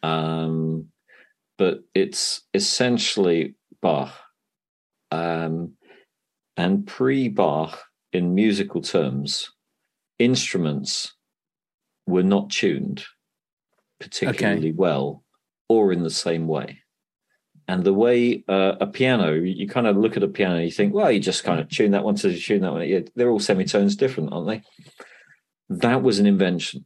[0.04, 0.88] um,
[1.58, 4.14] but it's essentially Bach,
[5.12, 5.74] um,
[6.58, 7.80] and pre Bach
[8.12, 9.50] in musical terms,
[10.20, 11.14] instruments
[12.06, 13.06] were not tuned
[14.06, 15.24] particularly well
[15.68, 16.80] or in the same way.
[17.68, 20.94] And the way uh, a piano, you kind of look at a piano, you think,
[20.94, 22.88] well, you just kind of tune that one to tune that one.
[22.88, 24.62] Yeah, they're all semitones different, aren't they?
[25.70, 26.86] That was an invention.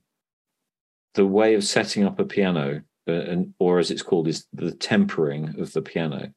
[1.15, 4.71] The way of setting up a piano, uh, and or as it's called, is the
[4.71, 6.31] tempering of the piano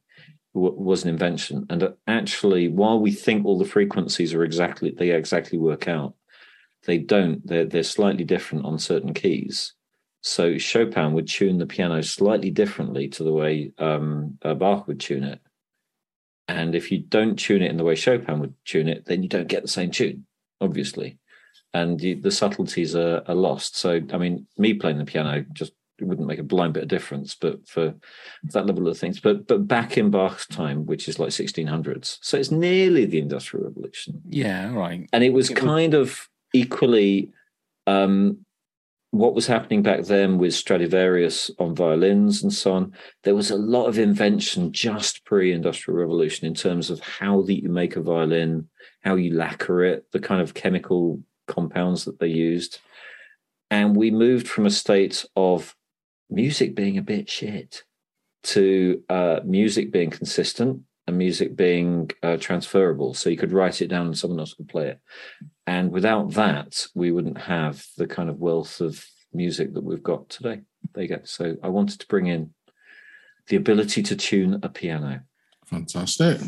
[0.53, 1.65] w- was an invention.
[1.69, 6.15] And uh, actually, while we think all the frequencies are exactly they exactly work out,
[6.85, 7.47] they don't.
[7.47, 9.73] They're they're slightly different on certain keys.
[10.23, 14.99] So Chopin would tune the piano slightly differently to the way um, uh, Bach would
[15.01, 15.39] tune it.
[16.47, 19.29] And if you don't tune it in the way Chopin would tune it, then you
[19.29, 20.25] don't get the same tune,
[20.61, 21.19] obviously.
[21.73, 23.75] And you, the subtleties are, are lost.
[23.77, 26.89] So, I mean, me playing the piano just it wouldn't make a blind bit of
[26.89, 27.93] difference, but for
[28.51, 29.19] that level of things.
[29.19, 33.65] But but back in Bach's time, which is like 1600s, so it's nearly the Industrial
[33.65, 35.07] Revolution Yeah, right.
[35.13, 37.31] and it was It was- kind of equally
[37.87, 38.42] um,
[39.13, 42.93] what was happening back then with Stradivarius on violins and so on.
[43.21, 47.69] There was a lot of invention just pre-industrial revolution in terms of how that you
[47.69, 48.69] make a violin,
[49.03, 52.79] how you lacquer it, the kind of chemical compounds that they used,
[53.69, 55.75] and we moved from a state of
[56.31, 57.83] music being a bit shit
[58.41, 63.13] to uh, music being consistent and music being uh, transferable.
[63.13, 64.99] So you could write it down and someone else could play it.
[65.67, 70.29] And without that, we wouldn't have the kind of wealth of music that we've got
[70.29, 70.61] today.
[70.93, 71.19] There you go.
[71.23, 72.53] So I wanted to bring in
[73.47, 75.21] the ability to tune a piano.
[75.65, 76.39] Fantastic.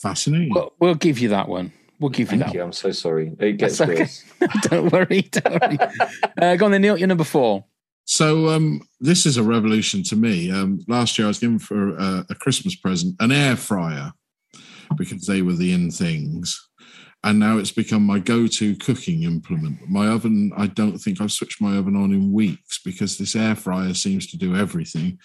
[0.00, 0.52] Fascinating.
[0.54, 1.72] We'll, we'll give you that one.
[2.00, 2.62] We'll give you Thank that you.
[2.62, 3.36] I'm so sorry.
[3.38, 4.00] It That's gets okay.
[4.00, 4.24] worse.
[4.62, 5.22] don't worry.
[5.22, 5.78] Don't worry.
[6.40, 6.96] Uh, go on then, Neil.
[6.96, 7.66] You're number four.
[8.04, 10.50] So um, this is a revolution to me.
[10.50, 14.12] Um, last year I was given for a, a Christmas present an air fryer
[14.96, 16.68] because they were the in things,
[17.22, 19.88] and now it's become my go-to cooking implement.
[19.88, 23.54] My oven, I don't think I've switched my oven on in weeks because this air
[23.54, 25.18] fryer seems to do everything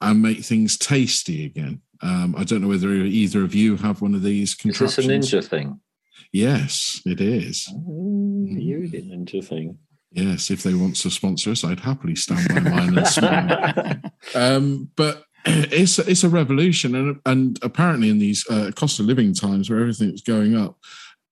[0.00, 1.82] and make things tasty again.
[2.02, 5.02] Um, I don't know whether either of you have one of these Is this a
[5.02, 5.80] ninja thing?
[6.32, 7.68] Yes, it is.
[7.68, 9.78] You did ninja thing.
[10.12, 14.00] Yes, if they want to sponsor us, I'd happily stand by mine and smile.
[14.34, 19.34] um, but it's it's a revolution, and and apparently in these uh, cost of living
[19.34, 20.78] times where everything's going up,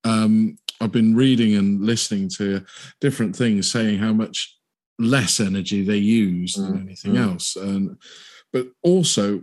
[0.05, 2.65] um, I've been reading and listening to
[3.01, 4.57] different things saying how much
[4.99, 7.33] less energy they use than anything mm.
[7.33, 7.97] else, and
[8.53, 9.43] but also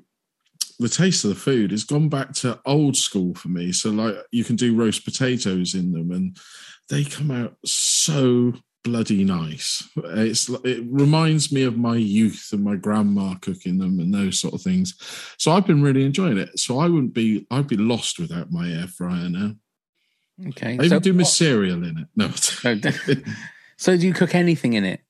[0.79, 3.71] the taste of the food has gone back to old school for me.
[3.71, 6.37] So like you can do roast potatoes in them, and
[6.89, 8.53] they come out so
[8.85, 9.83] bloody nice.
[9.97, 14.53] It's it reminds me of my youth and my grandma cooking them and those sort
[14.53, 14.93] of things.
[15.37, 16.57] So I've been really enjoying it.
[16.57, 19.55] So I wouldn't be I'd be lost without my air fryer now.
[20.49, 20.71] Okay.
[20.71, 22.07] I even so, do my cereal in it.
[22.15, 22.29] No.
[23.77, 25.01] so do you cook anything in it?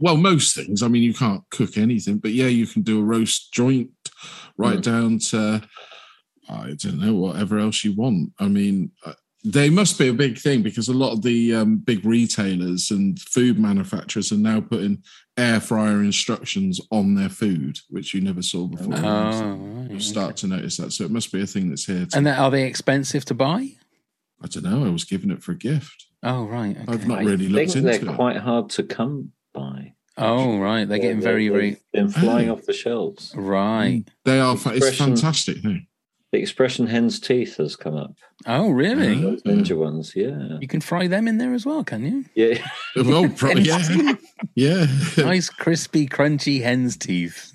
[0.00, 0.82] well, most things.
[0.82, 3.90] I mean, you can't cook anything, but yeah, you can do a roast joint
[4.58, 4.82] right Mm.
[4.82, 5.62] down to
[6.48, 8.32] I don't know whatever else you want.
[8.38, 8.90] I mean,
[9.42, 13.18] They must be a big thing because a lot of the um, big retailers and
[13.18, 15.02] food manufacturers are now putting
[15.38, 18.94] air fryer instructions on their food, which you never saw before.
[18.96, 19.54] Oh,
[19.88, 20.92] you right, start to notice that.
[20.92, 22.04] So it must be a thing that's here.
[22.04, 23.70] To, And then are they expensive to buy?
[24.42, 24.84] I don't know.
[24.84, 26.06] I was given it for a gift.
[26.22, 26.76] Oh, right.
[26.76, 26.84] Okay.
[26.92, 28.16] I've not I really looked think into they're it.
[28.16, 29.94] quite hard to come by.
[30.18, 30.86] Oh, right.
[30.86, 31.76] They're getting They- very, they've very.
[31.94, 32.52] been flying Oh.
[32.54, 33.32] off the shelves.
[33.34, 34.04] Right.
[34.26, 34.54] They are.
[34.58, 35.62] Fa- it's Expression- fantastic.
[35.62, 35.86] Thing.
[36.32, 38.14] The expression "hen's teeth" has come up.
[38.46, 39.20] Oh, really?
[39.20, 42.24] Those ninja ones, yeah, You can fry them in there as well, can you?
[42.36, 42.64] yeah.
[42.94, 44.14] Well, probably, yeah,
[44.54, 44.86] yeah.
[45.18, 47.52] nice, crispy, crunchy hen's teeth.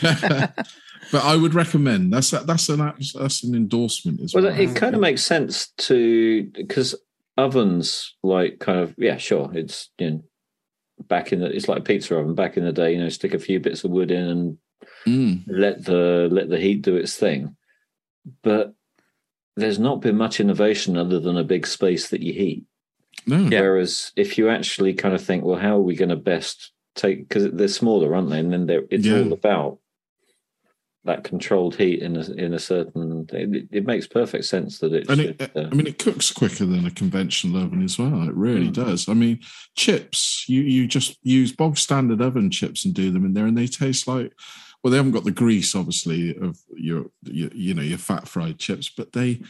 [0.00, 2.78] but I would recommend that's that's an
[3.14, 4.58] that's an endorsement as Well, well.
[4.60, 6.94] it kind of makes sense to because
[7.36, 10.24] ovens, like, kind of, yeah, sure, it's you know,
[11.08, 12.34] back in the, it's like a pizza oven.
[12.36, 14.58] Back in the day, you know, stick a few bits of wood in and
[15.06, 15.44] Mm.
[15.46, 17.56] let the let the heat do its thing.
[18.42, 18.74] But
[19.56, 22.64] there's not been much innovation other than a big space that you heat.
[23.26, 23.44] No.
[23.44, 27.28] Whereas if you actually kind of think, well, how are we going to best take
[27.28, 28.38] because they're smaller, aren't they?
[28.38, 29.20] And then they're, it's Yeah.
[29.20, 29.78] all about
[31.04, 33.26] that controlled heat in a in a certain.
[33.30, 35.08] It, it makes perfect sense that it.
[35.10, 38.26] and should, it, uh, I mean, it cooks quicker than a conventional oven as well.
[38.26, 38.72] It really Mm.
[38.74, 39.08] does.
[39.08, 39.40] I mean,
[39.76, 43.56] chips, you you just use bog standard oven chips and do them in there, and
[43.56, 44.32] they taste like.
[44.84, 48.58] Well, they haven't got the grease, obviously, of your, your you know your fat fried
[48.58, 49.40] chips, but they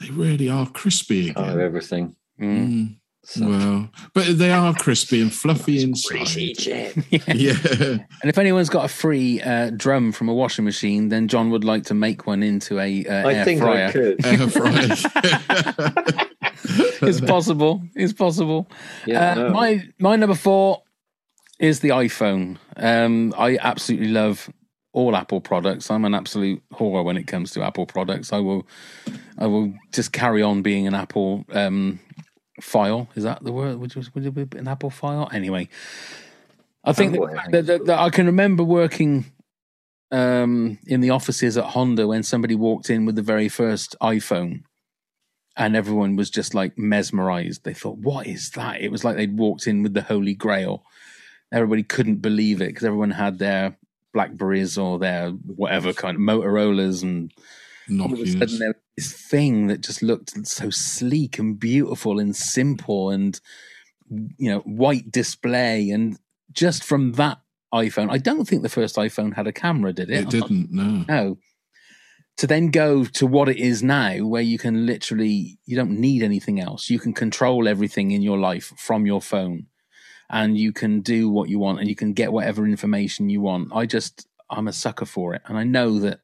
[0.00, 1.64] they really are crispy kind of again.
[1.66, 2.16] everything.
[2.38, 2.96] Mm.
[3.24, 6.28] So- Well, but they are crispy and fluffy inside.
[7.34, 7.56] Yeah.
[8.22, 11.64] And if anyone's got a free uh, drum from a washing machine, then John would
[11.64, 13.88] like to make one into a uh, I air think fryer.
[13.88, 14.26] I could.
[14.26, 16.26] Air fryer.
[17.02, 17.82] it's possible.
[17.94, 18.68] It's possible.
[19.06, 19.50] Yeah, uh, no.
[19.50, 20.82] My my number four
[21.58, 22.58] is the iPhone.
[22.76, 24.50] Um, I absolutely love
[24.96, 25.90] all Apple products.
[25.90, 28.32] I'm an absolute whore when it comes to Apple products.
[28.32, 28.66] I will
[29.36, 32.00] I will just carry on being an Apple um,
[32.62, 33.06] file.
[33.14, 33.78] Is that the word?
[33.78, 35.28] Would you, would you be an Apple file?
[35.30, 35.68] Anyway,
[36.82, 39.26] I think that, I that, that, that I can remember working
[40.10, 44.62] um, in the offices at Honda when somebody walked in with the very first iPhone
[45.58, 47.64] and everyone was just like mesmerized.
[47.64, 50.84] They thought, "What is that?" It was like they'd walked in with the Holy Grail.
[51.52, 53.76] Everybody couldn't believe it because everyone had their
[54.16, 57.30] Blackberries or their whatever kind of Motorola's, and
[58.00, 62.18] all of a sudden there was this thing that just looked so sleek and beautiful
[62.18, 63.38] and simple, and
[64.38, 66.18] you know, white display, and
[66.50, 67.38] just from that
[67.74, 70.22] iPhone, I don't think the first iPhone had a camera, did it?
[70.22, 70.72] It didn't.
[70.72, 71.04] No.
[71.06, 71.38] No.
[72.38, 76.22] To then go to what it is now, where you can literally, you don't need
[76.22, 76.88] anything else.
[76.88, 79.66] You can control everything in your life from your phone
[80.30, 83.70] and you can do what you want and you can get whatever information you want.
[83.72, 85.42] I just, I'm a sucker for it.
[85.46, 86.20] And I know that,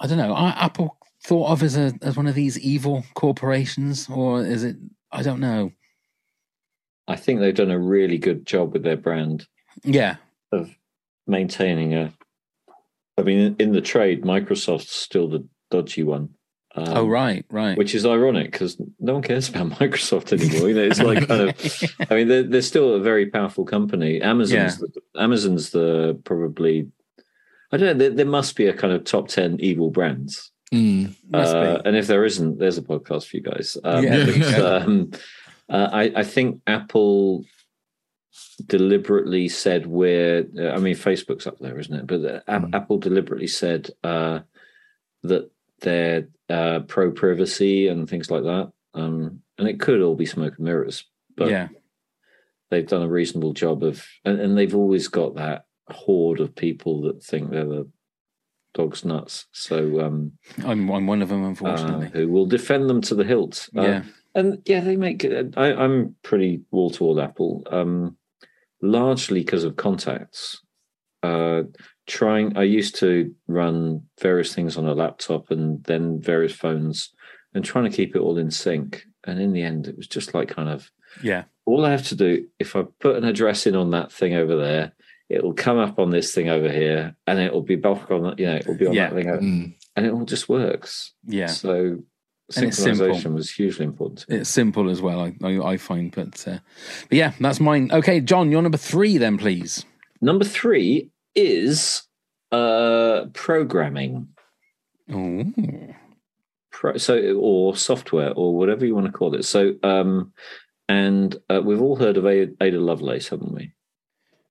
[0.00, 4.08] I don't know, are Apple thought of as a, as one of these evil corporations
[4.08, 4.76] or is it,
[5.10, 5.72] I don't know.
[7.08, 9.46] I think they've done a really good job with their brand
[9.84, 10.16] Yeah.
[10.52, 10.70] of
[11.26, 12.12] maintaining a.
[13.18, 16.30] I mean, in the trade, Microsoft's still the dodgy one.
[16.74, 17.76] Um, oh, right, right.
[17.76, 20.68] Which is ironic because no one cares about Microsoft anymore.
[20.68, 21.92] You know, it's like kind of.
[22.10, 24.20] I mean, they're, they're still a very powerful company.
[24.22, 26.88] Amazon's the, Amazon's the probably.
[27.70, 27.94] I don't know.
[27.94, 30.50] There, there must be a kind of top ten evil brands.
[30.72, 31.14] Mm.
[31.34, 33.76] Uh, and if there isn't, there's a podcast for you guys.
[33.84, 34.56] Um, Yeah.
[34.56, 35.10] um,
[35.68, 37.44] uh, I, I think Apple
[38.66, 42.06] deliberately said where uh, I mean Facebook's up there, isn't it?
[42.06, 42.74] But uh, Mm.
[42.74, 44.40] Apple deliberately said uh,
[45.22, 45.50] that
[45.82, 48.72] they're uh, pro privacy and things like that.
[48.94, 51.04] Um, and it could all be smoke and mirrors,
[51.36, 51.68] but yeah.
[52.70, 57.02] they've done a reasonable job of, and, and they've always got that horde of people
[57.02, 57.88] that think they're the
[58.74, 59.46] dog's nuts.
[59.52, 60.32] So um,
[60.64, 62.10] I'm, I'm one of them, uh, unfortunately.
[62.12, 63.68] who will defend them to the hilt.
[63.76, 64.02] Uh, Yeah.
[64.34, 65.24] and yeah, they make.
[65.24, 68.16] it- I, I'm pretty wall to wall Apple, um,
[68.80, 70.60] largely because of contacts.
[71.22, 71.62] Uh,
[72.06, 77.10] trying, I used to run various things on a laptop and then various phones,
[77.54, 79.04] and trying to keep it all in sync.
[79.24, 80.90] And in the end, it was just like kind of
[81.22, 81.44] yeah.
[81.64, 84.56] all I have to do if I put an address in on that thing over
[84.56, 84.92] there,
[85.28, 88.38] it'll come up on this thing over here, and it'll be back on that.
[88.38, 89.08] You know, it'll be on Yeah.
[89.10, 89.74] that thing, over, Mm.
[89.96, 91.12] and it all just works.
[91.26, 91.46] Yeah.
[91.46, 91.98] So
[92.48, 93.06] it's simple.
[93.06, 94.20] synchronization was hugely important.
[94.20, 94.36] to me.
[94.38, 96.10] It's simple as well, I, I, I find.
[96.10, 96.58] But, uh,
[97.08, 97.90] but yeah, that's mine.
[97.92, 99.84] Okay, John, you're number three then, please.
[100.20, 102.02] Number three is
[102.50, 104.28] uh, programming.
[105.12, 105.44] Oh,
[106.70, 109.44] Pro, so or software or whatever you want to call it.
[109.44, 110.32] So um,
[110.88, 113.72] and uh, we've all heard of Ada, Ada Lovelace, haven't we?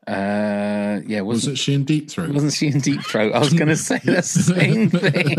[0.07, 2.31] uh, yeah, wasn't, Wasn't she in Deep Throat?
[2.31, 3.33] wasn't she in Deep Throat?
[3.33, 5.35] I was going to say the same thing.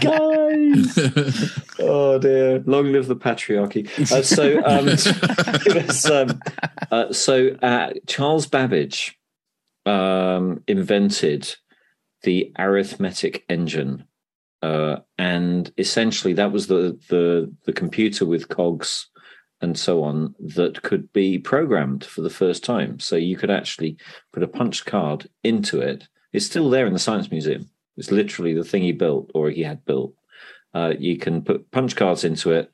[0.00, 1.68] guys.
[1.80, 2.60] oh dear!
[2.60, 3.88] Long live the patriarchy.
[4.12, 4.86] Uh, so, um,
[5.86, 6.40] was, um,
[6.92, 9.18] uh, so uh, Charles Babbage
[9.86, 11.54] um, invented
[12.22, 14.04] the arithmetic engine,
[14.62, 19.08] uh, and essentially that was the the the computer with cogs
[19.60, 23.00] and so on that could be programmed for the first time.
[23.00, 23.96] So you could actually
[24.32, 26.06] put a punch card into it.
[26.32, 27.70] It's still there in the Science Museum.
[27.96, 30.14] It's literally the thing he built or he had built.
[30.74, 32.70] Uh, you can put punch cards into it,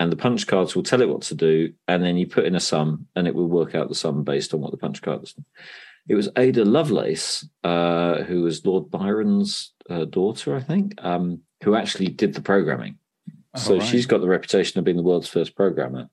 [0.00, 2.56] and the punch cards will tell it what to do, and then you put in
[2.56, 5.22] a sum, and it will work out the sum based on what the punch card
[5.22, 5.34] is.
[6.08, 11.74] It was Ada Lovelace, uh, who was Lord Byron's uh, daughter, I think, um, who
[11.74, 12.98] actually did the programming.
[13.54, 13.86] Oh, so right.
[13.86, 16.10] she's got the reputation of being the world's first programmer,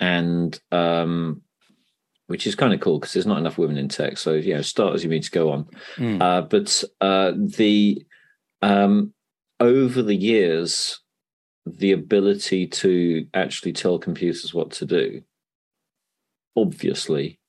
[0.00, 1.42] and um,
[2.26, 4.16] which is kind of cool because there's not enough women in tech.
[4.16, 5.66] So you know, start as you mean to go on.
[5.96, 6.22] Mm.
[6.22, 8.04] Uh, but uh, the
[8.62, 9.12] um,
[9.58, 11.00] over the years,
[11.66, 15.22] the ability to actually tell computers what to do,
[16.56, 17.39] obviously,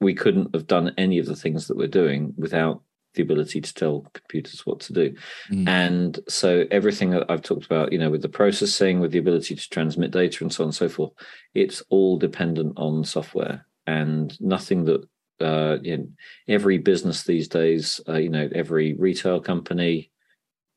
[0.00, 2.82] we couldn't have done any of the things that we're doing without
[3.14, 5.14] the ability to tell computers what to do.
[5.50, 5.68] Mm.
[5.68, 9.56] And so everything that I've talked about, you know, with the processing, with the ability
[9.56, 11.12] to transmit data and so on and so forth,
[11.54, 15.08] it's all dependent on software and nothing that
[15.40, 16.08] uh, you know,
[16.48, 20.10] every business these days, uh, you know, every retail company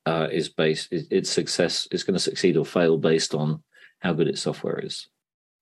[0.05, 3.61] uh, is based, it, its success is going to succeed or fail based on
[3.99, 5.07] how good its software is.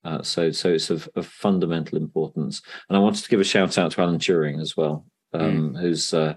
[0.03, 2.61] Uh, so, so it's of, of fundamental importance.
[2.89, 6.13] And I wanted to give a shout out to Alan Turing as well, um, who's
[6.13, 6.35] uh,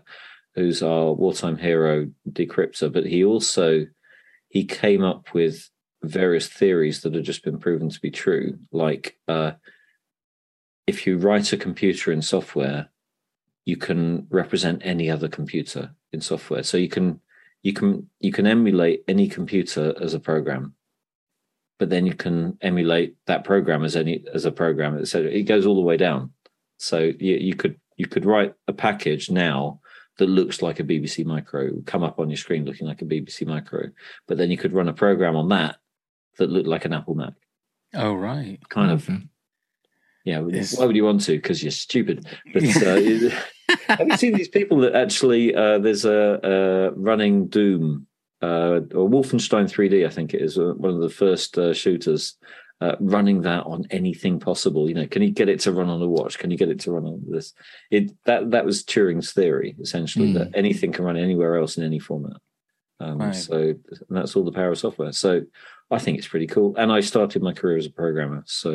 [0.55, 2.93] who's our wartime hero decryptor.
[2.93, 3.87] But he also
[4.49, 5.71] he came up with
[6.03, 9.53] various theories that have just been proven to be true, like uh,
[10.87, 12.91] if you write a computer in software,
[13.65, 16.63] you can represent any other computer in software.
[16.63, 17.21] So you can
[17.63, 20.75] you can you can emulate any computer as a program,
[21.85, 25.05] but then you can emulate that program as any as a program.
[25.05, 26.31] So it goes all the way down.
[26.79, 29.81] So you, you could you could write a package now
[30.17, 33.47] that looks like a BBC Micro, come up on your screen looking like a BBC
[33.47, 33.91] Micro,
[34.27, 35.77] but then you could run a program on that
[36.39, 37.35] that looked like an Apple Mac.
[37.93, 38.59] Oh right.
[38.71, 39.07] Kind of.
[40.25, 41.33] Yeah, why would you want to?
[41.33, 42.27] Because you're stupid.
[42.55, 43.31] But uh,
[43.89, 45.55] have you seen these people that actually?
[45.55, 48.07] Uh, there's a, a running Doom
[48.45, 52.37] uh, or Wolfenstein 3D, I think it is uh, one of the first uh, shooters
[52.81, 54.89] uh, running that on anything possible.
[54.89, 56.39] You know, can you get it to run on a watch?
[56.39, 57.55] Can you get it to run on this?
[57.91, 60.39] It that that was Turing's theory essentially Hmm.
[60.39, 62.39] that anything can run anywhere else in any format.
[63.01, 63.35] Um, Right.
[63.35, 63.75] So
[64.11, 65.13] that's all the power of software.
[65.13, 65.43] So
[65.91, 66.75] I think it's pretty cool.
[66.77, 68.71] And I started my career as a programmer, so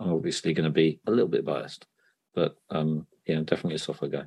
[0.00, 1.86] I'm obviously going to be a little bit biased,
[2.34, 4.24] but um, yeah, I'm definitely a software guy.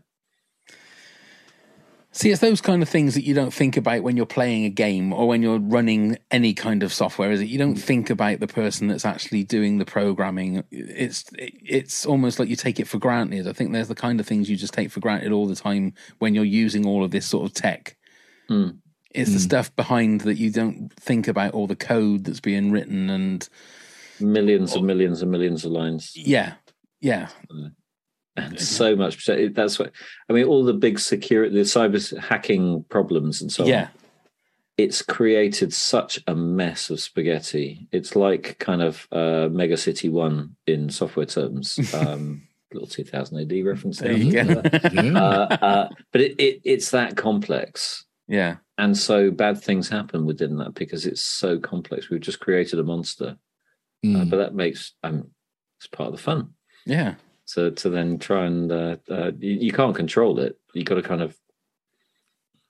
[2.17, 4.71] See, it's those kind of things that you don't think about when you're playing a
[4.71, 7.29] game or when you're running any kind of software.
[7.29, 7.47] Is it?
[7.47, 10.63] You don't think about the person that's actually doing the programming.
[10.71, 13.47] It's it's almost like you take it for granted.
[13.47, 15.93] I think there's the kind of things you just take for granted all the time
[16.17, 17.95] when you're using all of this sort of tech.
[18.49, 18.79] Mm.
[19.11, 23.11] It's the stuff behind that you don't think about all the code that's being written
[23.11, 23.47] and
[24.19, 26.13] Millions and millions and millions of lines.
[26.15, 26.55] yeah,
[26.99, 27.29] yeah,
[28.37, 29.25] and so much.
[29.25, 29.91] That's what
[30.29, 30.45] I mean.
[30.45, 33.69] All the big security, the cyber hacking problems, and so on.
[33.69, 33.87] Yeah.
[34.77, 37.87] It's created such a mess of spaghetti.
[37.91, 41.79] It's like kind of uh, Mega City One in software terms.
[41.93, 42.43] Um,
[42.73, 43.99] little 2000 AD reference.
[43.99, 44.61] There you go.
[45.15, 48.05] uh, uh, but it, it, it's that complex.
[48.27, 48.57] yeah.
[48.77, 52.09] And so bad things happen within that because it's so complex.
[52.09, 53.37] We've just created a monster.
[54.05, 55.31] Uh, but that makes um,
[55.79, 56.53] it's part of the fun.
[56.85, 57.15] Yeah.
[57.47, 60.59] So to then try and uh, uh, you, you can't control it.
[60.73, 61.35] You got to kind of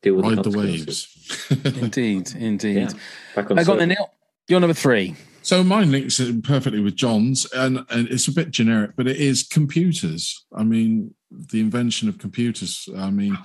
[0.03, 1.49] deal with Ride the, the waves.
[1.81, 2.77] Indeed, indeed.
[2.77, 2.89] Yeah.
[3.35, 3.89] Back on I got the surf.
[3.89, 4.13] Neil.
[4.47, 5.15] You're number three.
[5.41, 9.43] So mine links perfectly with John's, and, and it's a bit generic, but it is
[9.43, 10.45] computers.
[10.53, 12.87] I mean, the invention of computers.
[12.95, 13.37] I mean,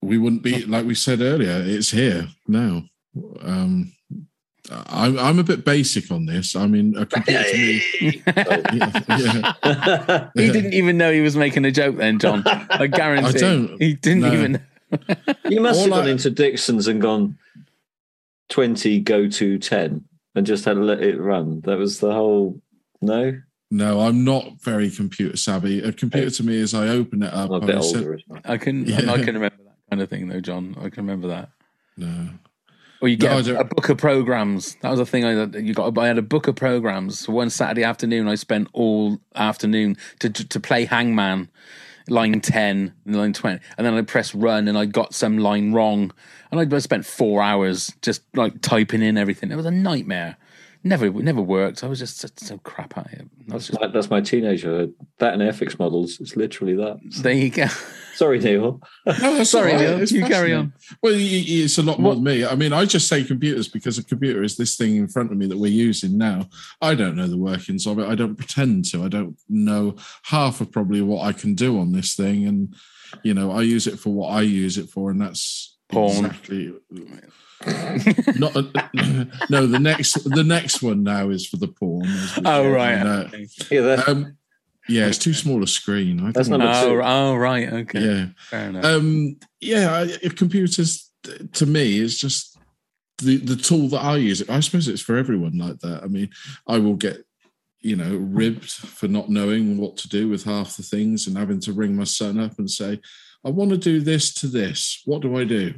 [0.00, 1.62] we wouldn't be like we said earlier.
[1.64, 2.84] It's here now.
[3.42, 3.92] Um,
[4.70, 6.54] I'm I'm a bit basic on this.
[6.54, 8.22] I mean, a computer to me.
[8.26, 10.28] yeah, yeah.
[10.36, 12.42] He didn't even know he was making a joke then, John.
[12.46, 13.26] I guarantee.
[13.28, 13.82] I don't.
[13.82, 14.32] He didn't No.
[14.32, 14.62] even.
[15.48, 17.38] You must All have gone I- into Dixon's and gone
[18.50, 21.60] twenty, go to ten, and just had to let it run.
[21.62, 22.60] That was the whole.
[23.00, 23.40] No,
[23.70, 25.80] No, I'm not very computer savvy.
[25.82, 27.50] A computer to me is I open it up.
[27.50, 28.20] I'm a bit I older as.
[28.44, 28.86] I can.
[28.86, 29.10] Yeah.
[29.10, 30.76] I can remember that kind of thing, though, John.
[30.78, 31.50] I can remember that.
[31.96, 32.28] No.
[33.02, 34.76] Or you No, get don't- a, a book of programs.
[34.76, 35.98] That was a thing I you got.
[35.98, 37.18] I had a book of programs.
[37.18, 41.50] So one Saturday afternoon, I spent all afternoon to to, to play Hangman
[42.08, 45.72] line 10 and line 20 and then i press run and i got some line
[45.72, 46.12] wrong
[46.50, 50.36] and i spent four hours just like typing in everything it was a nightmare
[50.82, 53.86] never never worked i was just so, so crap at it I was That's my,
[53.86, 54.88] that's my teenager.
[55.18, 56.18] That and Airfix models.
[56.20, 56.98] It's literally that.
[57.22, 57.66] there you go
[58.14, 58.80] Sorry, Neil.
[59.06, 59.88] No, Sorry, all right.
[59.88, 60.00] Neil.
[60.02, 60.72] It's You carry on.
[61.02, 62.44] Well, y- y- it's a lot more than me.
[62.44, 65.38] I mean, I just say computers because a computer is this thing in front of
[65.38, 66.48] me that we're using now.
[66.80, 68.06] I don't know the workings of it.
[68.06, 69.04] I don't pretend to.
[69.04, 72.46] I don't know half of probably what I can do on this thing.
[72.46, 72.74] And,
[73.22, 75.10] you know, I use it for what I use it for.
[75.10, 76.26] And that's Porn.
[76.26, 76.72] exactly.
[78.38, 78.54] Not
[79.50, 79.66] no.
[79.66, 82.06] The next, the next one now is for the porn.
[82.44, 82.94] Oh, right.
[82.94, 84.36] And, Yeah, that's, um,
[84.88, 86.20] yeah, it's too small a screen.
[86.20, 87.02] I That's think- number oh, two.
[87.02, 88.26] oh right okay Yeah.
[88.50, 91.10] fair enough Um, yeah, I- computers
[91.52, 92.58] to me is just
[93.18, 94.42] the the tool that I use.
[94.48, 96.02] I suppose it's for everyone like that.
[96.02, 96.30] I mean,
[96.66, 97.24] I will get
[97.80, 101.60] you know ribbed for not knowing what to do with half the things and having
[101.60, 103.00] to ring my son up and say,
[103.44, 105.02] "I want to do this to this.
[105.04, 105.74] What do I do?"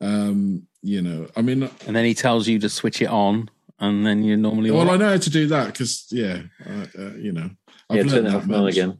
[0.00, 3.48] Um, you know, I mean, and then he tells you to switch it on
[3.80, 6.88] and then you're normally well, all I know how to do that because yeah, I,
[6.98, 7.50] uh, you know,
[7.90, 8.98] yeah, I've turn learned it that off and again.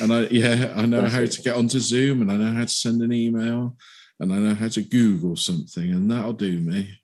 [0.00, 2.68] and I yeah, I know how to get onto Zoom, and I know how to
[2.68, 3.76] send an email,
[4.20, 6.98] and I know how to Google something, and that'll do me.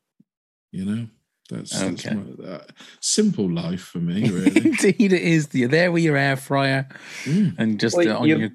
[0.73, 1.07] You know,
[1.51, 2.71] that's, that's my, that,
[3.01, 4.67] simple life for me, really.
[4.69, 5.49] Indeed, it is.
[5.53, 6.89] You're there with your air fryer
[7.25, 7.55] Mm.
[7.59, 8.51] and just Well, uh, on you- your.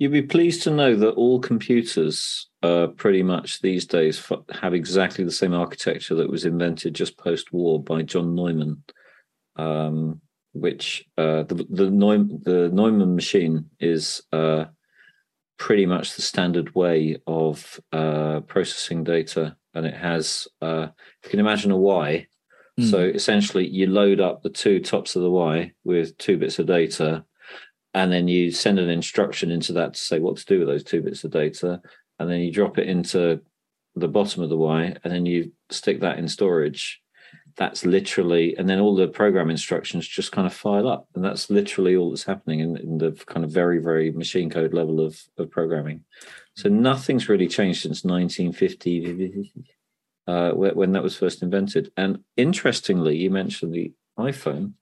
[0.00, 4.72] You'd be pleased to know that all computers, uh, pretty much these days, f- have
[4.72, 8.84] exactly the same architecture that was invented just post-war by John Neumann,
[9.56, 10.20] um,
[10.52, 14.66] which uh, the the, Neum- the Neumann machine is uh,
[15.58, 20.88] pretty much the standard way of uh, processing data, and it has, uh,
[21.24, 22.26] you can imagine a Y.
[22.78, 22.90] Mm.
[22.90, 26.66] So essentially, you load up the two tops of the Y with two bits of
[26.66, 27.24] data,
[27.94, 30.84] and then you send an instruction into that to say what to do with those
[30.84, 31.80] two bits of data
[32.18, 33.40] and then you drop it into
[33.96, 37.00] the bottom of the y and then you stick that in storage
[37.58, 41.08] that's literally and then all the program instructions just kind of file up.
[41.14, 44.72] And that's literally all that's happening in, in the kind of very very machine code
[44.72, 46.04] level of, of programming.
[46.54, 49.52] So nothing's really changed since 1950
[50.26, 51.92] uh, when that was first invented.
[51.96, 54.72] And interestingly you mentioned the iphone.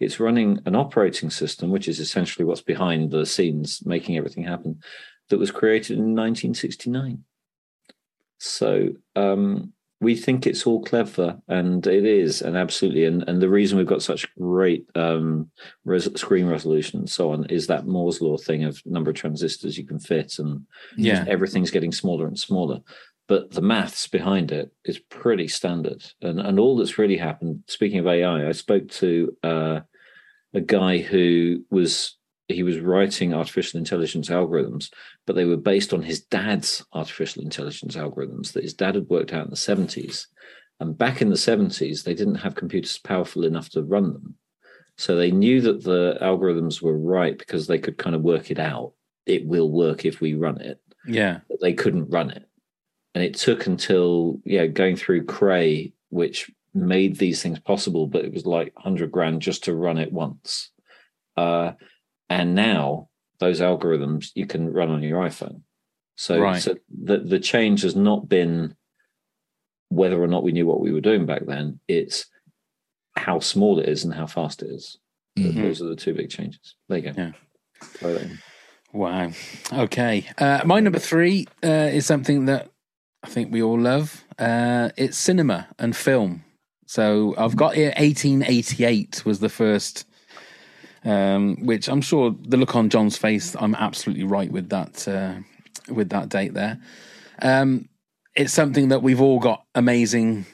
[0.00, 4.80] It's running an operating system, which is essentially what's behind the scenes, making everything happen,
[5.28, 7.24] that was created in 1969.
[8.38, 9.72] So um,
[10.02, 13.04] we think it's all clever, and it is, and absolutely.
[13.04, 15.48] And, and the reason we've got such great um,
[15.84, 19.78] res- screen resolution and so on is that Moore's law thing of number of transistors
[19.78, 20.66] you can fit, and
[20.96, 21.24] Yeah.
[21.28, 22.80] everything's getting smaller and smaller.
[23.28, 27.62] But the maths behind it is pretty standard, and and all that's really happened.
[27.68, 29.80] Speaking of AI, I spoke to uh,
[30.52, 32.16] a guy who was
[32.52, 34.90] he was writing artificial intelligence algorithms,
[35.26, 39.32] but they were based on his dad's artificial intelligence algorithms that his dad had worked
[39.32, 40.26] out in the 70s.
[40.80, 44.34] And back in the 70s, they didn't have computers powerful enough to run them.
[44.98, 48.58] So they knew that the algorithms were right because they could kind of work it
[48.58, 48.92] out.
[49.26, 50.80] It will work if we run it.
[51.06, 51.40] Yeah.
[51.48, 52.48] But they couldn't run it.
[53.14, 58.32] And it took until, yeah, going through Cray, which made these things possible, but it
[58.32, 60.70] was like 100 grand just to run it once.
[61.36, 61.72] Uh,
[62.32, 63.08] and now
[63.40, 65.62] those algorithms you can run on your iPhone.
[66.16, 66.62] So, Right.
[66.62, 68.76] so the, the change has not been
[69.88, 72.26] whether or not we knew what we were doing back then, it's
[73.16, 74.98] how small it is and how fast it is.
[75.38, 75.54] Mhm.
[75.62, 76.76] Those are the two big changes.
[76.88, 77.32] There you go.
[78.02, 78.08] Yeah.
[78.08, 78.38] In.
[78.92, 79.32] Wow.
[79.72, 80.26] Okay.
[80.38, 82.70] Uh, my number three uh, is something that
[83.22, 84.24] I think we all love.
[84.38, 86.44] Uh, it's cinema and film.
[86.86, 90.06] So I've got here 1888 was the first,
[91.04, 95.34] um, which I'm sure the look on John's face, I'm absolutely right with that, uh,
[95.92, 96.78] with that date there.
[97.40, 97.88] Um,
[98.34, 100.46] it's something that we've all got amazing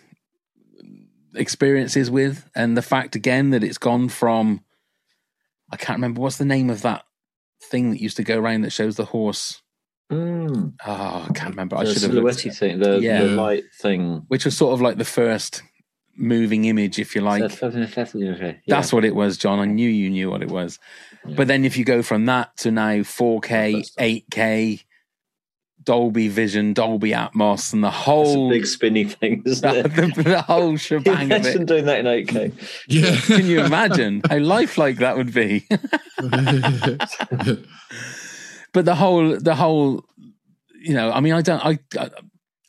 [1.35, 2.49] experiences with.
[2.55, 4.65] And the fact again that it's gone from,
[5.71, 7.05] I can't remember what's the name of that
[7.71, 9.63] thing that used to go around that shows the horse.
[10.11, 10.73] Mm.
[10.87, 11.77] Oh, I can't remember.
[11.77, 13.23] I should have looked silhouette thing, the, Yeah.
[13.25, 14.25] the light thing.
[14.29, 15.63] which was sort of like the first
[16.19, 17.41] moving image, if you like.
[17.41, 19.61] That's what it was, John.
[19.61, 20.79] I knew you knew what it was.
[21.25, 24.85] But then if you go from that to now 4K, 8K,
[25.85, 30.15] Dolby Vision, Dolby Atmos, and the whole big spinny thing, isn't the, it?
[30.15, 32.53] the, the whole shebang of Imagine doing that in 8K.
[32.89, 33.17] Yeah.
[33.21, 35.67] Can you imagine how lifelike that would be?
[38.73, 40.05] but the whole the whole
[40.81, 42.11] you know i mean i don't I, I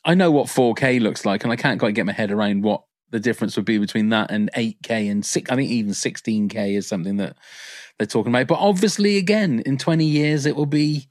[0.04, 2.82] i know what 4k looks like and i can't quite get my head around what
[3.10, 5.50] the difference would be between that and 8K and six.
[5.50, 7.36] I think even 16K is something that
[7.98, 8.46] they're talking about.
[8.46, 11.08] But obviously, again, in 20 years, it will be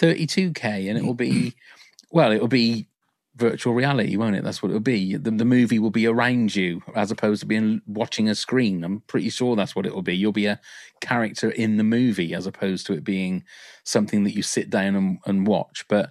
[0.00, 1.54] 32K and it will be,
[2.10, 2.88] well, it will be
[3.36, 4.42] virtual reality, won't it?
[4.42, 5.16] That's what it'll be.
[5.16, 8.82] The, the movie will be around you as opposed to being watching a screen.
[8.82, 10.16] I'm pretty sure that's what it will be.
[10.16, 10.60] You'll be a
[11.00, 13.44] character in the movie as opposed to it being
[13.84, 15.84] something that you sit down and, and watch.
[15.88, 16.10] But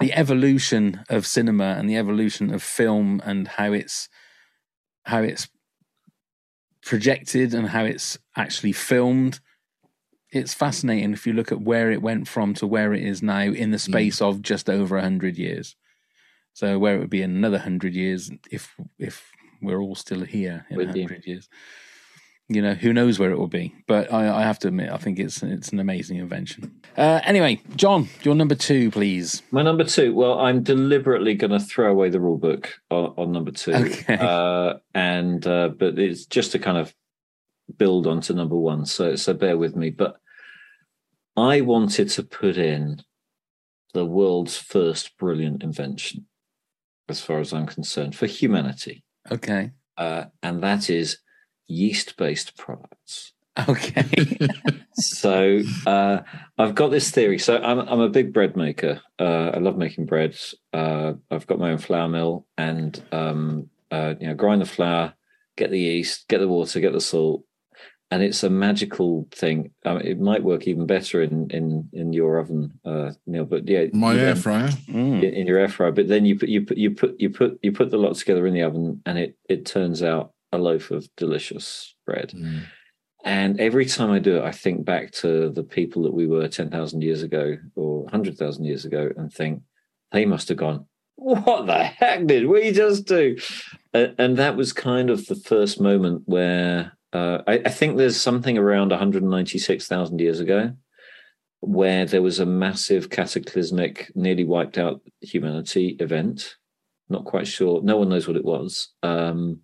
[0.00, 4.08] the evolution of cinema and the evolution of film and how it's
[5.08, 5.48] how it's
[6.82, 9.40] projected and how it's actually filmed
[10.30, 13.40] it's fascinating if you look at where it went from to where it is now
[13.40, 13.92] in the hmm.
[13.92, 15.74] space of just over 100 years.
[16.52, 19.30] So where it would be in another 100 years if if
[19.62, 21.48] we're all still here in 100 years
[22.48, 24.96] you know who knows where it will be but I, I have to admit i
[24.96, 29.84] think it's it's an amazing invention uh, anyway john your number two please My number
[29.84, 30.14] two.
[30.14, 34.16] Well, I'm deliberately going to throw away the rule book on, on number two, Okay.
[34.18, 36.94] uh, and uh, but it's just to kind of
[37.76, 38.86] build onto number one.
[38.86, 39.90] So so bear with me.
[39.90, 40.16] But
[41.36, 43.02] I wanted to put in
[43.94, 46.26] the world's first brilliant invention,
[47.08, 51.18] as far as I'm concerned, for humanity, okay uh, and that is
[51.68, 53.32] yeast-based products.
[53.68, 54.04] okay
[54.94, 56.20] so uh,
[56.58, 57.38] I've got this theory.
[57.38, 59.00] So I'm I'm a big bread maker.
[59.18, 60.54] Uh, I love making breads.
[60.72, 65.14] Uh, I've got my own flour mill, and um, uh, you know, grind the flour,
[65.56, 67.44] get the yeast, get the water, get the salt,
[68.10, 69.70] and it's a magical thing.
[69.84, 73.44] Um, it might work even better in in in your oven, uh, Neil.
[73.44, 74.68] But yeah, My you air fryer.
[74.88, 75.22] Mm.
[75.22, 75.92] in in your air fryer.
[75.92, 78.46] But then you put you put you put you put you put the lot together
[78.46, 82.32] in the oven, and it it turns out a loaf of delicious bread.
[82.34, 82.64] Mm.
[83.24, 86.48] And every time I do it, I think back to the people that we were
[86.48, 89.62] 10,000 years ago or 100,000 years ago and think
[90.12, 93.36] they must have gone, What the heck did we just do?
[93.92, 98.56] And that was kind of the first moment where uh, I, I think there's something
[98.56, 100.72] around 196,000 years ago
[101.60, 106.56] where there was a massive cataclysmic, nearly wiped out humanity event.
[107.08, 107.82] Not quite sure.
[107.82, 108.90] No one knows what it was.
[109.02, 109.60] Um,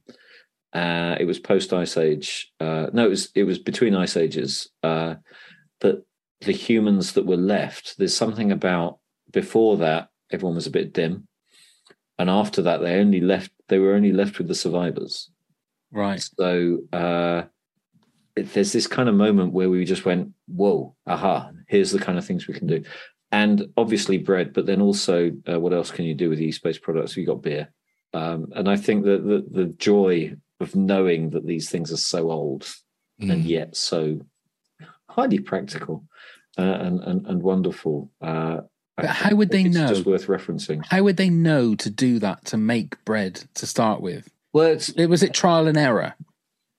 [0.74, 2.52] uh, it was post ice age.
[2.59, 4.68] Uh, no, it was it was between ice ages.
[4.82, 5.14] Uh,
[5.80, 6.05] but
[6.40, 8.98] the humans that were left, there's something about
[9.32, 11.28] before that everyone was a bit dim,
[12.18, 13.52] and after that they only left.
[13.68, 15.30] They were only left with the survivors.
[15.90, 17.44] right So uh,
[18.36, 21.51] it, there's this kind of moment where we just went, "Whoa, aha!
[21.68, 22.82] Here's the kind of things we can do."
[23.30, 27.16] And obviously bread, but then also, uh, what else can you do with yeast-based products?
[27.16, 27.72] You got beer,
[28.12, 32.31] um, and I think that the, the joy of knowing that these things are so
[32.31, 32.66] old
[33.20, 34.20] and yet so
[35.09, 36.05] highly practical
[36.59, 38.10] uh, and, and and wonderful.
[38.20, 38.60] Uh,
[38.97, 39.89] But how would they it's know?
[39.89, 40.85] Just worth referencing.
[40.86, 44.90] how would they know to do that to make bread to start with Well, it's
[44.90, 46.14] it was it trial and error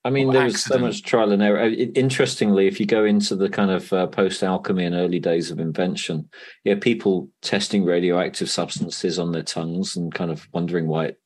[0.05, 1.67] I mean, there was so much trial and error.
[1.95, 5.59] Interestingly, if you go into the kind of uh, post alchemy and early days of
[5.59, 6.29] invention,
[6.63, 11.19] yeah, people testing radioactive substances on their tongues and kind of wondering why it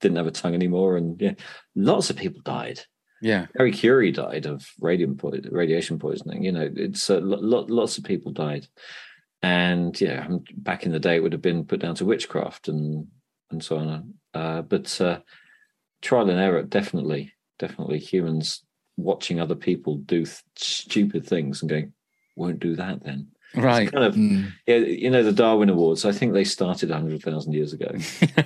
[0.00, 0.96] didn't have a tongue anymore.
[0.96, 1.34] And yeah,
[1.74, 2.80] lots of people died.
[3.20, 6.44] yeah Harry Curie died of radium po- radiation poisoning.
[6.44, 8.66] You know, it's uh, lo- lo- lots of people died,
[9.42, 12.68] and yeah, um, back in the day, it would have been put down to witchcraft
[12.68, 13.06] and
[13.50, 14.14] and so on.
[14.34, 15.18] Uh, but uh,
[16.02, 18.62] trial and error, definitely, definitely, humans
[18.96, 21.92] watching other people do th- stupid things and going,
[22.36, 24.52] "Won't do that then." Right It's kind of Mm.
[24.66, 26.04] yeah, you know the Darwin Awards.
[26.04, 27.90] I think they started hundred thousand years ago.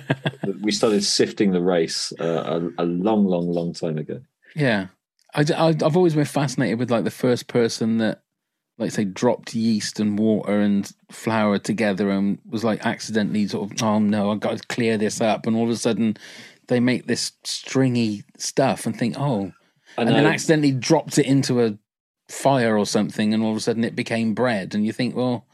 [0.61, 4.21] we started sifting the race uh, a, a long, long, long time ago.
[4.55, 4.87] Yeah,
[5.33, 8.21] I, have always been fascinated with like the first person that,
[8.77, 13.83] like, say, dropped yeast and water and flour together and was like accidentally sort of,
[13.83, 16.17] oh no, I've got to clear this up, and all of a sudden
[16.67, 19.51] they make this stringy stuff and think, oh,
[19.97, 21.77] and then accidentally dropped it into a
[22.33, 25.45] fire or something, and all of a sudden it became bread, and you think, well,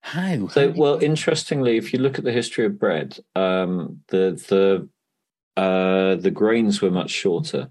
[0.00, 0.48] how?
[0.48, 6.16] So, well, interestingly, if you look at the history of bread, um, the the uh,
[6.16, 7.70] the grains were much shorter.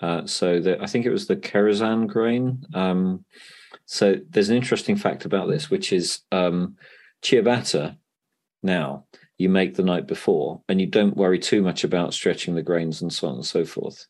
[0.00, 2.64] Uh, so, the, I think it was the Khorasan grain.
[2.74, 3.24] Um,
[3.84, 6.76] so, there's an interesting fact about this, which is um,
[7.22, 7.96] ciabatta.
[8.62, 9.06] Now,
[9.38, 13.00] you make the night before, and you don't worry too much about stretching the grains
[13.00, 14.06] and so on and so forth.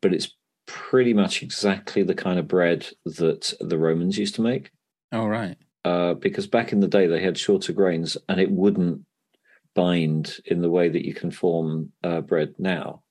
[0.00, 0.36] But it's
[0.70, 4.70] pretty much exactly the kind of bread that the Romans used to make
[5.12, 5.56] All right.
[5.84, 9.04] uh, because back in the day they had shorter grains and it wouldn't
[9.74, 13.02] bind in the way that you can form uh, bread now.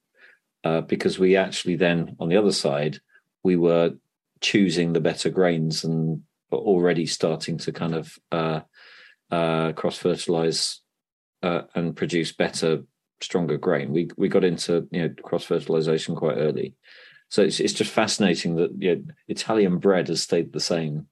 [0.63, 2.99] Uh, because we actually then, on the other side,
[3.43, 3.91] we were
[4.41, 6.21] choosing the better grains and
[6.51, 8.59] already starting to kind of uh,
[9.31, 10.81] uh, cross fertilize
[11.43, 12.83] uh, and produce better
[13.21, 13.91] stronger grain.
[13.91, 16.75] We we got into you know cross fertilization quite early,
[17.29, 21.07] so it's it's just fascinating that you know, Italian bread has stayed the same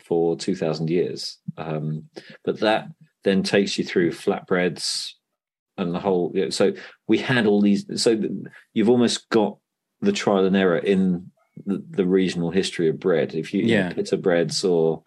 [0.00, 1.38] for two thousand years.
[1.56, 2.08] Um,
[2.44, 2.88] but that
[3.24, 5.12] then takes you through flatbreads
[5.78, 6.32] and the whole.
[6.34, 6.72] You know, so
[7.08, 8.02] we had all these.
[8.02, 8.20] So
[8.74, 9.58] you've almost got
[10.00, 11.30] the trial and error in
[11.64, 13.34] the, the regional history of bread.
[13.34, 13.84] If you, Yeah.
[13.84, 15.04] you know, pita breads or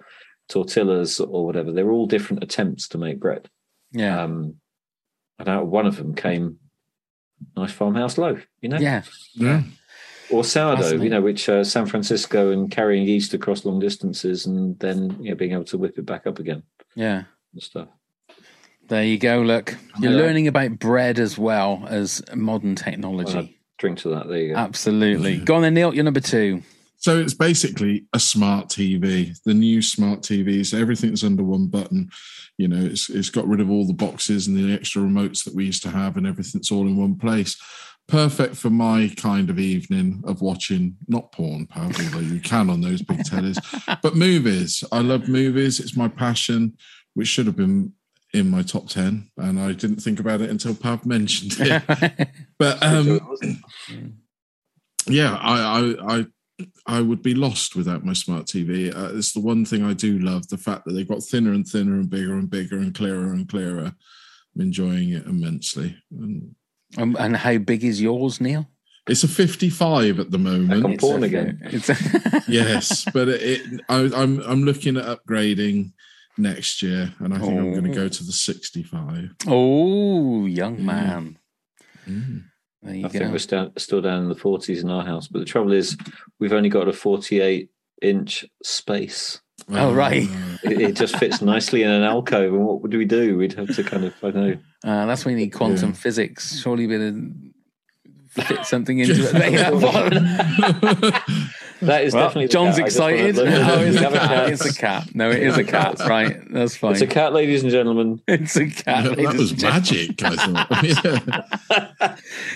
[0.48, 3.49] tortillas or whatever, they're all different attempts to make bread.
[3.91, 4.23] Yeah.
[4.23, 4.56] Um,
[5.38, 6.60] and out of one of them came
[7.57, 8.77] nice farmhouse loaf, you know?
[8.77, 9.03] Yeah.
[9.34, 9.64] Yeah.
[10.32, 14.78] Or sourdough, you know, which uh, San Francisco and carrying yeast across long distances and
[14.80, 16.64] then, you know, being able to whip it back up again
[16.96, 17.24] Yeah.
[17.54, 17.90] and stuff.
[18.88, 19.42] There you go.
[19.42, 20.18] Look, you're Yeah.
[20.18, 23.34] learning about bread as well as modern technology.
[23.36, 24.28] Well, drink to that.
[24.28, 24.56] There you go.
[24.60, 25.38] Absolutely.
[25.46, 25.94] Go on then, Neil.
[25.94, 26.62] You're number two.
[26.98, 32.10] So it's basically a smart TV, the new smart TVs, everything's under one button.
[32.58, 35.54] You know, it's it's got rid of all the boxes and the extra remotes that
[35.54, 37.58] we used to have, and everything's all in one place.
[38.07, 42.82] Perfect for my kind of evening of watching not porn, pal, although you can on
[42.82, 43.57] those big tellies,
[44.03, 44.84] but movies.
[44.91, 45.80] I love movies.
[45.80, 46.77] It's my passion,
[47.15, 47.94] which should have been
[48.32, 52.30] in my top ten, and I didn't think about it until Pav mentioned it.
[52.57, 53.19] But um,
[55.07, 56.26] yeah, I, I I
[56.86, 58.95] I would be lost without my smart TV.
[58.95, 61.68] Uh, it's the one thing I do love: the fact that they've got thinner and
[61.68, 63.94] thinner and bigger and bigger and clearer and clearer.
[64.56, 65.98] I'm enjoying it immensely.
[66.11, 66.56] And
[66.98, 68.68] Um, and how big is yours, Neil?
[69.07, 70.70] it's a 55 at the moment.
[70.70, 71.60] Back on porn again.
[71.66, 71.90] It's
[72.48, 75.94] yes, but it, it I, I'm I'm looking at upgrading
[76.38, 79.36] next year, and I think I'm going to go to the 65.
[79.48, 81.38] oh, young man.
[82.07, 82.44] Mm.
[82.82, 85.28] There you I think we're still, still down in the 40s in our house.
[85.28, 85.98] But the trouble is,
[86.40, 87.70] we've only got a 48
[88.02, 89.41] inch space.
[89.70, 90.28] Oh, right.
[90.64, 92.54] It, it just fits nicely in an alcove.
[92.54, 93.38] And what would we do?
[93.38, 94.58] We'd have to kind of, I don't know.
[94.84, 95.96] Uh, that's when you need quantum Yeah.
[95.96, 96.60] physics.
[96.62, 97.32] Surely be to
[98.30, 99.32] fit something into it.
[99.34, 101.12] There.
[101.82, 102.86] That is Well, definitely the John's cat.
[102.86, 103.36] I just wanna excited.
[103.38, 104.22] let- Oh, it's a a cat.
[104.30, 104.50] cat.
[104.50, 105.16] It's a cat.
[105.16, 106.00] No, it is a cat.
[106.00, 106.38] Right.
[106.52, 106.94] That's fine.
[106.94, 108.22] It's a cat, ladies and gentlemen.
[108.28, 109.04] It's a cat.
[109.18, 111.46] Yeah, that was magic, I thought.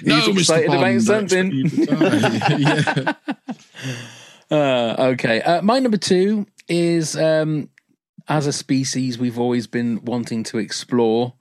[0.03, 0.19] Yeah.
[0.21, 1.51] He's excited about something.
[1.51, 2.55] you to die.
[2.59, 3.13] yeah.
[4.51, 5.41] Uh, okay.
[5.41, 7.69] Uh, my number two is um,
[8.27, 11.33] as a species, we've always been wanting to explore.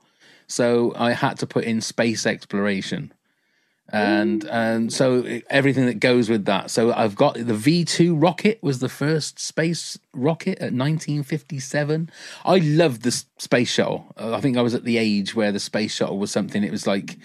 [0.47, 3.13] So I had to put in space exploration.
[3.91, 6.71] And and so everything that goes with that.
[6.71, 12.11] So I've got the V two rocket was the first space rocket at 1957.
[12.45, 14.13] I loved the space shuttle.
[14.19, 16.63] Uh, I think I was at the age where the space shuttle was something.
[16.63, 17.17] It was like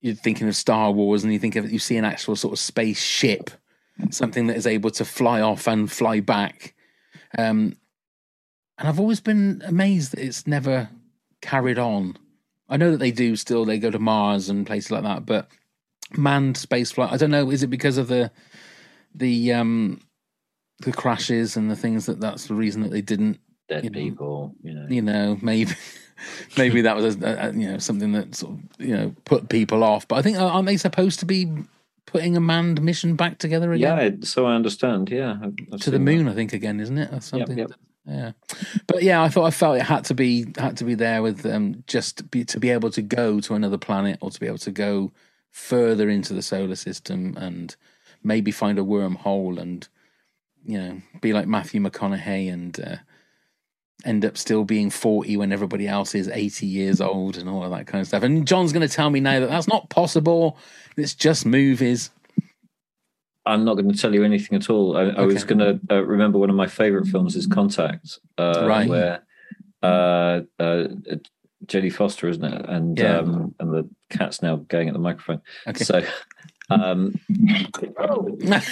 [0.00, 2.58] you're thinking of Star Wars, and you think of you see an actual sort of
[2.58, 3.50] space ship,
[4.10, 6.74] something that is able to fly off and fly back.
[7.36, 7.76] Um,
[8.78, 10.88] and I've always been amazed that it's never
[11.40, 12.16] carried on.
[12.68, 15.48] I know that they do still; they go to Mars and places like that, but
[16.16, 17.12] manned space flight.
[17.12, 17.50] I don't know.
[17.50, 18.30] Is it because of the
[19.14, 20.00] the um
[20.80, 23.40] the crashes and the things that that's the reason that they didn't?
[23.68, 24.86] Dead you know, people, you know.
[24.88, 25.72] you know, maybe
[26.56, 29.82] maybe that was a, a, you know something that sort of you know put people
[29.82, 30.06] off.
[30.06, 31.52] But I think aren't they supposed to be
[32.10, 34.18] putting a manned mission back together again?
[34.20, 35.10] Yeah, so I understand.
[35.10, 35.36] Yeah.
[35.42, 35.98] I've- to the seen that.
[36.00, 37.12] moon, I think again, isn't it?
[37.12, 37.58] Or something.
[37.58, 37.70] yep.
[38.06, 38.32] Yeah,
[38.86, 41.44] but yeah, I thought I felt it had to be had to be there with
[41.44, 44.56] um just be, to be able to go to another planet or to be able
[44.58, 45.12] to go
[45.50, 47.76] further into the solar system and
[48.24, 49.88] maybe find a wormhole and
[50.64, 52.96] you know be like Matthew McConaughey and uh,
[54.04, 57.70] end up still being forty when everybody else is eighty years old and all of
[57.70, 58.22] that kind of stuff.
[58.22, 60.56] And John's going to tell me now that that's not possible.
[60.96, 62.10] It's just movies.
[63.46, 64.96] I'm not going to tell you anything at all.
[64.96, 68.66] I, I was going to uh, remember one of my favorite films is Contact, uh,
[68.66, 68.86] Right.
[68.88, 69.22] where
[69.82, 70.88] uh, uh,
[71.64, 72.68] Jodie Foster, isn't it?
[72.68, 73.18] And Yeah.
[73.20, 75.40] um, and the cat's now going at the microphone.
[75.66, 75.82] Okay.
[75.84, 76.02] So,
[76.68, 77.18] um,
[77.98, 78.62] oh yeah,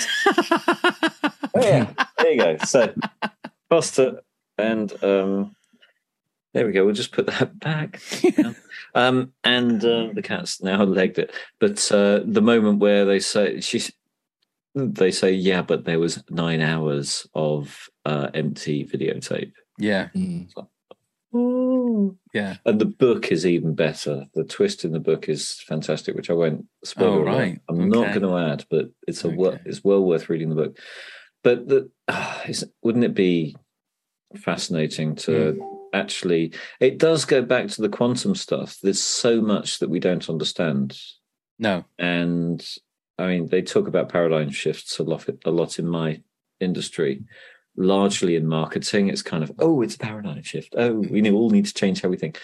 [2.19, 2.57] there you go.
[2.65, 2.93] So
[3.71, 4.21] Foster
[4.59, 5.55] and um,
[6.55, 6.85] there we go.
[6.85, 8.01] We'll just put that back.
[8.95, 11.33] um, and uh, the cat's now legged it.
[11.61, 13.93] But uh, the moment where they say she's,
[14.75, 19.53] they say, yeah, but there was nine hours of uh, empty videotape.
[19.79, 20.09] yeah,
[21.35, 22.17] Mm.
[22.33, 22.57] yeah.
[22.65, 24.25] And the book is even better.
[24.35, 27.13] The twist in the book is fantastic, which I won't spoil.
[27.15, 27.37] Oh, a lot.
[27.37, 27.61] right.
[27.69, 29.61] I'm not going to add, but it's a wo- Okay.
[29.67, 30.79] it's well worth reading the book.
[31.45, 33.55] But the, ah, is, wouldn't it be
[34.35, 35.61] fascinating to Hmm.
[35.93, 36.53] actually?
[36.81, 38.79] It does go back to the quantum stuff.
[38.83, 40.99] There's so much that we don't understand,
[41.59, 42.67] No, and
[43.19, 46.21] I mean, they talk about paradigm shifts a lot, a lot in my
[46.61, 47.25] industry.
[47.79, 50.75] Largely in marketing, it's kind of oh, it's a paradigm shift.
[50.77, 52.41] Oh, we all need to change how we think.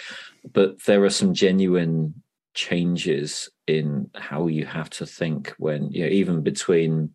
[0.52, 2.22] But there are some genuine
[2.54, 7.14] changes in how you have to think when you know even between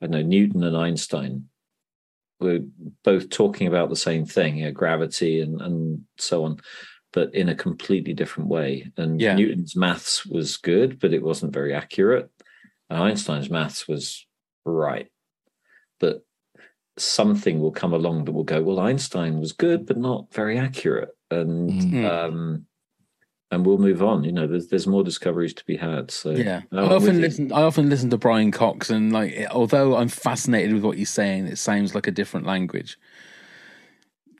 [0.00, 1.48] I don't know Newton and Einstein
[2.40, 2.64] we're
[3.04, 6.58] both talking about the same thing, you know, gravity and and so on,
[7.12, 8.90] but in a completely different way.
[8.96, 9.34] And Yeah.
[9.36, 12.30] Newton's maths was good, but it wasn't very accurate.
[12.90, 14.26] And Einstein's maths was
[14.64, 15.08] right,
[15.98, 16.24] but
[16.98, 21.10] something will come along that will go, well, Einstein was good, but not very accurate,
[21.30, 22.04] and Mhm.
[22.04, 22.66] um,
[23.50, 24.24] and we'll move on.
[24.24, 26.10] You know, there's there's more discoveries to be had.
[26.10, 27.52] So Yeah, I often listen.
[27.52, 31.46] I often listen to Brian Cox, and like, although I'm fascinated with what he's saying,
[31.46, 32.98] it sounds like a different language.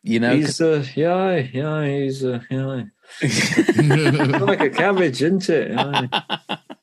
[0.02, 2.84] You know, he's uh, yeah, yeah, he's uh, yeah.
[4.40, 5.70] like a cabbage, isn't it?
[5.70, 6.06] Yeah.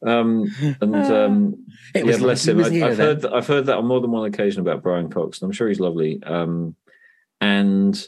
[0.06, 2.60] Um, and um, It was yeah, bless him.
[2.60, 2.96] I, I've then.
[2.98, 5.68] heard I've heard that on more than one occasion about Brian Cox, and I'm sure
[5.68, 6.22] he's lovely.
[6.24, 6.76] Um,
[7.40, 8.06] and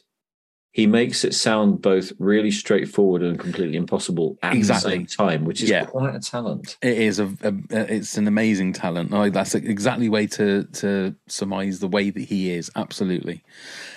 [0.76, 4.92] he makes it sound both really straightforward and completely impossible at Exactly.
[4.92, 5.86] the same time, which is Yeah.
[5.86, 6.76] quite a talent.
[6.82, 9.10] It is a, a, it's an amazing talent.
[9.10, 12.70] Like that's exactly way to to surmise the way that he is.
[12.76, 13.42] Absolutely.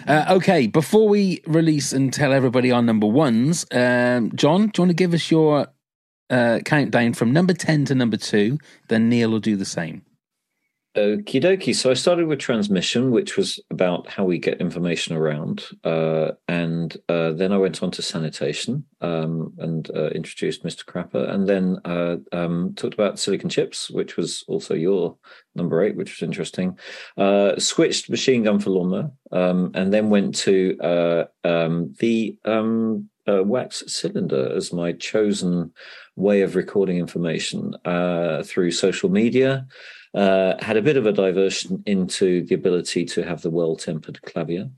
[0.06, 4.82] Uh, okay, before we release and tell everybody our number ones, um, John, do you
[4.82, 5.66] want to give us your
[6.30, 8.56] uh, countdown from number ten to number two?
[8.86, 10.02] Then Neil will do the same.
[10.98, 11.74] Okie dokie.
[11.76, 16.96] So I started with transmission, which was about how we get information around, uh, and
[17.08, 20.84] uh, then I went on to sanitation um, and uh, introduced Mr.
[20.84, 25.16] Crapper, and then uh, um, talked about silicon chips, which was also your
[25.54, 26.76] number eight, which was interesting.
[27.16, 33.08] Uh, switched machine gun for lawnmower, um, and then went to uh, um, the um,
[33.26, 35.70] wax cylinder as my chosen
[36.16, 37.72] way of recording information
[38.44, 39.64] through social media.
[40.14, 44.70] Uh, had a bit of a diversion into the ability to have the well-tempered clavier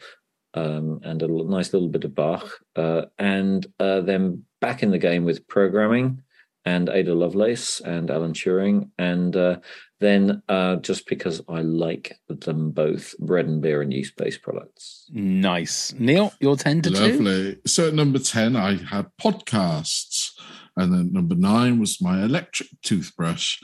[0.54, 4.90] um, and a l- nice little bit of Bach, uh, and uh, then back in
[4.90, 6.22] the game with programming
[6.64, 9.60] and Ada Lovelace and Alan Turing, and uh,
[10.00, 15.06] then uh, just because I like them both, bread and beer and yeast-based products.
[15.10, 16.32] Nice, Neil.
[16.40, 16.96] Your ten to two.
[16.96, 17.56] Lovely.
[17.66, 20.32] So at number 10, I had podcasts.
[20.76, 23.58] And then number nine was my electric toothbrush.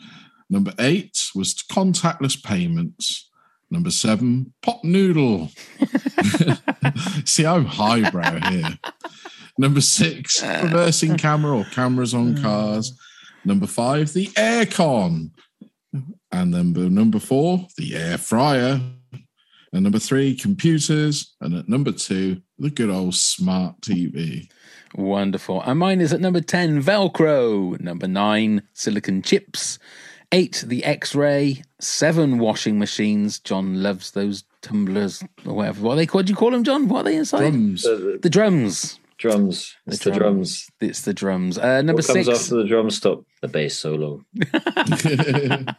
[0.49, 3.29] Number eight was contactless payments.
[3.71, 5.51] Number seven, pop noodle.
[7.25, 8.79] See, I'm highbrow here.
[9.59, 12.97] Number six, reversing camera or cameras on cars.
[13.45, 15.31] Number five, the aircon.
[16.31, 18.81] And number number four, the air fryer.
[19.73, 21.35] And number three, computers.
[21.41, 24.49] And at number two, the good old smart TV.
[24.95, 25.63] Wonderful.
[25.63, 27.79] And mine is at number 10, Velcro.
[27.81, 29.79] Number 9, silicon chips.
[30.33, 31.63] 8, the X ray.
[31.81, 33.39] 7, washing machines.
[33.39, 35.83] John loves those tumblers or whatever.
[35.83, 36.27] What are they called?
[36.27, 36.89] Do you call them, John?
[36.89, 37.39] What are they inside?
[37.39, 37.83] Drums.
[37.83, 39.01] The drums.
[39.19, 39.75] Drums.
[39.87, 40.69] It's the drums.
[40.81, 41.59] It's the drums.
[41.59, 42.39] Uh, number what comes 6.
[42.39, 43.25] after the drum stop?
[43.41, 44.25] The bass solo.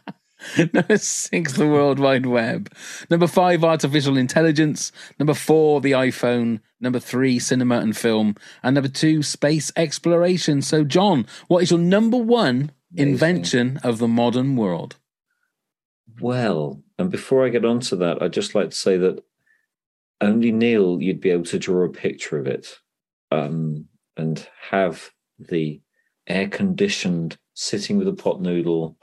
[0.72, 2.72] Number six, the World Wide Web.
[3.10, 4.92] Number five, artificial intelligence.
[5.18, 6.60] Number four, the iPhone.
[6.80, 8.36] Number three, cinema and film.
[8.62, 10.62] And number two, space exploration.
[10.62, 14.96] So, John, what is your number one invention of the modern world?
[16.20, 19.22] Well, and before I get on to that, I'd just like to say that
[20.20, 22.78] only Neil, you'd be able to draw a picture of it
[23.30, 23.86] um,
[24.16, 25.80] and have the
[26.26, 28.96] air conditioned sitting with a pot noodle,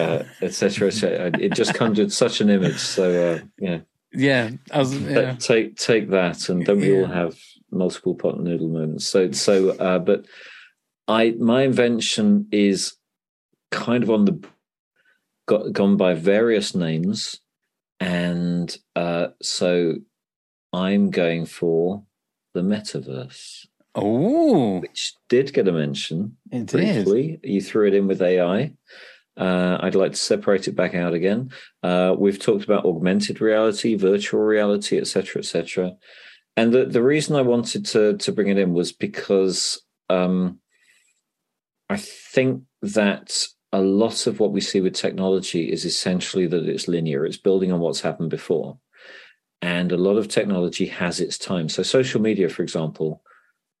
[0.00, 0.88] uh, etc.
[0.88, 1.30] etc.
[1.38, 2.78] It just conjured such an image.
[2.78, 3.80] So, uh, yeah.
[4.14, 5.36] Yeah, as, yeah.
[5.36, 7.34] take take that, and don't we all have
[7.70, 9.06] multiple pot noodle moments?
[9.06, 10.26] So so, uh, but
[11.08, 12.94] I my invention is
[13.72, 14.46] kind of on the
[15.46, 17.40] got gone by various names,
[17.98, 19.96] and uh, so
[20.72, 22.04] I'm going for
[22.54, 27.40] the metaverse, Oh, which did get a mention It did.
[27.42, 28.72] You threw it in with AI.
[29.36, 31.50] Uh, I'd like to separate it back out again.
[31.82, 35.92] Uh, we've talked about augmented reality, virtual reality, etc., etc.
[36.56, 40.60] And the, the reason I wanted to to bring it in was because um,
[41.88, 46.88] I think that a lot of what we see with technology is essentially that it's
[46.88, 47.24] linear.
[47.24, 48.78] It's building on what's happened before,
[49.62, 51.68] and a lot of technology has its time.
[51.68, 53.22] So social media, for example,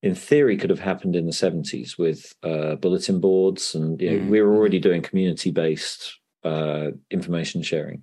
[0.02, 4.24] in theory could have happened in the 70s with uh, bulletin boards and you know,
[4.24, 4.28] Mm.
[4.30, 8.02] we were already doing community based uh, information sharing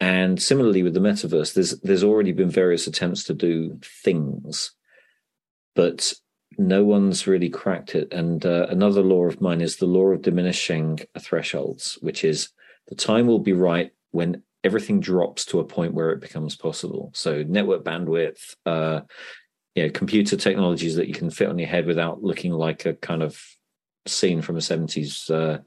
[0.00, 4.72] and similarly with the metaverse there's there's already been various attempts to do things
[5.76, 6.12] but
[6.58, 10.22] no one's really cracked it and uh, another law of mine is the law of
[10.22, 12.50] diminishing thresholds which is
[12.88, 17.10] the time will be right when everything drops to a point where it becomes possible
[17.14, 19.00] so network bandwidth uh,
[19.74, 22.94] you know computer technologies that you can fit on your head without looking like a
[22.94, 23.40] kind of
[24.06, 25.58] scene from a 70s uh,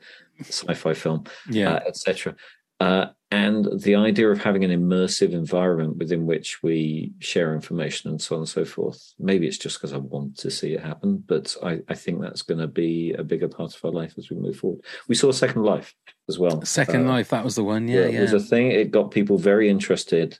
[0.41, 1.75] sci-fi film, Yeah.
[1.75, 2.35] uh, etc.
[2.79, 8.21] Uh, and the idea of having an immersive environment within which we share information and
[8.21, 9.13] so on and so forth.
[9.19, 12.43] Maybe it's just because I want to see it happen, but I, I think that's
[12.43, 14.81] going to be a bigger part of our life as we move forward.
[15.07, 15.95] We saw Second Life
[16.29, 16.63] as well.
[16.63, 17.87] Second Uh, Life, that was the one.
[17.87, 18.21] Yeah, it yeah.
[18.21, 18.71] was a thing.
[18.71, 20.39] It got people very interested,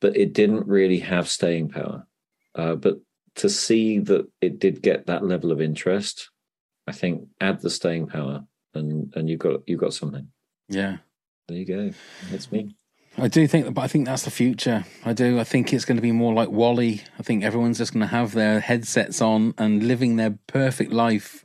[0.00, 2.06] but it didn't really have staying power.
[2.54, 3.00] Uh, but
[3.36, 6.30] to see that it did get that level of interest,
[6.86, 8.44] I think add the staying power,
[8.74, 10.28] and and you've got you've got something.
[10.68, 10.98] yeah.
[11.50, 11.90] There you go.
[12.30, 12.76] That's me.
[13.18, 14.84] I do think, but I think that's the future.
[15.04, 15.40] I do.
[15.40, 17.02] I think it's going to be more like WALL-E.
[17.18, 21.44] I think everyone's just going to have their headsets on and living their perfect life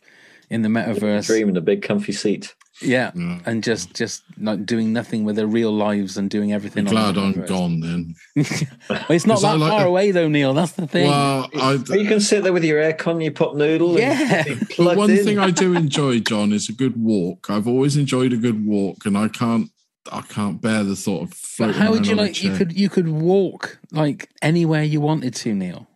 [0.50, 1.26] in the metaverse.
[1.26, 2.54] Dream in a big comfy seat.
[2.82, 6.86] Yeah, and just just like doing nothing with their real lives and doing everything.
[6.90, 7.48] I'm on glad the I'm metaverse.
[7.48, 8.16] gone then.
[8.90, 10.54] Well, it's not that that like far a- away though, Neil.
[10.54, 11.08] That's the thing.
[11.10, 11.50] Well,
[11.98, 13.98] you can sit there with your aircon, your pot noodle.
[13.98, 14.44] Yeah.
[14.46, 15.24] And But one in.
[15.24, 17.50] thing I do enjoy, John, is a good walk.
[17.50, 19.70] I've always enjoyed a good walk, and I can't,
[20.12, 21.82] I can't bear the thought of but floating.
[21.82, 22.44] how would you on a like?
[22.44, 25.88] You could you could walk like anywhere you wanted to, Neil.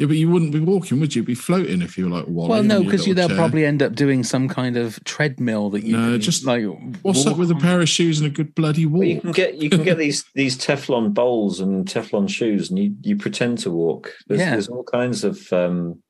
[0.00, 1.24] Yeah, but you wouldn't be walking, would you?
[1.24, 2.48] Be floating if you were like WALL-E.
[2.50, 3.36] well, no, because you they'll chair.
[3.36, 6.64] probably end up doing some kind of treadmill that you No, can, just like.
[7.02, 9.00] What's up with a pair of shoes and a good bloody walk?
[9.00, 12.78] Well, you can get you can get these these Teflon bowls and Teflon shoes, and
[12.78, 14.12] you you pretend to walk.
[14.28, 14.50] There's, Yeah.
[14.52, 16.00] there's all kinds of um,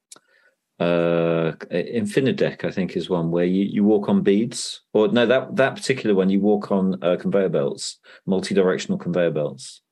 [0.81, 5.57] uh, Infinadeck, I think, is one where you, you walk on beads, or no, that
[5.57, 9.83] that particular one you walk on uh, conveyor belts, multi-directional conveyor belts.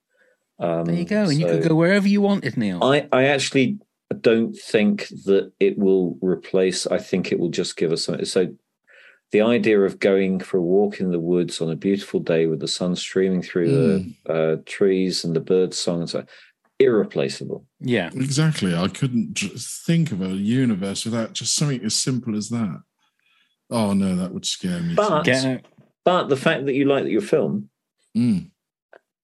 [0.59, 2.83] Um, There you go, and you so could go wherever you wanted, Neil.
[2.83, 3.79] I I actually
[4.21, 6.87] don't think that it will replace.
[6.87, 8.25] I think it will just give us something.
[8.25, 8.55] So
[9.33, 12.61] the idea of going for a walk in the woods on a beautiful day with
[12.61, 13.69] the sun streaming through
[14.27, 16.25] the uh, trees and the birds' song and so
[16.78, 17.66] irreplaceable.
[17.81, 18.74] yeah, Exactly.
[18.74, 22.82] I couldn't j- think of a universe without just something as simple as that.
[23.70, 24.94] Oh no, that would scare me.
[24.94, 25.24] But
[26.05, 27.70] but the fact that you like your film,
[28.16, 28.51] Mm.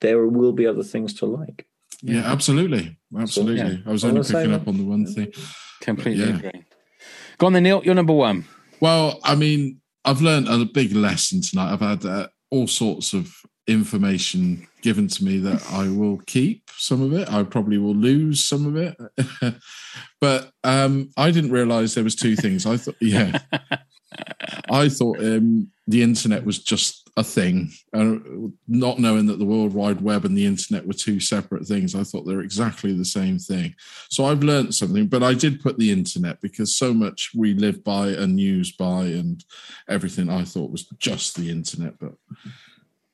[0.01, 1.67] there will be other things to like.
[2.03, 3.77] Yeah, absolutely, absolutely.
[3.77, 3.79] yeah.
[3.87, 4.61] I was All only picking man.
[4.61, 5.33] up on the one thing.
[5.81, 6.37] Completely Yeah.
[6.37, 6.65] agree.
[7.39, 7.83] Go on then, Neil.
[7.85, 8.45] You're number one.
[8.81, 11.73] Well, I mean, I've learned a big lesson tonight.
[11.73, 13.33] I've had uh, all sorts of
[13.67, 17.31] information given to me that I will keep some of it.
[17.33, 18.97] I probably will lose some of it.
[20.21, 22.67] but um, I didn't realize there was two things.
[22.67, 23.39] I thought, yeah,
[24.71, 28.17] I thought um, the internet was just a thing, uh,
[28.67, 31.95] not knowing that the World Wide Web and the internet were two separate things.
[31.95, 33.75] I thought they're exactly the same thing.
[34.09, 37.85] So I've learned something, but I did put the internet because so much we live
[37.85, 39.45] by and use by and
[39.89, 42.13] everything I thought was just the internet, but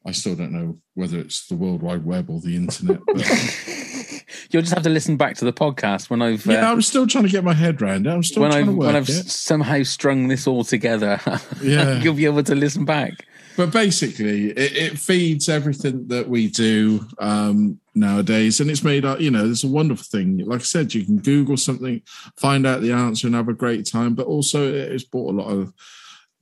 [0.08, 3.00] I still don't know whether it's the World Wide Web or the internet.
[3.06, 3.16] But
[4.50, 7.06] You'll just have to listen back to the podcast when I've yeah, uh, I'm still
[7.06, 8.10] trying to get my head around it.
[8.10, 9.28] I'm still when trying I've to work when I've it.
[9.28, 11.20] somehow strung this all together.
[11.62, 12.00] Yeah.
[12.00, 13.26] you'll be able to listen back.
[13.56, 19.20] But basically, it, it feeds everything that we do um, nowadays, and it's made up.
[19.20, 20.38] You know, it's a wonderful thing.
[20.38, 22.00] Like I said, you can Google something,
[22.36, 24.14] find out the answer, and have a great time.
[24.14, 25.74] But also, it's brought a lot of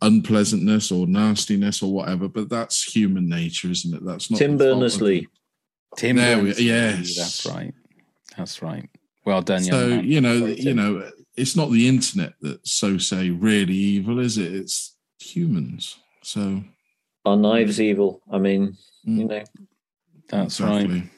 [0.02, 2.28] unpleasantness or nastiness or whatever.
[2.28, 4.04] But that's human nature, isn't it?
[4.04, 5.26] That's not Tim the Berners Lee.
[5.96, 7.16] Tim, There we- Berners-Lee, yes.
[7.16, 7.74] that's right.
[8.36, 8.88] That's right.
[9.24, 13.30] Well done, So you know, Sorry, you know, it's not the internet that's so say
[13.30, 14.52] really evil, is it?
[14.52, 15.96] It's humans.
[16.22, 16.62] So
[17.24, 18.20] Are knives evil?
[18.30, 18.76] I mean,
[19.08, 19.18] Mm.
[19.18, 19.42] you know,
[20.28, 21.00] That's exactly.
[21.00, 21.10] right.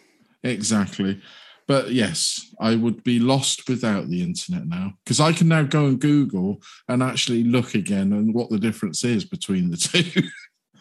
[0.45, 1.21] Exactly.
[1.69, 5.85] But yes, I would be lost without the internet now because I can now go
[5.87, 10.23] and Google and actually look again and what the difference is between the two.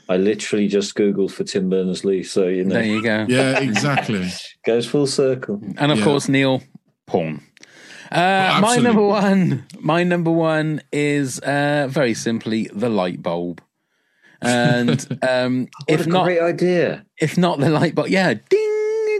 [0.10, 3.26] I literally just googled for Tim Berners Lee, so you know, There you go.
[3.28, 4.26] yeah, exactly.
[4.66, 5.62] goes full circle.
[5.78, 6.04] And of Yeah.
[6.06, 6.64] course, Neil,
[7.06, 7.42] porn.
[8.10, 13.62] Uh, my number one, my number one is uh, very simply the light bulb.
[14.42, 17.06] And um, What if a not, great idea!
[17.20, 18.66] if not the light bulb, yeah, ding, it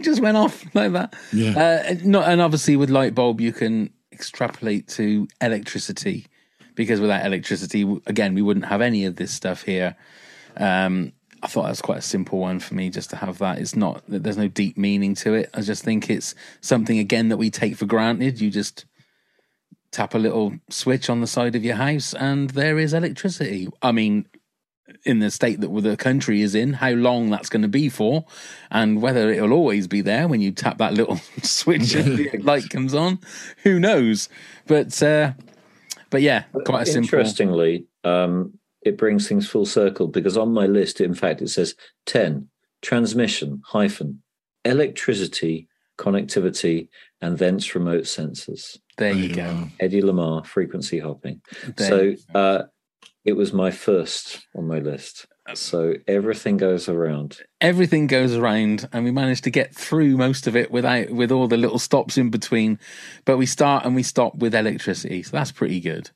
[0.02, 1.16] just went off like that.
[1.34, 1.58] Yeah.
[1.90, 6.28] Uh, not, and obviously with light bulb, you can extrapolate to electricity
[6.76, 9.96] because without electricity, again, we wouldn't have any of this stuff here.
[10.58, 11.14] Um,
[11.44, 13.60] I thought that was quite a simple one for me just to have that.
[13.60, 15.50] It's not, there's no deep meaning to it.
[15.54, 18.42] I just think it's something, again, that we take for granted.
[18.42, 18.86] You just
[19.92, 23.68] tap a little switch on the side of your house and there is electricity.
[23.82, 24.28] I mean,
[25.04, 28.26] in the state that the country is in, how long that's going to be for,
[28.72, 32.70] and whether it'll always be there when you tap that little switch and the light
[32.70, 33.20] comes on,
[33.64, 34.30] who knows?
[34.66, 35.34] But uh,
[36.10, 37.20] but yeah, quite a simple.
[37.20, 41.76] Interestingly, um, it brings things full circle because on my list, in fact, it says
[42.06, 42.48] 10
[42.82, 44.22] transmission hyphen
[44.64, 46.90] electricity, connectivity,
[47.22, 48.78] and thence remote sensors.
[48.98, 49.68] There you go.
[49.80, 51.42] Hedy Lamarr frequency hopping.
[51.76, 52.64] There so, you uh,
[53.28, 55.26] It was my first on my list.
[55.50, 57.40] Um, so everything goes around.
[57.60, 61.50] Everything goes around, and we managed to get through most of it without with all
[61.50, 62.80] the little stops in between.
[63.26, 66.10] But we start and we stop with electricity, so that's pretty good.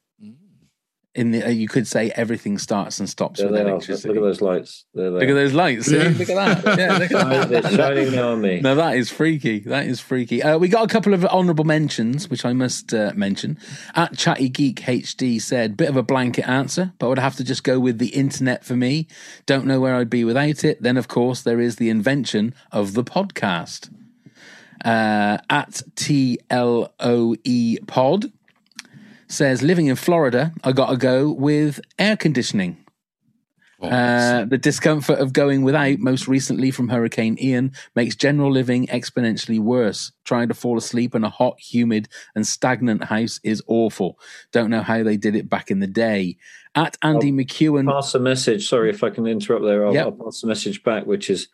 [1.13, 3.69] In the, uh, you could say everything starts and stops There with they are.
[3.73, 4.07] electricity.
[4.07, 4.85] Look at those lights.
[4.93, 5.91] There Look at those lights.
[5.91, 6.13] Yeah.
[6.17, 6.77] Look at that.
[6.79, 7.73] Yeah, look at They're that.
[7.73, 8.61] shining now on me.
[8.61, 9.59] No, that is freaky.
[9.59, 10.41] That is freaky.
[10.41, 13.57] Uh, we got a couple of honourable mentions, which I must uh, mention.
[13.93, 17.43] At Chatty Geek HD said, bit of a blanket answer, but I would have to
[17.43, 19.07] just go with the internet for me.
[19.45, 20.81] Don't know where I'd be without it.
[20.81, 23.89] Then, of course, there is the invention of the podcast.
[24.85, 28.31] Uh, at TLOE Pod
[29.31, 32.77] says, living in Florida, I got to go with air conditioning.
[33.81, 39.59] Uh, the discomfort of going without, most recently from Hurricane Ian, makes general living exponentially
[39.59, 40.11] worse.
[40.23, 44.19] Trying to fall asleep in a hot, humid, and stagnant house is awful.
[44.51, 46.37] Don't know how they did it back in the day.
[46.75, 48.69] At Andy McEwen, Pass a message.
[48.69, 49.85] Sorry if I can interrupt there.
[49.85, 50.05] I'll, Yep.
[50.05, 51.47] I'll pass a message back, which is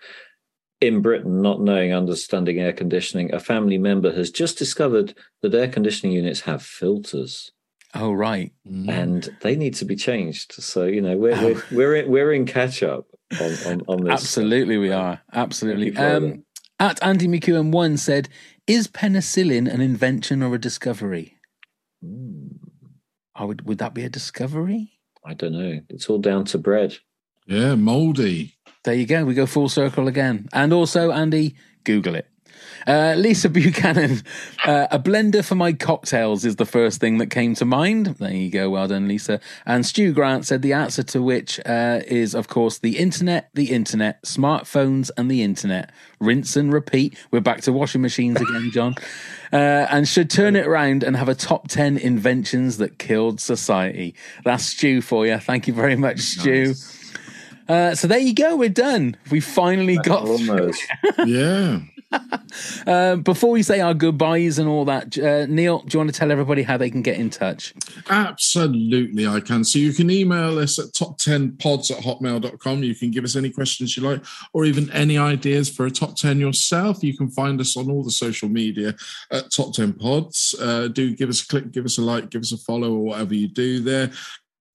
[0.82, 5.70] in Britain, not knowing, understanding air conditioning, a family member has just discovered that air
[5.70, 7.52] conditioning units have filters.
[7.98, 10.54] Oh right, and they need to be changed.
[10.54, 13.08] So you know we're we're we're in, we're in catch up
[13.40, 14.14] on, on, on this.
[14.14, 15.92] absolutely we are, absolutely.
[15.92, 16.36] Thank you, Florida.
[16.36, 16.44] Um,
[16.80, 18.30] at Andy McEwen one said,
[18.68, 21.38] "Is penicillin an invention or a discovery?"
[23.36, 24.94] I would would that be a discovery?
[25.26, 25.82] I don't know.
[25.90, 26.98] It's all down to bread.
[27.46, 28.56] Yeah, moldy.
[28.84, 29.26] There you go.
[29.26, 30.48] We go full circle again.
[30.54, 32.28] And also, Andy, Google it.
[32.86, 34.22] Uh, Lisa Buchanan,
[34.66, 38.08] uh, a blender for my cocktails is the first thing that came to mind.
[38.08, 38.70] There you go.
[38.70, 39.40] Well done, Lisa.
[39.66, 43.72] And Stu Grant said the answer to which uh, is, of course, the internet, the
[43.72, 45.92] internet, smartphones, and the internet.
[46.20, 47.18] Rinse and repeat.
[47.32, 48.96] We're back to washing machines again, John.
[49.52, 54.14] Uh, and should turn it around and have a top 10 inventions that killed society.
[54.44, 55.38] That's Stu for you.
[55.38, 56.74] Thank you very much, Stu.
[57.70, 58.56] Uh, so there you go.
[58.56, 59.18] We're done.
[59.30, 60.24] We finally got.
[60.28, 60.82] Almost.
[61.26, 61.80] Yeah.
[62.88, 66.18] Uh, before we say our goodbyes and all that, uh, Neil, do you want to
[66.18, 67.74] tell everybody how they can get in touch?
[68.10, 69.64] Absolutely, I can.
[69.64, 72.84] So you can email us at top10pods at hotmail.com.
[72.84, 74.24] You can give us any questions you like,
[74.54, 77.04] or even any ideas for a top 10 yourself.
[77.04, 78.96] You can find us on all the social media
[79.32, 80.56] at top 10 pods.
[80.60, 83.04] Uh, do give us a click, give us a like, give us a follow, or
[83.04, 84.12] whatever you do there.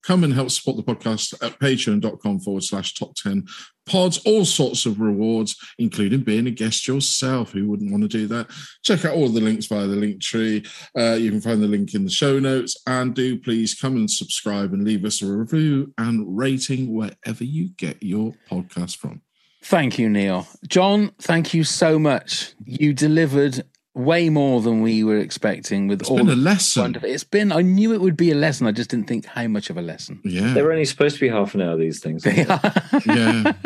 [0.03, 3.47] Come and help support the podcast at patreon.com forward slash top 10
[3.87, 7.53] pods, all sorts of rewards, including being a guest yourself.
[7.53, 8.49] Who wouldn't want to do that?
[8.85, 10.65] Check out all the links via the link tree.
[10.99, 12.77] Uh, you can find the link in the show notes.
[12.87, 17.71] And do please come and subscribe and leave us a review and rating wherever you
[17.77, 19.23] get your podcast from.
[19.65, 20.47] Thank you, Neil.
[20.67, 22.53] John, thank you so much.
[22.65, 23.65] You delivered
[23.95, 26.83] way more than we were expecting with It's all been a the lesson.
[26.83, 28.67] wonderful- It's been, I knew it would be a lesson.
[28.67, 30.21] I just didn't think how much of a lesson.
[30.25, 30.55] Yeah.
[30.55, 31.77] They're only supposed to be half an hour.
[31.77, 32.27] These things.
[32.27, 33.01] aren't they?
[33.07, 33.53] yeah.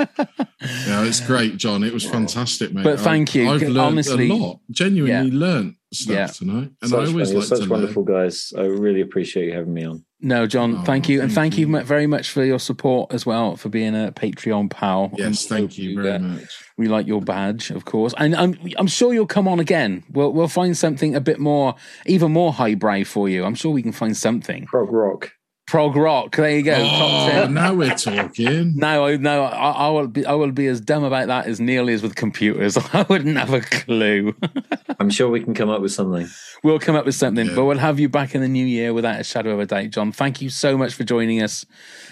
[0.89, 1.85] Yeah, it's great, John.
[1.85, 2.83] It was fantastic, mate.
[2.83, 3.51] But thank I- you.
[3.51, 4.61] I've learned Honestly- a lot.
[4.71, 5.39] Genuinely Yeah.
[5.39, 6.27] learned stuff Yeah.
[6.27, 6.71] tonight.
[6.83, 8.53] And such, I always like such to wonderful guys.
[8.57, 10.05] I really appreciate you having me on.
[10.21, 11.21] No, John, Oh, thank you.
[11.21, 11.69] And thank thank you.
[11.69, 11.83] you.
[11.85, 15.13] very much for your support as well, for being a Patreon pal.
[15.17, 16.49] Yes, thank you very uh, much.
[16.79, 18.13] We like your badge, of course.
[18.19, 20.05] And I'm, I'm sure you'll come on again.
[20.13, 21.75] We'll, we'll find something a bit more,
[22.05, 23.45] even more highbrow for you.
[23.45, 24.67] I'm sure we can find something.
[24.67, 25.33] Prog rock.
[25.67, 26.37] Prog rock.
[26.37, 26.77] There you go.
[26.77, 27.55] Top Oh, 10.
[27.55, 28.75] now we're talking.
[28.77, 30.25] No, I, no, I, I will be.
[30.27, 32.77] I will be as dumb about that as Neil is with computers.
[32.93, 34.37] I wouldn't have a clue.
[35.01, 36.29] I'm sure we can come up with something.
[36.63, 37.55] we'll come up with something, Yeah.
[37.57, 39.91] but we'll have you back in the new year without a shadow of a doubt,
[39.91, 40.13] John.
[40.13, 41.65] Thank you so much for joining us.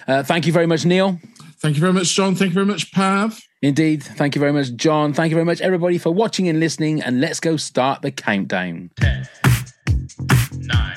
[0.08, 1.20] Uh, thank you very much, Neil.
[1.64, 2.34] Thank you very much, John.
[2.34, 3.40] Thank you very much, Pav.
[3.62, 4.02] Indeed.
[4.02, 5.14] Thank you very much, John.
[5.14, 7.00] Thank you very much, everybody, for watching and listening.
[7.00, 8.90] And let's go start the countdown.
[9.00, 9.26] 10,
[10.58, 10.96] 9,